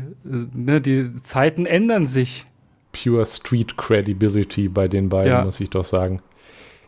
ne, 0.53 0.79
die 0.79 1.13
Zeiten 1.15 1.65
ändern 1.65 2.07
sich. 2.07 2.45
Pure 2.91 3.25
Street 3.25 3.75
Credibility 3.75 4.67
bei 4.67 4.87
den 4.87 5.09
beiden, 5.09 5.31
ja. 5.31 5.43
muss 5.43 5.59
ich 5.59 5.71
doch 5.71 5.85
sagen. 5.85 6.21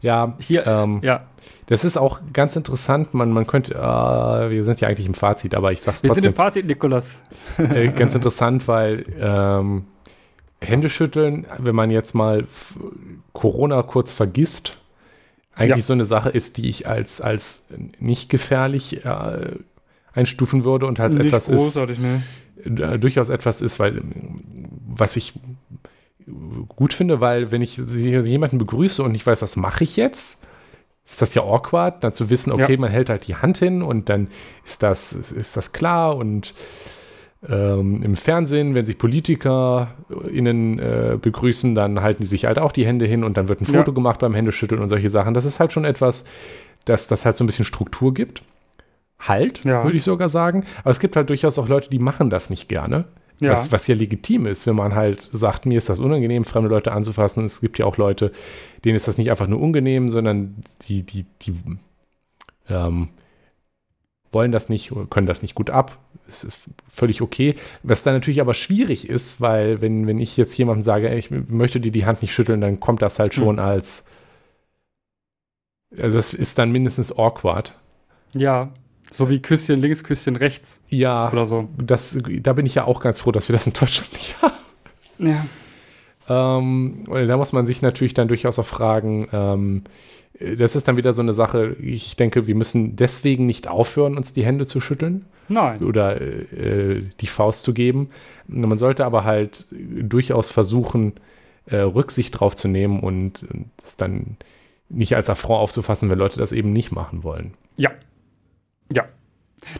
Ja, 0.01 0.37
hier, 0.39 0.67
ähm, 0.67 0.99
ja. 1.01 1.25
Das 1.65 1.83
ist 1.83 1.97
auch 1.97 2.19
ganz 2.31 2.55
interessant. 2.55 3.15
Man, 3.15 3.31
man 3.31 3.47
könnte, 3.47 3.73
äh, 3.73 4.51
wir 4.51 4.63
sind 4.65 4.79
ja 4.79 4.87
eigentlich 4.87 5.07
im 5.07 5.15
Fazit, 5.15 5.55
aber 5.55 5.71
ich 5.71 5.81
sag's 5.81 6.01
trotzdem. 6.01 6.15
Wir 6.15 6.21
sind 6.21 6.29
im 6.29 6.35
Fazit, 6.35 6.65
Nikolas. 6.67 7.17
äh, 7.57 7.87
ganz 7.87 8.13
interessant, 8.15 8.67
weil 8.67 9.05
ähm, 9.19 9.85
Händeschütteln, 10.65 11.45
wenn 11.57 11.75
man 11.75 11.91
jetzt 11.91 12.15
mal 12.15 12.47
Corona 13.33 13.81
kurz 13.83 14.11
vergisst, 14.11 14.77
eigentlich 15.55 15.77
ja. 15.77 15.83
so 15.83 15.93
eine 15.93 16.05
Sache 16.05 16.29
ist, 16.29 16.57
die 16.57 16.69
ich 16.69 16.87
als, 16.87 17.21
als 17.21 17.69
nicht 17.99 18.29
gefährlich 18.29 19.05
äh, 19.05 19.51
einstufen 20.13 20.63
würde 20.63 20.85
und 20.85 20.99
als 20.99 21.15
nicht 21.15 21.27
etwas 21.27 21.47
ist. 21.47 21.75
Ne? 21.99 22.23
Äh, 22.63 22.99
durchaus 22.99 23.29
etwas 23.29 23.61
ist, 23.61 23.79
weil 23.79 24.01
was 24.87 25.15
ich 25.15 25.33
gut 26.67 26.93
finde, 26.93 27.21
weil 27.21 27.51
wenn 27.51 27.61
ich 27.61 27.77
jemanden 27.77 28.57
begrüße 28.57 29.03
und 29.03 29.15
ich 29.15 29.25
weiß, 29.25 29.41
was 29.41 29.55
mache 29.55 29.83
ich 29.83 29.95
jetzt, 29.95 30.45
ist 31.05 31.21
das 31.21 31.35
ja 31.35 31.43
awkward, 31.43 32.03
dann 32.03 32.13
zu 32.13 32.29
wissen, 32.29 32.51
okay, 32.51 32.73
ja. 32.73 32.79
man 32.79 32.89
hält 32.89 33.09
halt 33.09 33.27
die 33.27 33.35
Hand 33.35 33.59
hin 33.59 33.81
und 33.83 34.09
dann 34.09 34.27
ist 34.65 34.81
das, 34.81 35.13
ist 35.13 35.55
das 35.55 35.71
klar 35.71 36.15
und 36.17 36.53
ähm, 37.47 38.01
im 38.01 38.15
Fernsehen, 38.15 38.75
wenn 38.75 38.85
sich 38.85 38.97
PolitikerInnen 38.97 40.79
äh, 40.79 41.17
begrüßen, 41.21 41.75
dann 41.75 42.01
halten 42.01 42.23
die 42.23 42.27
sich 42.27 42.45
halt 42.45 42.59
auch 42.59 42.71
die 42.71 42.85
Hände 42.85 43.05
hin 43.05 43.23
und 43.23 43.37
dann 43.37 43.47
wird 43.47 43.61
ein 43.61 43.65
Foto 43.65 43.91
ja. 43.91 43.95
gemacht 43.95 44.19
beim 44.19 44.33
Händeschütteln 44.33 44.81
und 44.81 44.89
solche 44.89 45.09
Sachen. 45.09 45.33
Das 45.33 45.45
ist 45.45 45.59
halt 45.59 45.73
schon 45.73 45.85
etwas, 45.85 46.25
dass 46.85 47.07
das 47.07 47.25
halt 47.25 47.37
so 47.37 47.43
ein 47.43 47.47
bisschen 47.47 47.65
Struktur 47.65 48.13
gibt. 48.13 48.41
Halt, 49.19 49.63
ja. 49.63 49.83
würde 49.83 49.97
ich 49.97 50.03
sogar 50.03 50.29
sagen. 50.29 50.65
Aber 50.81 50.91
es 50.91 50.99
gibt 50.99 51.15
halt 51.15 51.29
durchaus 51.29 51.57
auch 51.57 51.67
Leute, 51.67 51.89
die 51.89 51.99
machen 51.99 52.29
das 52.29 52.49
nicht 52.49 52.67
gerne. 52.67 53.05
Ja. 53.39 53.51
Was, 53.51 53.71
was 53.71 53.87
ja 53.87 53.95
legitim 53.95 54.45
ist, 54.45 54.65
wenn 54.65 54.75
man 54.75 54.95
halt 54.95 55.29
sagt, 55.33 55.65
mir 55.65 55.77
ist 55.77 55.89
das 55.89 55.99
unangenehm, 55.99 56.45
fremde 56.45 56.69
Leute 56.69 56.93
anzufassen. 56.93 57.43
Es 57.43 57.59
gibt 57.59 57.77
ja 57.77 57.85
auch 57.85 57.97
Leute, 57.97 58.31
denen 58.85 58.95
ist 58.95 59.07
das 59.07 59.17
nicht 59.17 59.29
einfach 59.29 59.47
nur 59.47 59.59
unangenehm, 59.59 60.07
sondern 60.07 60.55
die, 60.87 61.03
die, 61.03 61.25
die 61.41 61.53
ähm, 62.69 63.09
wollen 64.35 64.51
das 64.51 64.69
nicht, 64.69 64.91
können 65.09 65.25
das 65.25 65.41
nicht 65.41 65.55
gut 65.55 65.71
ab. 65.71 65.97
Es 66.27 66.43
ist 66.43 66.69
völlig 66.87 67.21
okay. 67.23 67.55
Was 67.81 68.03
dann 68.03 68.13
natürlich 68.13 68.41
aber 68.41 68.53
schwierig 68.53 69.09
ist, 69.09 69.41
weil 69.41 69.81
wenn, 69.81 70.05
wenn 70.05 70.19
ich 70.19 70.37
jetzt 70.37 70.55
jemandem 70.57 70.83
sage, 70.83 71.09
ey, 71.09 71.17
ich 71.17 71.31
möchte 71.31 71.79
dir 71.79 71.91
die 71.91 72.05
Hand 72.05 72.21
nicht 72.21 72.33
schütteln, 72.33 72.61
dann 72.61 72.79
kommt 72.79 73.01
das 73.01 73.17
halt 73.17 73.33
schon 73.33 73.57
hm. 73.57 73.65
als, 73.65 74.07
also 75.97 76.19
es 76.19 76.33
ist 76.33 76.59
dann 76.59 76.71
mindestens 76.71 77.17
awkward. 77.17 77.79
Ja. 78.33 78.71
So 79.09 79.29
wie 79.29 79.41
Küsschen 79.41 79.81
links, 79.81 80.03
Küsschen 80.03 80.35
rechts. 80.35 80.79
Ja. 80.89 81.31
Oder 81.31 81.45
so. 81.45 81.69
Das, 81.77 82.21
da 82.41 82.53
bin 82.53 82.65
ich 82.65 82.75
ja 82.75 82.85
auch 82.85 82.99
ganz 82.99 83.19
froh, 83.19 83.31
dass 83.31 83.47
wir 83.47 83.53
das 83.53 83.65
in 83.65 83.73
Deutschland 83.73 84.11
nicht 84.13 84.35
haben. 84.41 84.53
Ja. 85.19 85.45
Ähm, 86.27 87.05
da 87.07 87.37
muss 87.37 87.53
man 87.53 87.65
sich 87.65 87.81
natürlich 87.81 88.13
dann 88.13 88.27
durchaus 88.27 88.59
auch 88.59 88.65
fragen, 88.65 89.27
ähm, 89.31 89.83
das 90.39 90.75
ist 90.75 90.87
dann 90.87 90.97
wieder 90.97 91.13
so 91.13 91.21
eine 91.21 91.33
Sache, 91.33 91.75
ich 91.79 92.15
denke, 92.15 92.47
wir 92.47 92.55
müssen 92.55 92.95
deswegen 92.95 93.45
nicht 93.45 93.67
aufhören, 93.67 94.17
uns 94.17 94.33
die 94.33 94.45
Hände 94.45 94.67
zu 94.67 94.81
schütteln. 94.81 95.25
Nein. 95.47 95.81
Oder 95.83 96.19
äh, 96.19 97.03
die 97.21 97.27
Faust 97.27 97.63
zu 97.63 97.73
geben. 97.73 98.09
Man 98.47 98.77
sollte 98.77 99.05
aber 99.05 99.23
halt 99.23 99.65
durchaus 99.71 100.49
versuchen, 100.49 101.13
äh, 101.67 101.77
Rücksicht 101.77 102.39
drauf 102.39 102.55
zu 102.55 102.67
nehmen 102.67 102.99
und 102.99 103.45
es 103.83 103.95
dann 103.97 104.37
nicht 104.89 105.15
als 105.15 105.29
Affront 105.29 105.61
aufzufassen, 105.61 106.09
wenn 106.09 106.19
Leute 106.19 106.39
das 106.39 106.51
eben 106.51 106.73
nicht 106.73 106.91
machen 106.91 107.23
wollen. 107.23 107.53
Ja, 107.77 107.91
ja. 108.93 109.05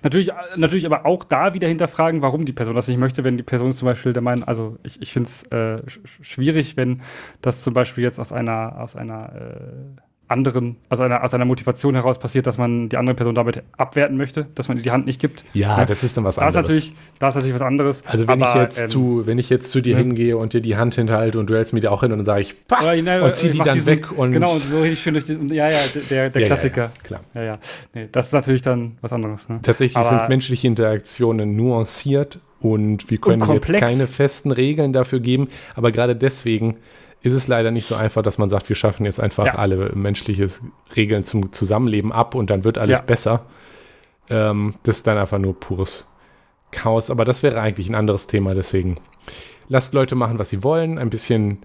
Natürlich, 0.01 0.31
natürlich 0.55 0.85
aber 0.85 1.05
auch 1.05 1.23
da 1.23 1.53
wieder 1.53 1.67
hinterfragen, 1.67 2.21
warum 2.23 2.45
die 2.45 2.53
Person 2.53 2.75
das 2.75 2.87
nicht 2.87 2.97
möchte, 2.97 3.23
wenn 3.23 3.37
die 3.37 3.43
Person 3.43 3.71
zum 3.71 3.85
Beispiel 3.87 4.13
der 4.13 4.23
Meinung, 4.23 4.47
also 4.47 4.77
ich, 4.83 4.99
ich 5.01 5.13
finde 5.13 5.29
es 5.29 5.43
äh, 5.51 5.81
schwierig, 6.21 6.75
wenn 6.75 7.01
das 7.41 7.61
zum 7.61 7.75
Beispiel 7.75 8.03
jetzt 8.03 8.19
aus 8.19 8.31
einer, 8.31 8.81
aus 8.81 8.95
einer 8.95 9.35
äh, 9.35 10.01
anderen, 10.27 10.77
also 10.89 11.03
einer, 11.03 11.23
aus 11.23 11.33
einer 11.33 11.45
Motivation 11.45 11.93
heraus 11.93 12.17
passiert, 12.17 12.47
dass 12.47 12.57
man 12.57 12.89
die 12.89 12.97
andere 12.97 13.15
Person 13.15 13.35
damit 13.35 13.61
abwerten 13.77 14.17
möchte, 14.17 14.47
dass 14.55 14.67
man 14.67 14.77
ihr 14.77 14.83
die 14.83 14.91
Hand 14.91 15.05
nicht 15.05 15.21
gibt. 15.21 15.45
Ja, 15.53 15.79
ja. 15.79 15.85
das 15.85 16.03
ist 16.03 16.17
dann 16.17 16.23
was 16.23 16.39
anderes. 16.39 16.55
Das 16.55 16.63
ist 16.63 16.69
natürlich, 16.69 16.93
das 17.19 17.29
ist 17.29 17.35
natürlich 17.35 17.55
was 17.55 17.61
anderes. 17.61 18.03
Also 18.07 18.27
wenn 18.27 18.41
aber, 18.41 18.55
ich 18.55 18.61
jetzt 18.61 18.79
ähm, 18.79 18.89
zu, 18.89 19.21
wenn 19.25 19.37
ich 19.37 19.49
jetzt 19.49 19.69
zu 19.69 19.81
dir 19.81 19.93
ja. 19.93 19.97
hingehe 19.99 20.37
und 20.37 20.53
dir 20.53 20.61
die 20.61 20.77
Hand 20.77 20.95
hinhalte 20.95 21.39
und 21.39 21.49
du 21.49 21.55
hältst 21.55 21.73
mir 21.73 21.81
die 21.81 21.87
auch 21.87 22.01
hin 22.01 22.11
und 22.11 22.19
dann 22.19 22.25
sage 22.25 22.41
ich, 22.41 22.55
Pah, 22.67 22.95
nein, 22.95 23.21
und 23.21 23.35
zieh 23.35 23.51
die 23.51 23.59
dann 23.59 23.75
diesen, 23.75 23.85
weg 23.85 24.11
und 24.17 24.31
genau 24.31 24.53
und 24.53 24.63
so 24.63 24.81
richtig 24.81 24.99
schön 24.99 25.13
durch 25.13 25.25
die, 25.25 25.53
ja 25.53 25.69
ja 25.69 25.79
der, 26.09 26.29
der 26.31 26.41
ja, 26.41 26.47
Klassiker. 26.47 26.91
Klar. 27.03 27.21
Ja 27.35 27.43
ja, 27.43 27.53
nee, 27.93 28.07
das 28.11 28.27
ist 28.27 28.33
natürlich 28.33 28.63
dann 28.63 28.97
was 29.01 29.13
anderes. 29.13 29.47
Ne? 29.47 29.59
Tatsächlich 29.61 29.97
aber, 29.97 30.09
sind 30.09 30.29
menschliche 30.29 30.67
Interaktionen 30.67 31.55
nuanciert 31.55 32.39
und 32.61 33.11
wir 33.11 33.19
können 33.19 33.43
und 33.43 33.53
jetzt 33.53 33.71
keine 33.71 34.07
festen 34.07 34.51
Regeln 34.51 34.91
dafür 34.91 35.19
geben, 35.19 35.49
aber 35.75 35.91
gerade 35.91 36.15
deswegen 36.15 36.77
ist 37.25 37.33
es 37.33 37.47
leider 37.47 37.71
nicht 37.71 37.87
so 37.87 37.95
einfach, 37.95 38.21
dass 38.21 38.37
man 38.37 38.51
sagt, 38.51 38.69
wir 38.69 38.75
schaffen 38.75 39.05
jetzt 39.05 39.19
einfach 39.19 39.47
ja. 39.47 39.55
alle 39.55 39.91
menschliche 39.95 40.47
Regeln 40.95 41.23
zum 41.23 41.51
Zusammenleben 41.51 42.11
ab 42.11 42.35
und 42.35 42.51
dann 42.51 42.63
wird 42.63 42.77
alles 42.77 42.99
ja. 42.99 43.05
besser. 43.05 43.45
Ähm, 44.29 44.75
das 44.83 44.97
ist 44.97 45.07
dann 45.07 45.17
einfach 45.17 45.39
nur 45.39 45.59
pures 45.59 46.11
Chaos. 46.69 47.09
Aber 47.09 47.25
das 47.25 47.41
wäre 47.41 47.59
eigentlich 47.59 47.89
ein 47.89 47.95
anderes 47.95 48.27
Thema. 48.27 48.53
Deswegen 48.53 48.97
lasst 49.69 49.95
Leute 49.95 50.13
machen, 50.13 50.37
was 50.37 50.51
sie 50.51 50.63
wollen. 50.63 50.99
Ein 50.99 51.09
bisschen 51.09 51.63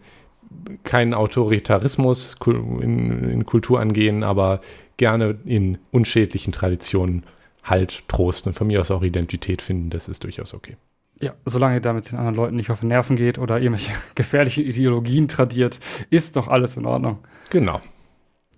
keinen 0.82 1.12
Autoritarismus 1.12 2.36
in, 2.46 3.30
in 3.30 3.44
Kultur 3.44 3.80
angehen, 3.80 4.24
aber 4.24 4.62
gerne 4.96 5.38
in 5.44 5.78
unschädlichen 5.90 6.52
Traditionen 6.52 7.24
Halt, 7.62 8.08
Trost 8.08 8.46
und 8.46 8.54
von 8.54 8.68
mir 8.68 8.80
aus 8.80 8.90
auch 8.90 9.02
Identität 9.02 9.60
finden. 9.60 9.90
Das 9.90 10.08
ist 10.08 10.24
durchaus 10.24 10.54
okay. 10.54 10.76
Ja, 11.20 11.34
solange 11.44 11.80
damit 11.82 12.10
den 12.10 12.18
anderen 12.18 12.34
Leuten 12.34 12.56
nicht 12.56 12.70
auf 12.70 12.80
den 12.80 12.88
Nerven 12.88 13.14
geht 13.16 13.38
oder 13.38 13.60
irgendwelche 13.60 13.92
gefährlichen 14.14 14.64
Ideologien 14.64 15.28
tradiert, 15.28 15.78
ist 16.08 16.36
doch 16.36 16.48
alles 16.48 16.76
in 16.76 16.86
Ordnung. 16.86 17.18
Genau. 17.50 17.80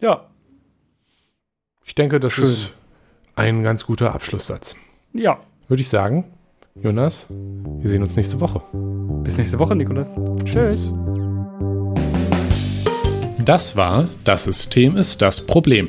Ja. 0.01 0.29
Ich 1.85 1.95
denke, 1.95 2.21
das 2.21 2.33
Schön. 2.33 2.45
ist 2.45 2.71
ein 3.35 3.63
ganz 3.63 3.85
guter 3.85 4.15
Abschlusssatz. 4.15 4.77
Ja. 5.13 5.41
Würde 5.67 5.81
ich 5.81 5.89
sagen, 5.89 6.25
Jonas, 6.75 7.27
wir 7.31 7.89
sehen 7.89 8.03
uns 8.03 8.17
nächste 8.17 8.41
Woche. 8.41 8.63
Bis 9.25 9.37
nächste 9.39 9.59
Woche, 9.59 9.75
Nikolas. 9.75 10.17
Tschüss. 10.45 10.95
Das 13.45 13.77
war 13.77 14.09
Das 14.25 14.45
System 14.45 14.97
ist 14.97 15.21
das 15.21 15.45
Problem. 15.47 15.89